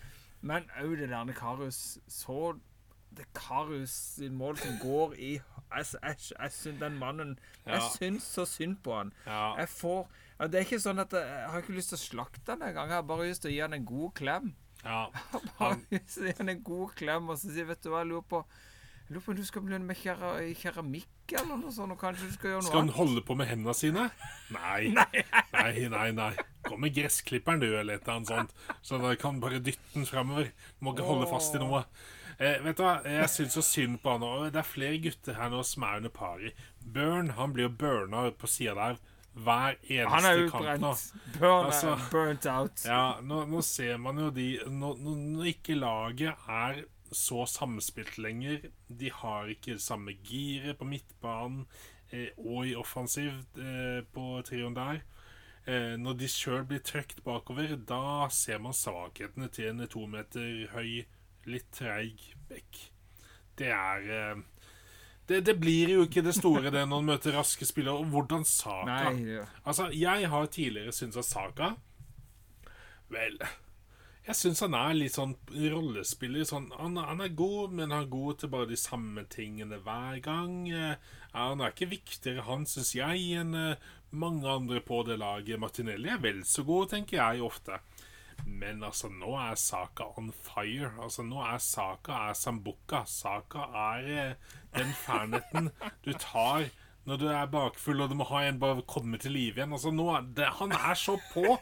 Men 0.41 0.64
òg 0.80 0.97
det 0.99 1.10
der 1.10 1.34
Karius 1.34 1.97
så 2.08 2.56
Det 3.16 3.26
Karius 3.34 3.89
sin 4.18 4.34
mål 4.36 4.58
som 4.58 4.78
går 4.82 5.14
i 5.18 5.30
Jeg, 5.72 5.86
jeg, 6.03 6.18
jeg 6.39 6.51
syns 6.51 6.80
den 6.82 6.97
mannen 6.99 7.39
Jeg 7.66 7.76
Ja. 7.80 7.89
syns 7.95 8.24
så 8.24 8.43
synd 8.45 8.78
på 8.84 8.93
han. 8.97 9.14
Jeg 9.26 9.70
får 9.70 10.08
ja, 10.39 10.47
Det 10.47 10.59
er 10.59 10.65
ikke 10.67 10.81
sånn 10.83 10.99
at 10.99 11.13
jeg, 11.15 11.25
jeg 11.31 11.49
har 11.53 11.63
ikke 11.63 11.75
lyst 11.77 11.93
til 11.93 11.99
å 11.99 12.03
slakte 12.03 12.53
han 12.55 12.63
engang. 12.67 12.89
Jeg 12.91 12.99
har 12.99 13.09
bare 13.09 13.27
lyst 13.29 13.41
til 13.45 13.51
å 13.51 13.55
gi 13.55 13.61
han 13.63 13.73
en 13.77 13.86
god 13.88 14.13
klem. 14.19 14.53
ja. 14.83 15.01
Bare 15.59 15.79
lyst 15.91 16.15
til 16.17 16.23
å 16.25 16.29
gi 16.31 16.38
han 16.39 16.49
en 16.55 16.63
god 16.63 16.95
klem 16.99 17.29
og 17.29 17.38
så 17.41 17.51
si 17.51 17.63
Vet 17.65 17.83
du 17.83 17.89
hva, 17.93 18.01
jeg 18.03 18.11
lurer 18.11 18.25
på 18.29 18.41
Jeg 19.05 19.13
lurer 19.15 19.23
på 19.25 19.31
om 19.31 19.38
du 19.38 19.45
skal 19.45 19.63
begynne 19.65 19.86
med 19.88 19.97
kera, 20.01 20.33
keramikk 20.59 21.33
eller 21.39 21.59
noe 21.61 21.71
sånt. 21.73 21.93
Og 21.95 22.01
kanskje 22.01 22.27
du 22.29 22.36
skal 22.36 22.51
gjøre 22.51 22.63
noe 22.63 22.69
Skal 22.71 22.83
han 22.83 22.93
holde 22.97 23.23
på 23.25 23.38
med 23.38 23.49
hendene 23.49 23.75
sine? 23.77 24.09
Nei. 24.57 24.91
Nei, 24.93 25.88
nei, 25.93 26.09
nei. 26.17 26.31
Kom 26.65 26.81
med 26.81 26.93
gressklipperen, 26.97 27.61
du, 27.61 27.67
eller 27.77 27.99
et 27.99 28.05
eller 28.07 28.15
annet 28.19 28.31
sånt. 28.33 28.53
Så 28.86 28.97
da 29.01 29.11
kan 29.21 29.38
bare 29.41 29.59
dytte 29.61 29.93
den 29.93 30.07
framover. 30.09 30.49
Må 30.81 30.95
ikke 30.95 31.05
holde 31.05 31.27
fast 31.29 31.53
i 31.57 31.61
noe. 31.61 31.83
Eh, 32.41 32.57
vet 32.65 32.75
du 32.75 32.81
hva, 32.83 32.95
Jeg 33.07 33.29
syns 33.31 33.53
så 33.55 33.61
synd 33.63 34.01
på 34.03 34.11
han 34.11 34.23
og 34.27 34.49
Det 34.51 34.59
er 34.59 34.67
flere 34.67 34.97
gutter 34.99 35.38
her 35.38 35.53
nå 35.53 35.61
som 35.63 35.86
er 35.88 36.01
under 36.01 36.11
pari. 36.13 36.51
Burn 36.81 37.29
han 37.38 37.53
blir 37.55 37.69
jo 37.69 37.75
burna 37.79 38.25
på 38.36 38.49
sida 38.51 38.73
der 38.75 38.97
hver 39.36 39.75
Han 40.07 40.25
er 40.25 40.38
eneste 40.39 40.51
kamp 40.51 40.81
nå. 40.81 40.91
Burn, 41.39 41.65
Altså- 41.65 41.95
burnt 42.11 42.45
out. 42.47 42.86
Ja, 42.86 43.19
nå, 43.21 43.45
nå 43.51 43.61
ser 43.61 43.97
man 43.97 44.17
jo 44.17 44.29
de 44.31 44.59
Når, 44.67 44.97
når 45.03 45.49
ikke 45.51 45.75
laget 45.75 46.36
er 46.47 46.83
så 47.11 47.45
samspilt 47.47 48.17
lenger, 48.17 48.69
de 48.89 49.11
har 49.13 49.45
ikke 49.51 49.77
samme 49.79 50.15
giret 50.23 50.77
på 50.79 50.88
midtbanen 50.89 51.65
eh, 52.11 52.31
og 52.38 52.65
i 52.67 52.73
offensiv 52.75 53.31
eh, 53.61 54.01
på 54.11 54.41
trioen 54.47 54.75
der. 54.75 55.03
Eh, 55.67 55.95
når 55.97 56.17
de 56.19 56.27
sjøl 56.27 56.65
blir 56.67 56.81
trøkt 56.83 57.23
bakover, 57.23 57.75
da 57.88 58.27
ser 58.33 58.59
man 58.59 58.73
svakhetene 58.75 59.47
til 59.53 59.69
en 59.71 59.88
to 59.88 60.05
meter 60.07 60.67
høy, 60.73 61.05
litt 61.45 61.71
treig 61.71 62.33
bekk. 62.49 62.81
Det 63.57 63.71
er 63.71 64.09
eh, 64.11 64.43
det, 65.28 65.39
det 65.47 65.55
blir 65.59 65.89
jo 65.95 66.05
ikke 66.05 66.21
det 66.26 66.36
store 66.38 66.69
det 66.69 66.84
når 66.86 66.89
man 66.91 67.07
møter 67.15 67.34
raske 67.38 67.65
spillere. 67.65 67.97
Og 68.03 68.11
hvordan 68.13 68.43
Saka 68.45 69.09
Nei, 69.09 69.23
ja. 69.38 69.45
Altså, 69.65 69.88
jeg 69.95 70.30
har 70.30 70.45
tidligere 70.53 70.93
syntes 70.93 71.17
at 71.23 71.30
Saka 71.32 71.71
Vel 73.13 73.38
Jeg 74.26 74.38
syns 74.39 74.63
han 74.65 74.73
er 74.78 74.95
litt 74.97 75.13
sånn 75.13 75.36
rollespiller. 75.53 76.45
Sånn, 76.49 76.71
han, 76.80 76.95
han 76.97 77.21
er 77.21 77.34
god, 77.38 77.76
men 77.78 77.91
han 77.93 78.07
er 78.07 78.09
god 78.13 78.39
til 78.41 78.49
bare 78.53 78.69
de 78.71 78.78
samme 78.82 79.21
tingene 79.30 79.78
hver 79.86 80.17
gang. 80.26 80.55
Eh, 80.73 80.95
Han 81.36 81.61
er 81.61 81.73
ikke 81.73 81.91
viktigere, 81.91 82.45
han 82.47 82.63
syns 82.65 82.93
jeg, 82.95 83.26
enn 83.38 83.53
eh, 83.59 83.76
mange 84.15 84.47
andre 84.49 84.80
på 84.82 85.01
det 85.05 85.19
laget. 85.21 85.59
Martinelli 85.61 86.09
er 86.09 86.21
vel 86.23 86.41
så 86.47 86.63
god, 86.65 86.89
tenker 86.95 87.19
jeg 87.19 87.43
ofte. 87.45 87.78
Men 88.45 88.83
altså, 88.83 89.09
nå 89.11 89.36
er 89.39 89.59
Saka 89.59 90.09
on 90.19 90.31
fire. 90.45 90.91
Altså, 91.01 91.25
nå 91.27 91.41
er 91.43 91.59
Saka 91.63 92.29
er 92.29 92.39
Sambuca. 92.39 93.03
Saka 93.09 93.67
er 93.91 94.09
eh, 94.15 94.57
den 94.77 94.91
ferdigheten 95.05 95.71
du 96.05 96.13
tar 96.19 96.69
når 97.05 97.19
du 97.21 97.25
er 97.29 97.49
bakfull 97.53 98.01
og 98.01 98.09
du 98.09 98.15
må 98.17 98.25
ha 98.31 98.39
en 98.47 98.57
bare 98.61 98.81
komme 98.89 99.19
til 99.21 99.36
live 99.36 99.59
igjen. 99.59 99.73
Altså, 99.77 99.91
nå 99.93 100.07
er 100.15 100.25
det, 100.38 100.47
han 100.57 100.73
er 100.73 100.97
så 100.97 101.19
på! 101.33 101.57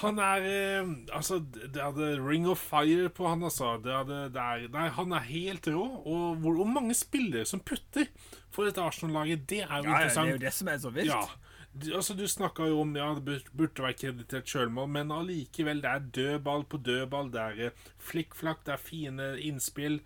Han 0.00 0.18
er 0.24 0.46
eh, 0.48 0.88
Altså, 1.14 1.38
det 1.54 1.76
hadde 1.76 2.14
Ring 2.24 2.48
of 2.48 2.58
Fire 2.58 3.10
på 3.12 3.28
han, 3.28 3.44
altså. 3.46 3.76
Det 3.84 3.92
hadde, 3.92 4.20
det 4.34 4.42
er, 4.42 4.66
nei, 4.74 4.86
han 4.96 5.12
er 5.14 5.28
helt 5.28 5.68
rå. 5.70 5.84
Og 6.02 6.40
hvor, 6.42 6.58
hvor 6.62 6.70
mange 6.70 6.96
spillere 6.98 7.46
som 7.46 7.62
putter 7.62 8.08
for 8.50 8.66
dette 8.66 8.82
Arsenal-laget, 8.82 9.44
det 9.50 9.62
er 9.66 9.76
jo 9.84 9.90
Ja, 9.90 10.00
ja, 10.00 10.08
det 10.08 10.22
er 10.24 10.32
jo 10.32 10.44
det 10.46 10.54
som 10.56 10.72
er 10.72 10.80
så 10.82 10.92
vilt. 10.96 11.12
Ja. 11.12 11.54
Altså, 11.76 12.14
du 12.16 12.24
snakka 12.28 12.68
jo 12.70 12.80
om 12.80 12.94
ja, 12.96 13.10
det 13.20 13.42
burde 13.52 13.84
være 13.84 13.98
kreditert 14.00 14.48
sjølmål, 14.48 14.88
men 14.94 15.12
allikevel, 15.12 15.82
det 15.84 15.90
er 15.90 16.06
dødball 16.18 16.64
på 16.64 16.80
dødball. 16.80 17.28
Det 17.34 17.42
er 17.42 17.60
eh, 17.66 17.84
flikkflakk, 18.08 18.62
det 18.64 18.74
er 18.76 18.80
fine 18.80 19.28
innspill. 19.44 19.98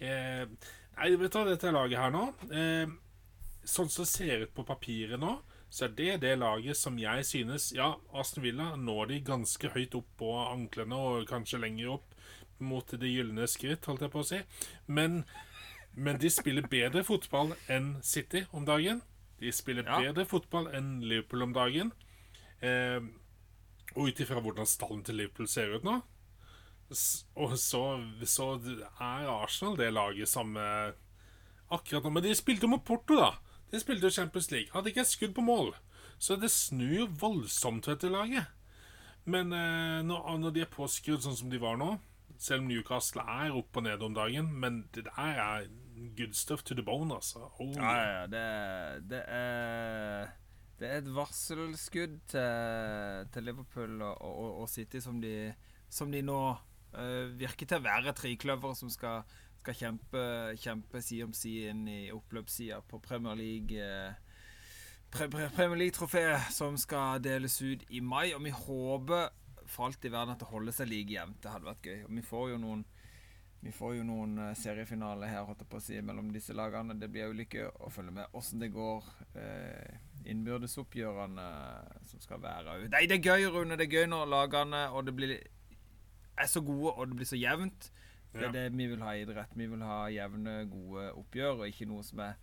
Eh, 0.00 0.46
nei, 0.96 1.10
vet 1.20 1.36
du 1.36 1.50
dette 1.50 1.74
laget 1.74 1.98
her 1.98 2.12
nå 2.14 2.24
eh, 2.54 2.90
Sånn 3.68 3.90
som 3.90 4.06
det 4.06 4.10
ser 4.12 4.44
ut 4.46 4.52
på 4.54 4.64
papiret 4.64 5.18
nå, 5.20 5.32
så 5.68 5.88
er 5.88 5.96
det 5.98 6.12
det 6.22 6.36
laget 6.38 6.78
som 6.78 6.96
jeg 7.02 7.24
synes 7.26 7.66
Ja, 7.76 7.88
Aston 8.16 8.44
Villa 8.46 8.70
når 8.78 9.10
de 9.10 9.18
ganske 9.26 9.72
høyt 9.74 9.98
opp 9.98 10.08
på 10.22 10.30
anklene, 10.46 10.96
og 10.96 11.28
kanskje 11.28 11.60
lenger 11.60 11.98
opp 11.98 12.16
mot 12.64 12.88
det 12.88 13.10
gylne 13.12 13.46
skritt, 13.50 13.84
holdt 13.86 14.06
jeg 14.06 14.14
på 14.14 14.22
å 14.22 14.26
si. 14.26 14.40
Men, 14.86 15.20
men 15.94 16.18
de 16.22 16.30
spiller 16.32 16.66
bedre 16.70 17.04
fotball 17.06 17.52
enn 17.70 17.96
City 18.06 18.46
om 18.50 18.64
dagen. 18.66 19.02
De 19.40 19.52
spiller 19.54 19.84
Ja. 19.86 20.00
bedre 20.02 20.24
fotball 20.26 20.68
enn 20.74 21.00
Liverpool 21.06 21.42
om 21.46 21.52
dagen. 21.54 21.92
Eh, 22.60 23.00
og 23.96 24.08
ut 24.08 24.20
ifra 24.20 24.40
hvordan 24.42 24.66
stallen 24.66 25.04
til 25.06 25.14
Liverpool 25.16 25.46
ser 25.48 25.74
ut 25.76 25.84
nå, 25.86 26.02
og 27.36 27.52
så, 27.60 27.82
så 28.24 28.46
er 28.58 29.28
Arsenal 29.28 29.76
det 29.76 29.92
laget 29.92 30.28
som 30.28 30.56
eh, 30.56 30.92
akkurat 31.70 32.04
nå 32.04 32.10
Men 32.10 32.22
de 32.24 32.34
spilte 32.34 32.64
jo 32.64 32.72
mot 32.72 32.84
Porto, 32.84 33.16
da. 33.18 33.34
De 33.70 33.80
spilte 33.80 34.08
jo 34.08 34.10
Champions 34.10 34.50
League. 34.50 34.70
Hadde 34.72 34.88
ikke 34.88 35.02
et 35.04 35.10
skudd 35.10 35.34
på 35.36 35.44
mål. 35.44 35.74
Så 36.18 36.36
det 36.40 36.50
snur 36.50 36.94
jo 37.02 37.06
voldsomt, 37.20 37.84
dette 37.86 38.08
laget. 38.08 38.46
Men 39.28 39.52
eh, 39.52 40.00
når, 40.08 40.38
når 40.40 40.54
de 40.56 40.62
er 40.64 40.72
påskrudd 40.72 41.22
sånn 41.22 41.36
som 41.36 41.50
de 41.52 41.60
var 41.60 41.76
nå, 41.76 41.98
selv 42.40 42.62
om 42.64 42.68
Newcastle 42.70 43.20
er 43.28 43.52
opp 43.58 43.76
og 43.76 43.84
ned 43.84 44.02
om 44.02 44.14
dagen, 44.16 44.48
men 44.62 44.86
det 44.94 45.04
der 45.10 45.42
er 45.44 45.68
good 46.16 46.34
stuff 46.34 46.62
to 46.62 46.74
the 46.74 46.82
bone, 46.82 47.14
altså. 47.14 47.38
Oh, 47.60 47.72
Ja, 47.76 47.94
ja. 47.96 48.26
Det, 48.26 48.44
det 49.10 49.22
er 49.26 50.28
Det 50.78 50.86
er 50.86 51.00
et 51.02 51.10
varselskudd 51.14 52.20
til, 52.30 53.28
til 53.34 53.44
Liverpool 53.44 54.02
og, 54.02 54.22
og, 54.22 54.60
og 54.62 54.68
City 54.70 55.00
som 55.02 55.18
de, 55.20 55.52
som 55.90 56.12
de 56.12 56.20
nå 56.22 56.38
uh, 56.94 57.26
virker 57.34 57.66
til 57.66 57.80
å 57.80 57.82
være 57.82 58.14
trikløver 58.14 58.76
som 58.78 58.90
skal, 58.90 59.26
skal 59.58 59.74
kjempe, 59.74 60.22
kjempe 60.62 61.02
side 61.02 61.26
om 61.26 61.34
side 61.34 61.72
inn 61.72 61.82
i 61.90 61.98
oppløpssida 62.14 62.78
på 62.86 63.00
Premier 63.02 63.34
League. 63.34 63.90
Pre 65.10 65.26
Premier 65.32 65.80
League-trofé 65.80 66.24
som 66.52 66.76
skal 66.78 67.18
deles 67.24 67.58
ut 67.62 67.82
i 67.90 68.00
mai. 68.00 68.30
Og 68.36 68.44
vi 68.44 68.54
håper 68.54 69.32
for 69.68 69.88
alt 69.88 70.04
i 70.04 70.12
verden 70.12 70.36
at 70.36 70.40
det 70.44 70.50
holder 70.52 70.78
seg 70.78 70.90
like 70.92 71.12
jevnt. 71.16 71.42
Det 71.42 71.52
hadde 71.52 71.68
vært 71.72 71.90
gøy. 71.90 72.00
Og 72.06 72.14
vi 72.20 72.24
får 72.30 72.50
jo 72.52 72.62
noen 72.62 72.86
vi 73.60 73.72
får 73.74 73.96
jo 73.96 74.04
noen 74.06 74.38
eh, 74.38 74.54
seriefinaler 74.58 75.30
her 75.32 75.46
holdt 75.46 75.64
jeg 75.64 75.70
på 75.72 75.80
å 75.80 75.82
si, 75.82 75.98
mellom 76.04 76.30
disse 76.34 76.54
lagene. 76.54 76.94
Det 76.98 77.08
blir 77.10 77.26
jo 77.26 77.38
lykke 77.40 77.66
å 77.82 77.90
følge 77.90 78.14
med 78.20 78.36
åssen 78.38 78.62
det 78.62 78.70
går. 78.74 79.06
Eh, 79.34 79.96
innbyrdesoppgjørene 80.30 81.46
som 82.06 82.22
skal 82.22 82.42
være 82.42 82.76
Nei, 82.92 83.06
det 83.10 83.18
er 83.18 83.30
gøy, 83.32 83.48
Rune. 83.54 83.78
Det 83.78 83.88
er 83.88 84.00
gøy 84.00 84.10
når 84.12 84.30
lagene 84.30 84.84
og 84.92 85.08
det 85.08 85.14
blir, 85.16 85.34
er 86.38 86.50
så 86.50 86.62
gode, 86.62 86.94
og 86.94 87.10
det 87.10 87.18
blir 87.18 87.30
så 87.30 87.38
jevnt. 87.40 87.90
Det 88.32 88.44
er 88.46 88.54
det 88.54 88.66
vi 88.76 88.86
vil 88.86 89.02
ha 89.02 89.16
i 89.16 89.24
idrett. 89.24 89.56
Vi 89.56 89.66
vil 89.66 89.82
ha 89.82 90.04
jevne, 90.12 90.60
gode 90.70 91.08
oppgjør, 91.18 91.64
og 91.64 91.72
ikke 91.72 91.88
noe 91.90 92.04
som 92.06 92.22
er 92.22 92.38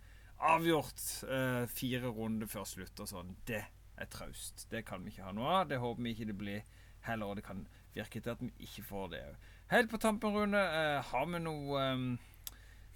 avgjort 0.46 1.04
eh, 1.32 1.62
fire 1.72 2.12
runder 2.12 2.50
før 2.50 2.66
slutt 2.68 3.00
og 3.00 3.08
sånn. 3.08 3.32
Det 3.48 3.62
er 3.96 4.10
traust. 4.12 4.66
Det 4.68 4.84
kan 4.84 5.04
vi 5.04 5.14
ikke 5.14 5.30
ha 5.30 5.32
noe 5.36 5.60
av. 5.62 5.70
Det 5.70 5.80
håper 5.80 6.04
vi 6.04 6.12
ikke 6.12 6.28
det 6.28 6.36
blir 6.36 6.82
heller, 7.06 7.30
og 7.30 7.40
det 7.40 7.46
kan 7.46 7.64
virke 7.96 8.20
til 8.22 8.32
at 8.34 8.42
vi 8.44 8.52
ikke 8.68 8.84
får 8.86 9.12
det 9.14 9.22
òg. 9.26 9.36
Helt 9.72 9.90
på 9.90 9.98
tampen, 9.98 10.34
Rune, 10.36 10.60
eh, 10.62 10.98
har 11.10 11.26
vi 11.26 11.40
noe 11.42 11.80
eh, 11.82 12.02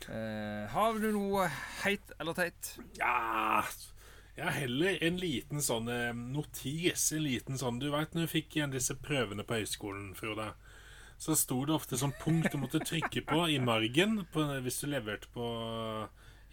eh, 0.08 0.66
Har 0.70 0.98
du 1.02 1.08
noe 1.16 1.48
heit 1.82 2.12
eller 2.20 2.36
teit? 2.38 2.76
Ja 3.00 3.64
Jeg 4.36 4.44
har 4.46 4.54
heller 4.54 5.00
en 5.02 5.18
liten 5.20 5.60
sånn 5.64 5.90
eh, 5.90 6.12
notis. 6.14 7.08
En 7.16 7.24
liten 7.26 7.58
sånn 7.60 7.80
Du 7.82 7.88
veit 7.90 8.14
når 8.14 8.28
du 8.28 8.34
fikk 8.36 8.56
igjen 8.56 8.70
disse 8.76 8.94
prøvene 9.02 9.42
på 9.44 9.58
høyskolen, 9.58 10.12
Frode, 10.14 10.52
så 11.20 11.34
sto 11.36 11.58
det 11.68 11.74
ofte 11.74 11.98
sånn 12.00 12.14
punkt 12.22 12.48
du 12.54 12.56
måtte 12.62 12.80
trykke 12.80 13.20
på 13.28 13.42
i 13.52 13.58
margen 13.60 14.22
på, 14.32 14.46
hvis 14.64 14.78
du 14.80 14.86
leverte 14.88 15.28
på 15.34 15.48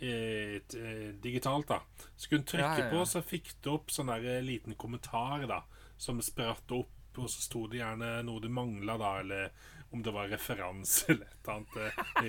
et, 0.01 0.73
et, 0.73 0.75
eh, 0.75 1.13
digitalt, 1.23 1.69
da. 1.69 1.77
Så 2.17 2.27
kunne 2.33 2.43
du 2.43 2.51
trykke 2.51 2.65
Ja, 2.65 2.73
ja, 2.81 2.89
ja. 2.89 2.91
på, 2.91 3.05
så 3.07 3.21
fikk 3.23 3.53
du 3.63 3.71
opp 3.77 3.93
sånn 3.93 4.11
der 4.11 4.25
eh, 4.33 4.43
liten 4.43 4.75
kommentar 4.75 5.45
da 5.47 5.61
som 5.97 6.19
spratt 6.21 6.69
opp, 6.75 6.91
og 7.23 7.29
så 7.33 7.41
sto 7.41 7.65
det 7.71 7.81
gjerne 7.81 8.11
noe 8.27 8.43
du 8.43 8.49
mangla, 8.49 8.97
da, 9.01 9.15
eller 9.23 9.49
om 9.91 10.01
det 10.03 10.11
var 10.11 10.27
referanse 10.27 11.05
eller 11.13 11.25
et 11.25 11.47
eller 11.47 11.53
annet. 11.53 11.75
eh, 11.77 12.23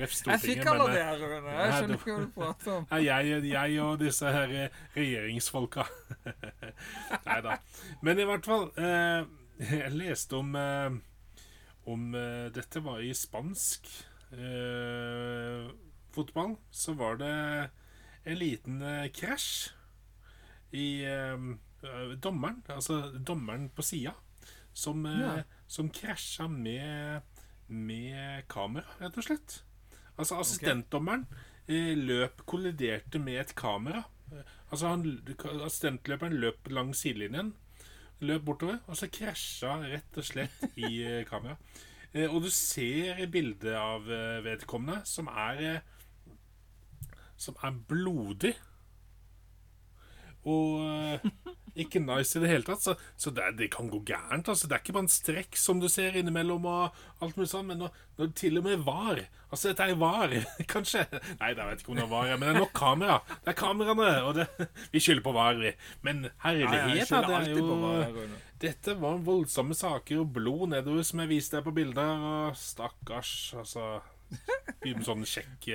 Ref, 0.00 0.16
Jeg 0.26 0.40
fikk 0.42 0.64
men, 0.64 0.68
alle 0.72 0.86
eh, 0.90 0.94
det, 0.96 1.20
Rune. 1.20 1.52
Jeg 1.54 1.76
skjønner 1.76 2.00
ikke 2.00 2.16
hva 2.16 2.24
du 2.24 2.32
prater 2.34 2.72
om. 2.72 2.88
jeg, 3.06 3.36
jeg 3.52 3.80
og 3.84 4.00
disse 4.00 4.32
her 4.36 4.54
eh, 4.64 4.80
regjeringsfolka. 4.96 5.86
Nei 7.28 7.38
da. 7.46 7.58
Men 8.02 8.22
i 8.22 8.26
hvert 8.26 8.48
fall 8.48 8.66
eh, 8.74 9.28
Jeg 9.70 9.94
leste 9.94 10.40
om 10.40 10.50
eh, 10.58 10.98
Om 11.86 12.08
eh, 12.18 12.48
dette 12.56 12.82
var 12.82 12.98
i 13.06 13.14
spansk 13.14 13.86
eh, 14.34 15.70
fotball. 16.16 16.56
Så 16.74 16.96
var 16.98 17.22
det 17.22 17.32
en 18.26 18.38
liten 18.40 18.82
krasj 19.14 19.70
i 20.74 21.06
dommeren. 22.18 22.64
Altså 22.74 23.12
dommeren 23.22 23.68
på 23.70 23.84
sida. 23.86 24.16
Som, 24.76 25.06
eh, 25.08 25.20
Ja. 25.22 25.42
som 25.66 25.88
krasja 25.90 26.46
med, 26.52 27.22
med 27.68 28.44
kamera, 28.52 28.84
rett 29.00 29.16
og 29.16 29.24
slett. 29.24 29.62
Altså 30.18 30.36
assistentdommeren 30.40 31.24
eh, 31.68 31.94
løp 31.96 32.44
kolliderte 32.46 33.18
med 33.18 33.40
et 33.40 33.54
kamera. 33.58 34.04
Eh, 34.32 34.42
Altså 34.70 34.88
han, 34.90 35.02
Assistentløperen 35.62 36.32
løp 36.42 36.66
langs 36.74 36.98
sidelinjen, 37.04 37.52
løp 38.20 38.42
bortover, 38.48 38.80
og 38.90 38.96
så 38.98 39.06
krasja 39.14 39.76
rett 39.86 40.16
og 40.18 40.24
slett 40.26 40.64
i 40.76 41.04
kamera. 41.30 41.54
Og 42.32 42.40
du 42.42 42.48
ser 42.50 43.20
bildet 43.30 43.74
av 43.78 44.02
vedkommende 44.42 45.02
som 45.06 45.28
er 45.28 45.82
Som 47.36 47.54
er 47.62 47.70
blodig. 47.88 48.54
Og 50.44 51.20
ikke 51.84 52.00
nice 52.02 52.36
i 52.38 52.42
det 52.42 52.48
hele 52.50 52.66
tatt. 52.66 52.82
Så, 52.84 52.94
så 53.20 53.30
det, 53.36 53.46
det 53.58 53.68
kan 53.74 53.88
gå 53.92 54.00
gærent. 54.08 54.48
Altså. 54.48 54.68
Det 54.68 54.76
er 54.76 54.82
ikke 54.84 54.94
bare 54.96 55.06
en 55.06 55.12
strekk 55.12 55.58
som 55.60 55.80
du 55.82 55.88
ser 55.92 56.16
innimellom, 56.18 56.64
og 56.68 56.96
alt 57.24 57.36
mulig 57.38 57.50
sånn, 57.52 57.68
men 57.70 57.80
når, 57.84 57.98
når 58.18 58.30
det 58.30 58.38
til 58.42 58.60
og 58.60 58.66
med 58.68 58.84
var 58.86 59.22
Altså, 59.46 59.70
dette 59.70 59.84
er 59.86 59.98
var, 60.00 60.32
kanskje? 60.74 61.04
Nei, 61.38 61.52
jeg 61.52 61.58
vet 61.60 61.82
ikke 61.84 61.92
om 61.94 62.00
det 62.00 62.08
var, 62.10 62.26
ja, 62.26 62.34
men 62.40 62.48
det 62.48 62.54
er 62.56 62.60
nok 62.64 62.72
kamera. 62.76 63.20
Det 63.44 63.52
er 63.52 63.58
kameraene, 63.60 64.08
og 64.26 64.34
det, 64.40 64.48
vi 64.92 65.02
skylder 65.04 65.22
på 65.28 65.34
var, 65.36 65.60
vi. 65.62 65.70
Men 66.06 66.24
Ja, 66.26 66.50
ja, 66.56 66.72
herlighet, 66.72 67.12
da. 67.14 67.40
Det 67.46 67.54
er 67.54 68.16
jo 68.18 68.26
Dette 68.60 68.94
var 68.98 69.18
voldsomme 69.20 69.76
saker, 69.76 70.22
og 70.24 70.32
blod 70.34 70.70
nedover, 70.72 71.04
som 71.06 71.20
jeg 71.22 71.30
viste 71.34 71.58
deg 71.58 71.66
på 71.68 71.74
bilder. 71.76 72.26
Og 72.32 72.58
stakkars, 72.58 73.32
altså 73.60 73.98
Begynner 74.82 75.02
med 75.02 75.06
sånn 75.06 75.26
sjekk 75.28 75.68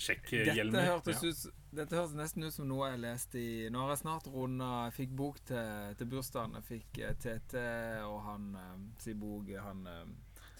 Sjekkhjelmer. 0.00 0.76
Dette 0.76 0.86
hørtes, 0.88 1.22
Ja. 1.22 1.30
ut, 1.30 1.54
dette 1.72 1.96
høres 1.96 2.14
nesten 2.18 2.44
ut 2.44 2.52
som 2.54 2.66
noe 2.68 2.88
jeg 2.90 3.00
leste 3.04 3.38
i 3.38 3.68
Nå 3.70 3.78
har 3.84 3.92
jeg 3.94 4.02
snart 4.04 4.26
runda 4.32 4.90
fikk 4.94 5.10
bok 5.16 5.38
til, 5.46 5.94
til 5.98 6.06
bursdagen. 6.10 6.56
Jeg 6.58 6.66
fikk 6.68 6.98
eh, 7.04 7.14
Tete 7.22 7.62
og 8.08 8.18
han 8.26 8.50
eh, 8.58 8.74
sin 9.04 9.20
bok 9.22 9.48
Han 9.64 9.86
eh, 9.86 10.04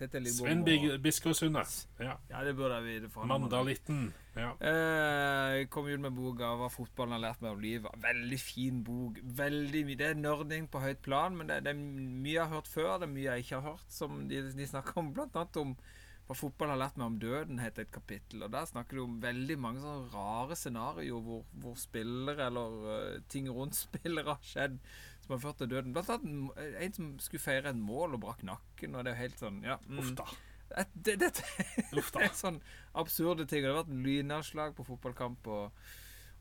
Tete 0.01 0.21
Lidbom 0.23 0.47
Sven 0.47 0.61
og- 0.63 0.65
Big- 0.71 1.03
Ja. 2.01 2.15
Ja, 2.31 2.45
det 2.47 2.55
burde 2.57 2.79
må 2.81 3.27
det. 3.27 3.29
Mandalitten. 3.29 4.13
Ja. 4.37 4.53
Eh, 4.61 5.59
Jeg 5.59 5.71
kom 5.71 5.87
ut 5.91 6.01
med 6.01 6.15
boka 6.17 6.55
'Hva 6.57 6.71
fotballen 6.73 7.13
har 7.13 7.21
lært 7.27 7.43
meg 7.43 7.53
om 7.53 7.61
livet'. 7.61 8.01
Veldig 8.01 8.41
fin 8.41 8.83
bok. 8.85 9.19
Veldig 9.23 9.85
mye 9.87 9.97
Det 9.99 10.07
er 10.11 10.15
nerding 10.15 10.69
på 10.71 10.81
høyt 10.81 11.03
plan, 11.03 11.37
men 11.37 11.49
det, 11.49 11.65
det 11.65 11.71
er 11.75 11.81
mye 11.83 12.33
jeg 12.33 12.47
har 12.47 12.55
hørt 12.55 12.69
før. 12.69 12.99
Det 12.99 13.09
er 13.11 13.13
mye 13.13 13.29
jeg 13.35 13.45
ikke 13.45 13.61
har 13.61 13.71
hørt. 13.73 13.85
Som 13.89 14.29
de, 14.29 14.41
de 14.53 14.67
snakker 14.67 14.97
om 14.97 15.13
blant 15.13 15.37
annet 15.37 15.57
om 15.57 15.77
hva 16.31 16.37
fotball 16.39 16.71
har 16.71 16.79
lært 16.79 16.99
meg 17.01 17.09
om 17.11 17.15
døden, 17.19 17.59
heter 17.59 17.83
et 17.83 17.91
kapittel. 17.91 18.45
Og 18.47 18.53
Der 18.55 18.67
snakker 18.71 19.01
du 19.01 19.03
om 19.03 19.17
veldig 19.23 19.57
mange 19.59 19.81
sånne 19.83 20.13
rare 20.13 20.55
scenarioer 20.55 21.25
hvor, 21.27 21.41
hvor 21.59 21.75
spillere 21.81 22.45
eller 22.47 22.77
eh, 22.95 23.17
ting 23.33 23.49
rundt 23.51 23.75
spillere 23.87 24.37
har 24.37 24.45
skjedd 24.47 24.77
som 25.25 25.35
har 25.35 25.41
ført 25.43 25.59
til 25.59 25.73
døden. 25.73 25.91
Blant 25.97 26.13
annet 26.15 26.55
en- 26.63 26.77
en 26.87 26.95
som 26.95 27.09
skulle 27.19 27.43
feire 27.43 27.73
et 27.73 27.81
mål 27.83 28.15
og 28.15 28.23
brakk 28.29 28.45
nakken. 28.47 28.95
Og 28.95 29.03
det 29.03 29.11
er 29.11 29.19
jo 29.19 29.23
helt 29.25 29.43
sånn 29.43 29.59
ja, 29.67 29.81
mm. 29.89 29.99
Uff 30.05 30.13
da. 30.23 30.29
Det, 30.95 31.17
det, 31.19 31.33
det 31.99 32.23
er 32.23 32.31
sånn 32.39 32.61
absurde 33.03 33.49
ting. 33.51 33.65
Og 33.65 33.67
det 33.67 33.75
har 33.75 33.81
vært 33.83 34.07
lynnedslag 34.07 34.77
på 34.79 34.87
fotballkamp 34.87 35.51
og, 35.51 35.83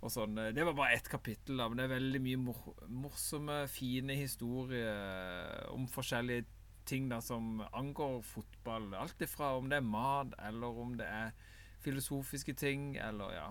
og 0.05 0.13
sånn. 0.13 0.37
Det 0.53 0.69
var 0.69 0.77
bare 0.77 0.99
ett 0.99 1.09
kapittel, 1.09 1.57
da, 1.57 1.65
men 1.65 1.81
det 1.81 1.87
er 1.89 1.95
veldig 1.95 2.21
mye 2.27 2.43
mor 2.45 2.61
morsomme, 2.93 3.63
fine 3.73 4.13
historier 4.21 5.65
om 5.73 5.89
forskjellige 5.89 6.45
ting 6.89 7.09
da 7.11 7.21
som 7.21 7.61
angår 7.69 8.21
fotball. 8.25 8.91
Alt 8.97 9.21
ifra 9.21 9.53
om 9.57 9.69
det 9.69 9.79
er 9.79 9.85
mat, 9.85 10.33
eller 10.49 10.81
om 10.83 10.95
det 10.99 11.07
er 11.07 11.35
filosofiske 11.83 12.55
ting, 12.59 12.95
eller 12.97 13.35
ja. 13.35 13.49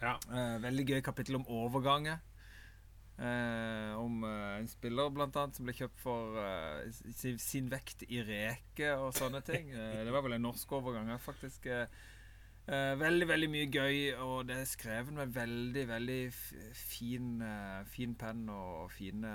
Ja. 0.00 0.14
Eh, 0.30 0.56
veldig 0.62 0.86
gøy 0.88 1.02
kapittel 1.04 1.38
om 1.38 1.48
overganger. 1.50 2.22
Eh, 3.14 3.92
om 3.94 4.24
eh, 4.26 4.56
en 4.58 4.66
spiller 4.66 5.12
blant 5.14 5.36
annet 5.38 5.54
som 5.54 5.68
ble 5.68 5.74
kjøpt 5.76 6.00
for 6.02 6.38
eh, 6.42 6.88
sin, 7.14 7.38
sin 7.38 7.68
vekt 7.70 8.02
i 8.08 8.24
reke 8.26 8.90
og 8.98 9.12
sånne 9.16 9.44
ting. 9.46 9.70
Eh, 9.84 10.02
det 10.06 10.14
var 10.14 10.24
vel 10.26 10.36
en 10.38 10.46
norsk 10.48 10.72
overgang, 10.80 11.12
faktisk. 11.22 11.68
Eh, 11.70 11.86
eh, 12.68 12.94
veldig, 13.00 13.26
veldig 13.28 13.48
mye 13.52 13.66
gøy, 13.70 13.98
og 14.24 14.46
det 14.48 14.56
er 14.62 14.68
skrevet 14.70 15.12
med 15.16 15.32
veldig, 15.34 15.84
veldig 15.88 16.20
fin, 16.78 17.30
eh, 17.44 17.84
fin 17.90 18.14
penn 18.20 18.46
og 18.52 18.90
fine 18.94 19.32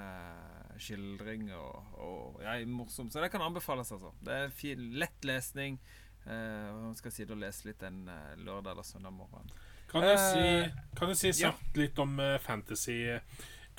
skildringer. 0.80 1.56
Og, 1.58 1.96
og 2.06 2.44
ja, 2.44 2.58
morsomt. 2.66 3.14
Så 3.14 3.22
det 3.24 3.32
kan 3.34 3.42
anbefales, 3.46 3.92
altså. 3.96 4.12
Det 4.26 4.34
er 4.46 4.50
fin, 4.56 4.90
lett 5.00 5.26
lesning. 5.28 5.80
Eh, 6.26 6.68
og 6.74 6.82
man 6.90 6.98
skal 7.00 7.14
sitte 7.16 7.34
og 7.36 7.42
lese 7.42 7.70
litt 7.70 7.84
en 7.88 8.04
eh, 8.12 8.34
lørdag 8.44 8.74
eller 8.76 8.84
søndag 8.88 9.16
morgen. 9.16 9.50
Kan 9.90 10.04
du 10.06 10.10
Eh, 10.12 10.20
si, 10.20 10.90
kan 11.00 11.10
jeg 11.10 11.18
si 11.36 11.44
ja. 11.44 11.54
litt 11.76 11.98
om 12.00 12.20
eh, 12.22 12.36
fantasy 12.44 13.00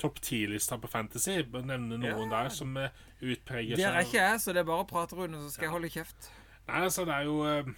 Topp 0.01 0.17
10-lista 0.19 0.79
på 0.81 0.89
Fantasy? 0.89 1.37
Nevne 1.45 1.77
noen 2.01 2.03
Ja. 2.03 2.15
der 2.41 2.49
som 2.49 2.73
eh, 2.81 2.89
utpreger 3.21 3.77
Der 3.77 3.93
er 3.93 4.01
ikke 4.01 4.17
jeg, 4.17 4.39
så 4.41 4.51
det 4.51 4.63
er 4.63 4.67
bare 4.67 4.83
å 4.83 4.87
prate, 4.89 5.15
rundt 5.15 5.37
så 5.37 5.51
skal 5.53 5.67
jeg 5.69 5.71
holde 5.75 5.91
kjeft. 5.93 6.31
Nei, 6.67 6.81
altså, 6.87 7.05
det 7.05 7.13
er 7.13 7.27
jo 7.29 7.35
eh, 7.45 7.69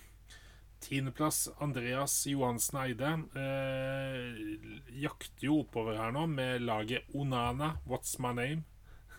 Tiendeplass 0.83 1.47
Andreas 1.63 2.25
Johansen 2.27 2.79
Eide. 2.81 3.11
Eh, 3.39 4.97
jakter 4.99 5.47
jo 5.47 5.61
oppover 5.61 5.95
her 5.99 6.11
nå 6.11 6.25
med 6.27 6.65
laget 6.67 7.07
Onana, 7.15 7.77
What's 7.87 8.17
My 8.19 8.33
Name? 8.35 8.65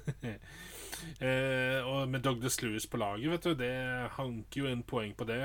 eh, 1.24 1.80
og 1.80 2.08
med 2.12 2.20
Douglas 2.20 2.60
Lewis 2.62 2.86
på 2.86 3.00
laget, 3.00 3.30
vet 3.32 3.48
du. 3.48 3.54
Det 3.56 3.72
hanker 4.18 4.60
jo 4.60 4.68
inn 4.68 4.84
poeng 4.84 5.14
på 5.16 5.26
det. 5.28 5.40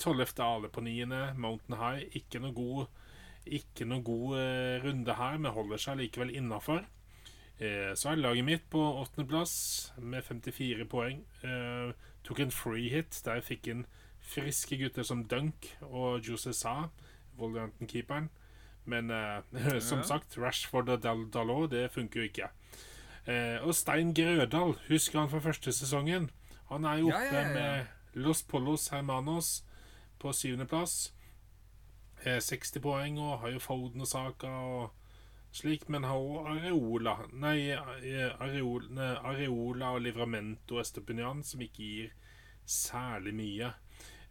Tolvte 0.00 0.44
eh, 0.44 0.52
Ale 0.52 0.68
på 0.68 0.84
niende, 0.84 1.22
Mountain 1.40 1.78
High. 1.80 2.04
Ikke 2.20 2.42
noe 2.44 2.52
god 2.56 2.86
Ikke 3.48 3.86
noe 3.88 4.04
god 4.04 4.36
eh, 4.36 4.82
runde 4.84 5.16
her, 5.16 5.40
men 5.40 5.56
holder 5.56 5.80
seg 5.80 6.02
likevel 6.02 6.34
innafor. 6.36 6.84
Eh, 7.56 7.94
så 7.96 8.12
er 8.12 8.20
laget 8.20 8.44
mitt 8.44 8.68
på 8.72 8.80
åttendeplass 9.00 9.94
med 9.96 10.24
54 10.28 10.84
poeng. 10.92 11.24
Eh, 11.40 11.96
tok 12.24 12.44
en 12.44 12.52
free 12.52 12.92
hit 12.92 13.16
der 13.24 13.40
jeg 13.40 13.48
fikk 13.48 13.72
inn 13.72 13.86
friske 14.30 14.78
gutter 14.80 15.06
som 15.06 15.24
Dunk 15.28 15.68
og 15.88 16.26
Jose 16.26 16.52
Sa, 16.56 16.90
Wolverhampton-keeperen. 17.38 18.30
Men 18.84 19.10
eh, 19.10 19.78
som 19.90 20.02
sagt, 20.02 20.38
Rashford 20.38 20.88
og 20.88 21.02
Dal 21.02 21.26
Dalot, 21.32 21.70
det 21.70 21.90
funker 21.94 22.22
jo 22.22 22.30
ikke. 22.30 22.50
Eh, 23.26 23.58
og 23.62 23.74
Stein 23.74 24.14
Grødal, 24.14 24.76
husker 24.88 25.20
han 25.20 25.30
fra 25.30 25.42
første 25.44 25.72
sesongen? 25.72 26.30
Han 26.70 26.84
er 26.84 27.02
jo 27.02 27.10
oppe 27.10 27.34
ja, 27.34 27.40
ja, 27.40 27.48
ja. 27.48 27.54
med 27.54 27.86
Los 28.14 28.42
Polos 28.42 28.88
Hermanos 28.88 29.64
på 30.18 30.32
syvendeplass. 30.32 31.12
Eh, 32.24 32.40
60 32.40 32.80
poeng, 32.80 33.18
og 33.18 33.38
har 33.40 33.54
jo 33.54 33.58
Foden 33.58 34.00
og 34.00 34.08
Saka 34.08 34.46
og 34.46 34.90
slik, 35.52 35.88
men 35.88 36.04
har 36.04 36.14
også 36.14 36.52
Areola 36.52 37.14
Nei, 37.32 37.70
eh, 37.70 38.42
Areola, 38.42 39.14
Areola 39.24 39.94
og 39.96 40.02
Livramento 40.04 40.76
og 40.76 40.84
Estepinian, 40.84 41.42
som 41.42 41.62
ikke 41.64 41.82
gir 41.82 42.10
særlig 42.66 43.34
mye. 43.34 43.72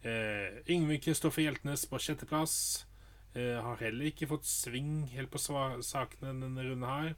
Eh, 0.02 0.60
Yngve 0.72 0.98
Kristoffer 1.04 1.44
Hjeltnes 1.44 1.86
på 1.86 1.98
sjetteplass. 2.00 2.86
Eh, 3.34 3.56
har 3.62 3.80
heller 3.82 4.10
ikke 4.10 4.28
fått 4.30 4.48
sving 4.48 5.06
helt 5.12 5.30
på 5.30 5.38
sakene 5.38 6.32
denne 6.40 6.64
runden 6.64 6.88
her. 6.88 7.14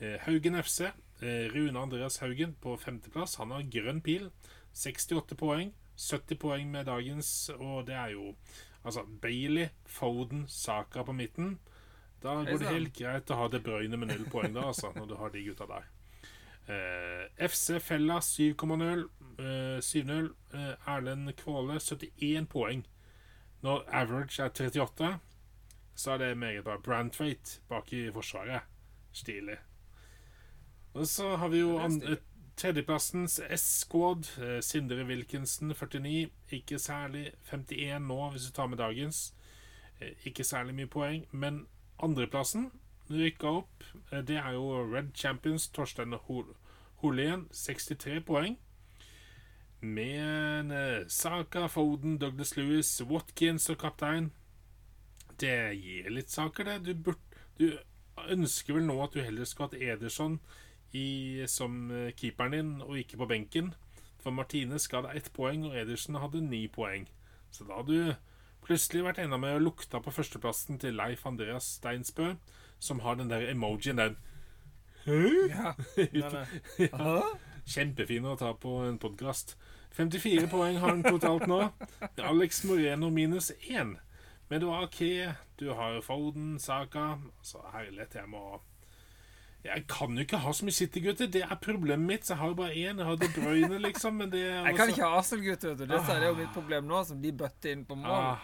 Eh, 0.00 0.18
Haugen 0.26 0.58
FC. 0.60 0.90
Eh, 1.20 1.48
Rune 1.52 1.80
Andreas 1.80 2.18
Haugen 2.20 2.54
på 2.60 2.76
femteplass. 2.80 3.38
Han 3.40 3.50
har 3.50 3.68
grønn 3.72 4.02
pil. 4.04 4.30
68 4.72 5.36
poeng. 5.36 5.72
70 6.00 6.38
poeng 6.40 6.70
med 6.72 6.86
dagens, 6.86 7.50
og 7.58 7.86
det 7.86 7.94
er 7.94 8.16
jo 8.16 8.34
Altså, 8.80 9.02
Bailey, 9.04 9.68
Foden, 9.84 10.46
Saka 10.48 11.02
på 11.04 11.12
midten. 11.12 11.58
Da 12.22 12.34
går 12.44 12.58
det 12.62 12.70
helt 12.72 12.94
greit 12.96 13.30
å 13.32 13.36
ha 13.36 13.48
De 13.52 13.60
Bruyne 13.60 13.98
med 14.00 14.08
null 14.08 14.24
poeng, 14.32 14.54
da, 14.56 14.70
altså, 14.70 14.88
når 14.96 15.08
du 15.10 15.14
har 15.20 15.32
de 15.34 15.42
gutta 15.44 15.66
der. 15.68 15.88
Eh, 16.70 17.26
FC 17.48 17.80
Fella 17.80 18.20
7,0. 18.24 19.04
Eh, 19.38 19.78
7-0. 19.80 20.30
Eh, 20.54 20.88
Erlend 20.88 21.32
Kvåle 21.36 21.80
71 21.80 22.46
poeng. 22.48 22.86
Når 23.62 23.84
average 23.92 24.42
er 24.42 24.48
38, 24.48 25.18
så 25.94 26.10
er 26.12 26.18
det 26.18 26.38
meget 26.38 26.64
bra. 26.64 26.76
Brandthwaite 26.78 27.60
bak 27.68 27.92
i 27.92 28.10
forsvaret. 28.12 28.60
Stilig. 29.12 29.56
Og 30.94 31.06
så 31.06 31.36
har 31.36 31.48
vi 31.48 31.58
jo 31.60 31.88
stilig. 31.90 32.18
tredjeplassens 32.56 33.40
S-squad. 33.56 34.24
eh, 34.38 34.60
Sindre 34.62 35.04
Wilkinson 35.06 35.68
49. 35.74 36.30
Ikke 36.50 36.78
særlig 36.78 37.32
51 37.52 38.00
nå, 38.08 38.30
hvis 38.30 38.46
du 38.46 38.52
tar 38.52 38.66
med 38.66 38.78
dagens. 38.78 39.34
Eh, 40.00 40.12
Ikke 40.24 40.44
særlig 40.44 40.74
mye 40.74 40.86
poeng. 40.86 41.26
Men 41.30 41.66
andreplassen 42.02 42.70
rykka 43.10 43.46
opp. 43.46 43.84
Eh, 44.12 44.20
Det 44.22 44.36
er 44.36 44.52
jo 44.52 44.94
Red 44.94 45.08
Champions 45.14 45.68
Torstein 45.68 46.12
Holien. 46.12 46.54
Hollien. 46.96 47.48
63 47.52 48.20
poeng. 48.24 48.58
Med 49.80 50.72
eh, 50.76 51.06
Saka, 51.08 51.66
Foden, 51.68 52.18
Douglas 52.18 52.56
Lewis, 52.56 53.02
Watkins 53.08 53.70
og 53.72 53.78
kaptein. 53.80 54.30
Det 55.40 55.72
gir 55.78 56.10
litt 56.12 56.30
saker, 56.30 56.68
det. 56.68 56.78
Du, 56.84 56.94
burde, 56.94 57.44
du 57.56 57.78
ønsker 58.28 58.76
vel 58.76 58.84
nå 58.88 58.98
at 59.00 59.14
du 59.16 59.22
heller 59.24 59.48
skulle 59.48 59.70
hatt 59.70 59.80
Ederson 59.80 60.36
i, 60.92 61.46
som 61.48 61.86
eh, 61.94 62.10
keeperen 62.12 62.56
din, 62.56 62.74
og 62.84 62.98
ikke 63.00 63.22
på 63.22 63.30
benken. 63.30 63.72
For 64.20 64.36
Martinez 64.36 64.88
ga 64.92 65.00
deg 65.06 65.16
ett 65.16 65.32
poeng, 65.32 65.64
og 65.70 65.76
Ederson 65.80 66.20
hadde 66.20 66.44
ni 66.44 66.66
poeng. 66.68 67.08
Så 67.50 67.64
da 67.64 67.80
hadde 67.80 67.96
du 67.96 68.12
plutselig 68.66 69.06
vært 69.06 69.22
enda 69.22 69.38
med 69.40 69.56
og 69.56 69.64
lukta 69.70 70.02
på 70.04 70.12
førsteplassen 70.12 70.80
til 70.82 70.98
Leif 70.98 71.24
Andreas 71.26 71.78
Steinsbø, 71.78 72.34
som 72.78 73.00
har 73.00 73.16
den 73.16 73.32
der 73.32 73.48
emojien 73.48 73.96
der. 73.96 74.18
Ja. 75.06 75.72
Den 75.96 76.44
er- 77.76 77.84
Hæ? 77.84 77.94
Kjempefin 77.94 78.24
å 78.24 78.36
ta 78.38 78.52
på 78.52 78.88
en 78.88 78.98
podkast. 78.98 79.56
54 79.92 80.46
poeng 80.50 80.78
har 80.78 80.88
han 80.88 81.02
totalt 81.02 81.46
nå. 81.46 81.72
Alex 82.18 82.64
Moreno 82.64 83.10
minus 83.10 83.50
1. 83.68 83.96
Men 84.48 84.60
du 84.60 84.66
har 84.70 84.82
Ake, 84.86 85.36
du 85.58 85.72
har 85.74 86.00
Foden, 86.00 86.58
Saka 86.58 87.18
Så 87.42 87.58
herlighet, 87.72 88.14
jeg 88.14 88.28
må 88.28 88.60
Jeg 89.64 89.84
kan 89.88 90.16
jo 90.16 90.24
ikke 90.24 90.38
ha 90.38 90.50
så 90.52 90.64
mye 90.64 90.72
City-gutter. 90.72 91.26
Det 91.30 91.42
er 91.42 91.56
problemet 91.60 92.06
mitt. 92.06 92.22
Så 92.24 92.32
jeg 92.34 92.38
har 92.38 92.54
bare 92.54 92.70
én. 92.74 92.96
Jeg 92.98 93.04
har 93.06 93.16
De 93.16 93.28
Bruyne, 93.34 93.78
liksom. 93.78 94.14
Men 94.14 94.30
det 94.30 94.40
er 94.40 94.64
Jeg 94.66 94.76
kan 94.76 94.88
ikke 94.88 95.02
ha 95.04 95.18
Arsenal-gutter. 95.18 95.68
vet 95.68 95.78
du. 95.78 95.86
Det 95.86 96.08
er 96.16 96.26
jo 96.28 96.34
mitt 96.34 96.52
problem 96.54 96.84
nå, 96.88 97.04
som 97.06 97.20
de 97.22 97.32
bøtter 97.32 97.72
inn 97.72 97.84
på 97.84 97.94
mål. 97.94 98.10
Ah. 98.10 98.38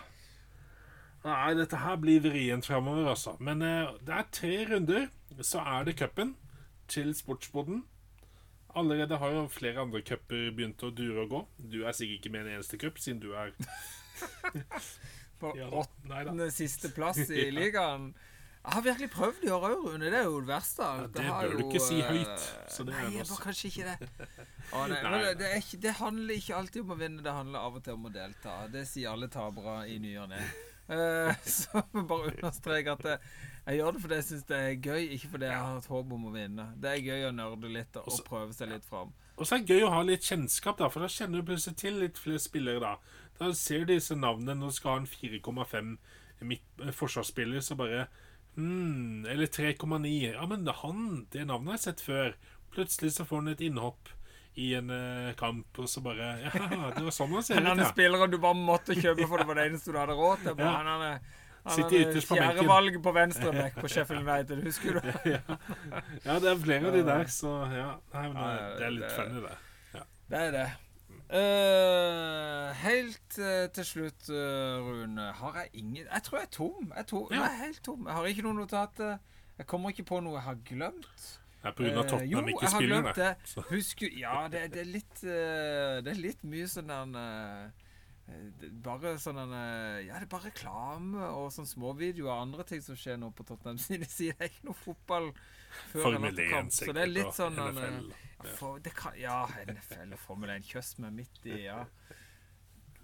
Nei, 1.25 1.55
dette 1.55 1.77
her 1.77 1.97
blir 1.97 2.21
vrient 2.21 2.67
framover, 2.67 3.09
altså. 3.09 3.37
Men 3.41 3.63
eh, 3.63 3.89
det 4.05 4.15
er 4.15 4.27
tre 4.31 4.67
runder, 4.71 5.09
så 5.41 5.59
er 5.65 5.85
det 5.85 5.97
cupen 5.99 6.37
til 6.87 7.15
sportsboden. 7.15 7.83
Allerede 8.77 9.17
har 9.19 9.33
jo 9.33 9.47
flere 9.49 9.81
andre 9.81 10.03
cuper 10.05 10.51
begynt 10.57 10.83
å 10.85 10.91
dure 10.93 11.25
og 11.25 11.31
gå. 11.33 11.43
Du 11.73 11.79
er 11.89 11.97
sikkert 11.97 12.21
ikke 12.21 12.33
med 12.35 12.45
i 12.45 12.51
en 12.51 12.59
eneste 12.59 12.79
cup, 12.81 12.99
siden 13.01 13.23
du 13.23 13.31
er 13.33 13.55
På 15.41 15.53
Ja 15.57 15.69
åttende 15.69 16.49
siste 16.55 16.89
plass 16.97 17.19
i 17.29 17.51
ligaen. 17.59 18.11
Jeg 18.67 18.75
har 18.75 18.83
virkelig 18.83 19.09
prøvd 19.13 19.45
i 19.47 19.51
år 19.55 19.65
òg, 19.69 19.83
Rune. 19.85 20.09
Det 20.11 20.17
er 20.19 20.25
jo 20.27 20.39
det 20.43 20.49
verste. 20.49 20.83
Ja, 20.83 21.03
det, 21.07 21.13
det 21.21 21.27
har 21.29 21.45
bør 21.45 21.53
du 21.53 21.61
jo, 21.61 21.67
ikke 21.69 21.83
si 21.85 21.99
eh, 22.01 22.09
høyt, 22.11 22.47
så 22.73 22.87
det 22.89 22.95
nei, 22.97 23.03
jeg 23.15 23.27
bør 23.29 23.43
kanskje 23.45 23.69
ikke 23.71 23.85
det. 23.93 24.09
Å, 24.75 24.81
nei, 24.91 24.97
Nei. 24.97 25.11
nei. 25.13 25.21
det, 25.23 25.35
det, 25.43 25.51
ikke, 25.61 25.79
det 25.85 25.93
handler 26.01 26.41
ikke 26.41 26.57
alltid 26.57 26.81
om 26.83 26.91
å 26.91 26.97
vinne, 26.99 27.23
det 27.23 27.35
handler 27.37 27.69
av 27.69 27.77
og 27.79 27.85
til 27.87 27.95
om 27.95 28.09
å 28.09 28.15
delta. 28.17 28.57
Det 28.73 28.83
sier 28.91 29.13
alle 29.13 29.29
tapere 29.31 29.77
i 29.93 30.01
ny 30.03 30.17
og 30.25 30.33
ne. 30.33 30.41
Eh, 30.97 31.47
så 31.47 31.85
bare 31.95 32.33
understreke 32.33 32.97
at 32.97 33.07
jeg, 33.67 33.79
gjør 33.81 33.97
det 33.97 34.03
fordi 34.03 34.19
jeg 34.21 34.27
syns 34.29 34.45
det 34.49 34.59
er 34.63 34.75
gøy, 34.79 35.07
ikke 35.17 35.31
fordi 35.35 35.49
jeg 35.51 35.59
har 35.59 35.79
et 35.81 35.89
håp 35.91 36.13
om 36.17 36.27
å 36.29 36.33
vinne. 36.35 36.67
Det 36.83 36.91
er 36.93 37.05
gøy 37.05 37.25
å 37.29 37.33
nerde 37.35 37.71
litt 37.73 37.97
og, 37.99 38.07
Også- 38.07 38.27
prøve 38.27 38.55
seg 38.55 38.71
litt 38.71 38.85
fram. 38.87 39.13
Og 39.37 39.45
så 39.47 39.57
er 39.57 39.65
det 39.65 39.77
gøy 39.77 39.85
å 39.85 39.93
ha 39.93 40.03
litt 40.03 40.25
kjennskap, 40.25 40.79
da, 40.79 40.89
for 40.89 41.05
da 41.05 41.11
kjenner 41.13 41.43
du 41.43 41.51
plutselig 41.51 41.77
til 41.77 41.99
litt 42.01 42.19
flere 42.19 42.41
spillere. 42.41 42.81
Da 42.81 42.97
Da 43.39 43.53
ser 43.53 43.85
du 43.85 43.93
disse 43.93 44.15
navnene 44.17 44.57
når 44.57 44.71
du 44.73 44.77
skal 44.79 44.91
ha 44.91 44.97
en 45.03 45.07
4,5 45.07 45.99
eh, 46.41 46.93
forsvarsspiller, 46.93 47.61
så 47.61 47.77
bare 47.77 48.07
hmm, 48.57 49.27
Eller 49.27 49.47
3,9. 49.47 50.33
Ja, 50.33 50.47
men 50.47 50.67
han, 50.67 51.27
det 51.33 51.47
navnet 51.47 51.75
har 51.75 51.77
jeg 51.77 51.85
sett 51.85 52.01
før. 52.01 52.35
Plutselig 52.73 53.13
så 53.13 53.27
får 53.29 53.43
han 53.43 53.49
et 53.49 53.61
innhopp 53.61 54.09
i 54.57 54.71
en 54.75 54.89
eh, 54.91 55.35
kamp, 55.37 55.79
og 55.79 55.89
så 55.89 56.01
bare 56.01 56.31
Ja, 56.47 56.91
det 56.97 57.05
var 57.05 57.13
sånn 57.13 57.35
han 57.37 57.45
ser 57.45 57.61
ut, 57.61 57.77
ja. 57.77 57.91
spiller 57.91 58.27
du 58.33 58.39
bare 58.41 58.57
måtte 58.57 58.97
kjøpe 58.97 59.27
for 59.29 59.43
det 59.43 59.51
var 59.51 59.61
det 59.61 59.67
eneste 59.69 59.93
du 59.93 59.99
hadde 60.01 60.17
råd 60.17 60.47
til. 60.47 60.55
Ja. 60.65 60.71
Han 60.79 60.89
er, 60.89 61.03
han 61.05 61.21
Sitter 61.75 61.97
er 61.99 62.11
ytterst 62.11 62.29
på 62.29 62.35
benken. 62.37 62.57
fjerdevalg 62.59 63.03
på 63.03 63.13
venstreback 63.17 63.75
på 63.81 63.89
Sheffield 63.93 64.29
United, 64.29 64.63
husker 64.63 64.99
du? 65.01 65.13
ja, 66.27 66.39
det 66.39 66.51
er 66.53 66.59
flere 66.63 66.87
av 66.87 66.93
de 66.95 67.05
der, 67.07 67.25
så 67.33 67.55
ja. 67.73 67.89
Nei, 68.15 68.27
men 68.29 68.43
det 68.79 68.85
er 68.87 68.91
litt 68.99 69.07
det- 69.09 69.15
funny, 69.17 69.41
det. 69.47 70.03
Det 70.31 70.43
er 70.43 70.51
det. 70.55 70.67
Uh, 71.27 72.71
helt 72.85 73.39
uh, 73.43 73.67
til 73.75 73.85
slutt, 73.85 74.29
uh, 74.31 74.79
Rune, 74.87 75.25
har 75.35 75.57
jeg 75.59 75.69
ingen 75.73 76.05
Jeg 76.07 76.23
tror 76.23 76.39
jeg 76.39 76.47
er 76.47 76.53
tom. 76.55 76.93
Jeg 76.97 77.07
to, 77.07 77.29
Ja. 77.31 77.41
jeg 77.41 77.45
er 77.45 77.65
helt 77.65 77.83
tom. 77.85 78.07
Jeg 78.07 78.15
har 78.15 78.25
ikke 78.31 78.43
noe 78.47 78.55
notater. 78.55 79.19
Jeg 79.59 79.67
kommer 79.67 79.91
ikke 79.91 80.05
på 80.07 80.21
noe 80.21 80.37
jeg 80.39 80.43
har 80.43 80.59
glemt. 80.69 81.27
Det 81.63 81.73
er 81.73 81.89
ikke 81.91 82.09
Tottenham 82.09 82.49
ikke 82.49 82.71
spiller, 82.71 83.13
det. 83.13 83.33
Husk, 83.71 84.03
ja, 84.21 84.47
det, 84.53 84.61
det 84.75 84.81
er 84.85 84.91
litt 84.93 85.21
Det 85.23 86.13
er 86.13 86.21
litt 86.21 86.45
mye 86.47 86.69
sånn 86.71 86.93
der 86.93 87.73
Bare 88.83 89.13
sånn 89.23 89.39
eh, 89.39 90.07
Ja, 90.09 90.17
det 90.19 90.27
er 90.27 90.31
bare 90.33 90.49
reklame 90.49 91.29
og 91.31 91.53
sånn 91.55 91.69
småvideoer 91.69 92.33
og 92.33 92.43
andre 92.49 92.67
ting 92.67 92.83
som 92.83 92.99
skjer 92.99 93.21
nå 93.23 93.31
på 93.37 93.47
Tottenham 93.47 93.79
sine 93.79 94.09
sider. 94.11 94.35
Det 94.41 94.49
er 94.49 94.53
ikke 94.53 94.69
noe 94.71 94.81
fotball 94.81 95.31
før 95.93 96.03
Formel 96.09 96.33
etter 96.33 96.49
1 96.49 96.55
kamp. 96.55 96.75
Så 96.75 96.95
det 96.97 97.05
er 97.05 97.13
litt 97.13 97.35
sånn 97.37 97.59
NFL. 97.63 98.11
ja, 98.11 98.55
for, 98.59 98.83
det 98.83 98.93
kan, 98.99 99.17
ja, 99.21 99.41
NFL 99.71 100.17
og 100.17 100.23
Formel 100.25 100.57
1. 100.57 100.67
Kjøss 100.73 100.97
meg 101.05 101.15
midt 101.21 101.47
i 101.47 101.61
ja. 101.69 101.83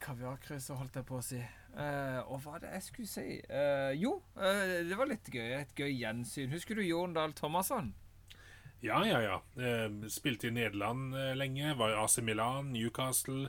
Kaviarkrysset, 0.02 0.74
holdt 0.78 0.98
jeg 0.98 1.06
på 1.06 1.18
å 1.20 1.24
si. 1.24 1.38
Eh, 1.38 2.20
og 2.26 2.42
hva 2.42 2.56
er 2.56 2.64
det 2.64 2.72
jeg 2.74 2.86
skulle 2.88 3.10
si? 3.10 3.26
Eh, 3.46 3.92
jo, 4.00 4.16
eh, 4.34 4.80
det 4.88 4.98
var 4.98 5.10
litt 5.10 5.30
gøy. 5.30 5.52
Et 5.60 5.74
gøy 5.78 5.92
gjensyn. 5.94 6.50
Husker 6.52 6.78
du 6.78 6.82
Jon 6.82 7.14
Dahl 7.14 7.34
Thomasson? 7.38 7.92
Ja, 8.82 8.98
ja, 9.06 9.20
ja. 9.22 9.38
Eh, 9.62 9.86
spilte 10.10 10.50
i 10.50 10.54
Nederland 10.56 11.14
eh, 11.14 11.36
lenge. 11.38 11.76
Var 11.78 11.94
i 11.94 12.00
AC 12.02 12.18
Milan, 12.26 12.72
Newcastle. 12.74 13.46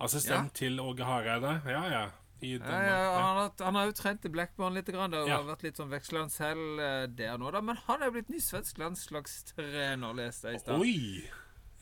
Assistent 0.00 0.54
til 0.56 0.80
Åge 0.80 1.04
Hareide. 1.06 1.60
Ja, 1.68 1.84
ja. 1.90 2.06
Ja, 2.40 2.56
Danmark. 2.58 2.86
ja, 2.86 3.02
Ja, 3.04 3.20
han, 3.20 3.36
har, 3.36 3.50
han 3.64 3.74
har 3.74 3.90
jo 3.90 3.92
trent 3.92 4.24
i 4.24 4.30
Blackburn 4.32 4.74
litt. 4.74 4.88
Grann. 4.88 5.12
Det 5.12 5.26
har 5.28 5.44
vært 5.44 5.66
litt 5.66 5.76
sånn 5.76 5.90
vekslende 5.92 6.32
selv 6.32 6.80
eh, 6.80 7.04
der 7.12 7.36
nå, 7.38 7.50
da. 7.52 7.60
Men 7.60 7.76
han 7.84 8.00
er 8.00 8.08
jo 8.08 8.16
blitt 8.16 8.32
ny 8.32 8.40
svensk 8.40 8.80
landslagstrener, 8.80 10.16
leste 10.16 10.54
jeg 10.54 10.60
i 10.60 10.64
stad. 10.64 10.86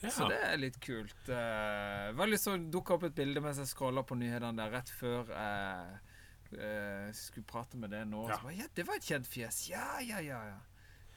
Ja. 0.03 0.11
Så 0.15 0.29
det 0.31 0.39
er 0.47 0.59
litt 0.61 0.77
kult. 0.83 1.17
Uh, 1.27 2.11
var 2.19 2.31
litt 2.31 2.43
sånn, 2.43 2.69
Dukka 2.71 2.95
opp 2.95 3.09
et 3.09 3.17
bilde 3.19 3.43
mens 3.43 3.59
jeg 3.59 3.71
scrolla 3.71 4.05
på 4.07 4.19
nyhetene 4.19 4.55
der 4.55 4.71
rett 4.71 4.93
før 4.95 5.33
jeg 5.33 5.97
eh, 6.55 7.09
skulle 7.19 7.47
prate 7.49 7.81
med 7.81 7.91
det 7.95 8.05
nå. 8.07 8.23
Ja. 8.29 8.39
Så 8.39 8.47
bare, 8.47 8.57
ja, 8.61 8.69
det 8.79 8.87
var 8.87 9.01
et 9.01 9.09
kjent 9.09 9.31
fjes. 9.31 9.65
Ja, 9.73 9.99
ja, 10.05 10.23
ja. 10.23 10.39
ja. 10.53 10.59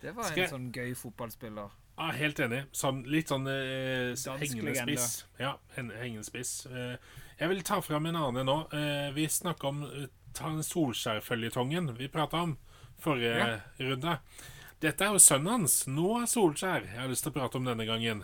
Det 0.01 0.15
var 0.17 0.31
Skal 0.31 0.47
en 0.47 0.53
sånn 0.55 0.69
gøy 0.73 0.95
fotballspiller. 0.97 1.77
Ja, 1.97 2.07
helt 2.17 2.39
enig. 2.41 2.63
Sånn, 2.75 3.03
litt 3.11 3.29
sånn 3.29 3.45
eh, 3.51 4.13
hengende 4.39 4.73
spiss. 4.79 5.09
Ja, 5.39 5.55
hengende 5.75 6.23
spiss. 6.25 6.53
Eh, 6.71 6.95
jeg 7.41 7.51
vil 7.51 7.61
ta 7.67 7.81
fram 7.83 8.07
en 8.09 8.17
annen 8.17 8.47
nå. 8.47 8.57
Eh, 8.73 9.11
vi 9.15 9.27
snakka 9.29 9.69
om 9.69 9.83
eh, 9.85 10.07
Solskjær-føljetongen 10.65 11.91
vi 11.97 12.07
prata 12.07 12.45
om 12.47 12.55
forrige 13.01 13.59
runde. 13.81 14.17
Dette 14.81 15.05
er 15.05 15.13
jo 15.13 15.21
sønnen 15.21 15.51
hans. 15.59 15.83
Er 15.85 16.25
Solskjær. 16.31 16.87
Jeg 16.87 17.01
har 17.03 17.11
lyst 17.11 17.27
til 17.27 17.33
å 17.33 17.37
prate 17.37 17.59
om 17.59 17.67
denne 17.67 17.85
gangen. 17.85 18.23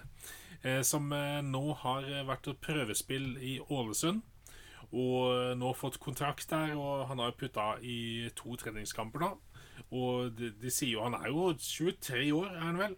Eh, 0.63 0.82
som 0.82 1.11
eh, 1.13 1.41
nå 1.45 1.65
har 1.84 2.07
vært 2.26 2.49
prøvespill 2.63 3.36
i 3.43 3.59
Ålesund. 3.68 4.24
Og 4.88 5.57
nå 5.59 5.74
fått 5.76 5.99
kontrakt 5.99 6.47
der, 6.49 6.72
og 6.80 7.09
han 7.09 7.20
har 7.20 7.34
putta 7.36 7.74
i 7.84 8.30
to 8.39 8.55
treningskamper 8.55 9.20
nå. 9.20 9.34
Og 9.91 10.32
de, 10.38 10.53
de 10.57 10.72
sier 10.74 10.95
jo 10.95 11.03
Han 11.03 11.18
er 11.20 11.28
jo 11.30 11.51
23 11.53 12.32
år, 12.34 12.47
er 12.55 12.63
han 12.63 12.80
vel. 12.80 12.95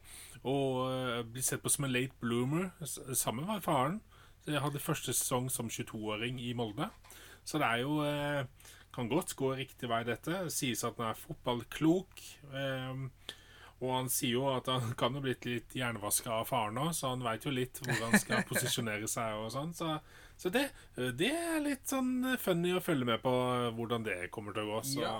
Og 0.48 0.86
eh, 0.92 1.24
blir 1.28 1.44
sett 1.44 1.64
på 1.64 1.72
som 1.72 1.88
en 1.88 1.94
late 1.94 2.16
bloomer. 2.22 2.70
Sammen 2.86 3.48
med 3.50 3.64
faren. 3.66 4.00
Så 4.44 4.54
Jeg 4.54 4.64
hadde 4.64 4.80
første 4.84 5.14
sesong 5.16 5.50
som 5.52 5.68
22-åring 5.70 6.40
i 6.40 6.54
Molde. 6.56 6.88
Så 7.44 7.60
det 7.60 7.68
er 7.68 7.82
jo 7.84 8.00
eh, 8.06 8.46
Kan 8.96 9.10
godt 9.12 9.36
gå 9.38 9.52
riktig 9.56 9.90
vei, 9.92 10.04
dette. 10.08 10.46
Sies 10.54 10.84
at 10.88 10.98
han 10.98 11.12
er 11.12 11.20
fotballklok. 11.20 12.24
Eh, 12.54 13.36
og 13.80 13.94
han 13.96 14.10
sier 14.12 14.34
jo 14.36 14.48
at 14.52 14.68
han 14.68 14.92
kan 15.00 15.16
jo 15.16 15.22
blitt 15.24 15.46
litt 15.48 15.76
hjernevaska 15.78 16.34
av 16.42 16.50
faren 16.50 16.80
òg, 16.82 16.90
så 16.98 17.14
han 17.14 17.22
veit 17.24 17.46
jo 17.48 17.54
litt 17.54 17.80
hvor 17.80 18.02
han 18.10 18.20
skal 18.20 18.42
posisjonere 18.50 19.08
seg 19.08 19.38
og 19.40 19.54
sånn. 19.54 19.72
Så, 19.78 19.94
så 20.36 20.52
det, 20.52 20.66
det 21.16 21.30
er 21.32 21.62
litt 21.64 21.88
sånn 21.88 22.36
funny 22.44 22.74
å 22.76 22.82
følge 22.84 23.08
med 23.08 23.24
på 23.24 23.32
hvordan 23.78 24.04
det 24.04 24.18
kommer 24.36 24.56
til 24.58 24.68
å 24.68 24.74
gå. 24.74 24.82
Så 24.84 25.06
Ja. 25.06 25.14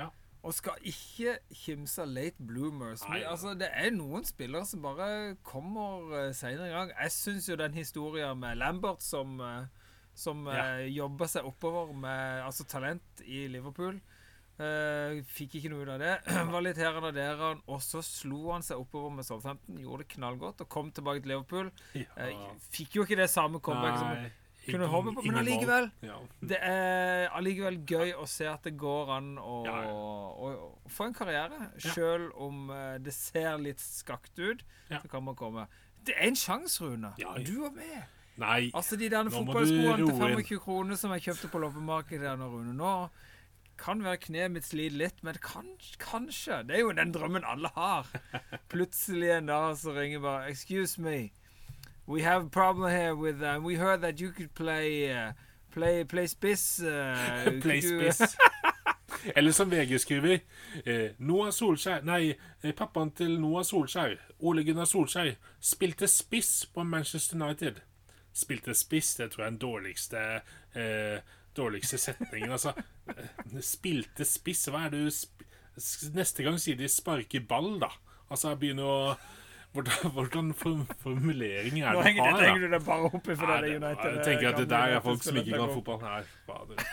ja. 0.00 0.08
Og 0.50 0.54
skal 0.56 0.80
ikke 0.90 1.36
kimse 1.54 2.02
late 2.10 2.42
bloomers. 2.42 3.04
Men, 3.06 3.22
altså, 3.30 3.52
det 3.54 3.68
er 3.70 3.92
noen 3.94 4.24
spillere 4.26 4.66
som 4.66 4.82
bare 4.82 5.36
kommer 5.46 6.08
uh, 6.10 6.32
seinere 6.34 6.66
i 6.66 6.72
gang. 6.74 6.90
Jeg 6.96 7.12
syns 7.14 7.46
jo 7.52 7.58
den 7.60 7.76
historien 7.78 8.34
med 8.40 8.58
Lambert 8.58 9.04
som, 9.06 9.36
eh, 9.46 9.68
som 10.18 10.42
Ja. 10.50 10.64
eh, 10.80 10.88
jobba 10.90 11.28
seg 11.30 11.46
oppover 11.46 11.92
med 11.94 12.42
altså 12.48 12.66
talent 12.66 13.22
i 13.22 13.44
Liverpool. 13.52 14.00
Uh, 14.60 15.22
fikk 15.24 15.54
ikke 15.60 15.70
noe 15.72 15.86
ut 15.86 15.92
av 15.94 16.02
det. 16.02 16.16
Var 16.52 16.66
litt 16.66 16.82
her 16.82 16.98
og 16.98 17.14
der, 17.16 17.38
og 17.70 17.78
så 17.80 18.02
slo 18.04 18.50
han 18.50 18.66
seg 18.66 18.82
oppover 18.82 19.14
med 19.14 19.24
Southampton. 19.24 19.78
Gjorde 19.80 20.02
det 20.04 20.10
knallgodt 20.16 20.60
og 20.66 20.68
kom 20.68 20.90
tilbake 20.92 21.22
til 21.22 21.32
Liverpool. 21.36 21.70
Ja. 21.96 22.10
Uh, 22.26 22.50
fikk 22.74 22.98
jo 22.98 23.06
ikke 23.06 23.22
det 23.22 23.30
samme 23.32 23.62
comeback 23.62 24.02
som 24.02 24.26
kunne 24.74 24.88
håpe 24.92 25.14
på, 25.16 25.24
men 25.26 25.38
allikevel. 25.42 25.88
Ja. 26.06 26.18
Det 26.52 26.58
er 26.66 27.26
allikevel 27.38 27.80
gøy 27.88 28.14
å 28.18 28.26
se 28.30 28.48
at 28.50 28.64
det 28.68 28.74
går 28.80 29.12
an 29.16 29.32
å, 29.40 29.56
Ja, 29.66 29.76
ja. 29.84 29.90
å, 29.94 30.52
å 30.86 30.92
få 30.92 31.08
en 31.10 31.16
karriere. 31.16 31.70
Selv 31.82 32.30
om 32.40 32.70
eh, 32.74 32.96
det 33.02 33.14
ser 33.16 33.58
litt 33.62 33.82
skakt 33.82 34.38
ut, 34.40 34.64
så 34.90 35.04
kan 35.10 35.24
man 35.26 35.38
komme. 35.38 35.66
Det 36.06 36.16
er 36.16 36.30
en 36.30 36.38
sjanse, 36.38 36.80
Rune. 36.84 37.12
Ja. 37.20 37.34
Du 37.44 37.60
var 37.66 37.74
med. 37.76 38.00
Nei, 38.40 38.70
Altså 38.72 38.96
De 38.96 39.10
der 39.12 39.28
fotballskoene 39.28 39.98
til 40.00 40.14
25 40.16 40.62
kroner 40.64 40.96
som 40.96 41.12
jeg 41.12 41.26
kjøpte 41.26 41.50
på 41.52 41.60
loppemarkedet 41.60 42.38
nå, 42.40 42.46
Rune. 42.54 42.72
Nå 42.78 42.92
kan 43.80 44.02
være 44.04 44.20
kneet 44.20 44.52
mitt 44.52 44.66
sliter 44.68 44.96
litt, 45.00 45.20
men 45.24 45.36
kanskje, 45.40 45.94
kanskje 46.02 46.58
Det 46.68 46.76
er 46.76 46.82
jo 46.84 46.92
den 46.96 47.12
drømmen 47.16 47.46
alle 47.48 47.70
har. 47.76 48.08
Plutselig 48.72 49.30
en 49.38 49.48
dag 49.48 49.76
så 49.80 49.94
ringer 49.96 50.20
bare 50.24 50.50
Excuse 50.52 51.00
me. 51.00 51.30
We 52.06 52.22
have 52.22 52.46
a 52.46 52.48
problem 52.48 52.90
here 52.90 53.14
with 53.14 53.42
uh, 53.42 53.60
We 53.62 53.76
heard 53.76 54.00
that 54.00 54.20
you 54.20 54.32
could 54.32 54.54
play 54.54 55.12
uh, 55.12 55.32
Play, 55.70 56.04
play 56.04 56.26
spiss. 56.26 56.80
Uh, 56.82 57.60
Play 57.62 57.80
spiss. 57.80 58.36
Eller 59.34 59.52
som 59.52 59.70
VG 59.70 59.98
skriver 60.00 60.38
eh, 60.84 61.10
Noah 61.18 61.50
Solskjær 61.52 62.04
Nei, 62.08 62.32
eh, 62.62 62.72
pappaen 62.76 63.10
til 63.16 63.34
Noah 63.40 63.64
Solskjær, 63.66 64.14
Ole 64.46 64.64
Gunnar 64.64 64.88
Solskjær, 64.88 65.34
spilte 65.60 66.08
spiss 66.08 66.64
på 66.72 66.84
Manchester 66.86 67.36
United. 67.36 67.82
Spilte 68.32 68.74
spiss, 68.78 69.16
det 69.18 69.32
tror 69.32 69.44
jeg 69.44 69.48
er 69.48 69.50
den 69.56 69.60
dårligste 69.60 70.22
eh, 70.78 71.36
Dårligste 71.56 71.98
setningen. 71.98 72.54
Altså, 72.54 72.72
eh, 73.10 73.60
spilte 73.66 74.24
spiss 74.24 74.68
Hva 74.70 74.86
er 74.86 74.94
det 74.94 75.02
du 75.04 75.46
Neste 76.14 76.44
gang 76.46 76.58
sier 76.60 76.76
de 76.76 76.88
'sparke 76.88 77.40
ball', 77.40 77.78
da. 77.80 77.88
Altså, 78.30 78.50
jeg 78.50 78.58
begynner 78.62 78.88
å 78.88 79.16
Hvordan, 79.72 80.54
formulering 80.54 81.80
er 81.80 81.94
det 81.94 82.14
du 82.16 82.22
har? 82.22 82.32
Nå 82.32 82.38
henger 82.42 82.58
du 82.58 82.72
deg 82.74 82.84
bare 82.84 83.10
opp 83.10 83.28
i 83.28 83.36
for 83.38 83.46
det 83.46 83.76
United. 83.76 84.16
Jeg 84.16 84.24
tenker 84.24 84.48
at 84.50 84.58
det 84.58 84.70
der 84.70 84.94
er 84.96 85.00
folk 85.04 85.22
som 85.22 85.36
ikke 85.36 85.58
kan 85.58 85.74
fotball. 85.74 86.24
Fader. 86.46 86.86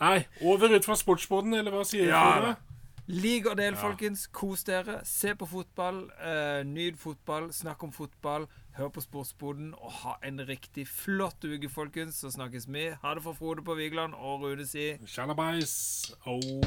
Nei, 0.00 0.18
over 0.42 0.76
ut 0.76 0.84
fra 0.84 0.96
sportsboden, 1.00 1.54
eller 1.56 1.72
hva 1.72 1.86
sier? 1.88 2.10
Ja, 2.12 2.24
du? 2.44 2.68
Lig 3.08 3.46
og 3.48 3.56
del, 3.56 3.76
folkens. 3.76 4.26
Kos 4.32 4.64
dere. 4.68 5.00
Se 5.08 5.32
på 5.34 5.46
fotball. 5.48 6.02
Uh, 6.20 6.60
nyt 6.68 7.00
fotball. 7.00 7.48
Snakk 7.56 7.82
om 7.82 7.92
fotball. 7.92 8.44
Hør 8.76 8.88
på 8.92 9.00
Sportsboden. 9.00 9.72
Og 9.80 9.92
ha 10.02 10.18
en 10.28 10.44
riktig 10.48 10.84
flott 10.88 11.44
uke, 11.44 11.72
folkens. 11.72 12.20
Så 12.20 12.30
snakkes 12.36 12.68
vi. 12.68 12.90
Ha 13.02 13.14
det 13.14 13.24
fra 13.24 13.32
Frode 13.32 13.64
på 13.64 13.74
Vigeland 13.80 14.12
og 14.14 14.44
Rune 14.44 14.66
si 14.68 14.92
Sjalabais. 15.06 16.12
Oh. 16.26 16.60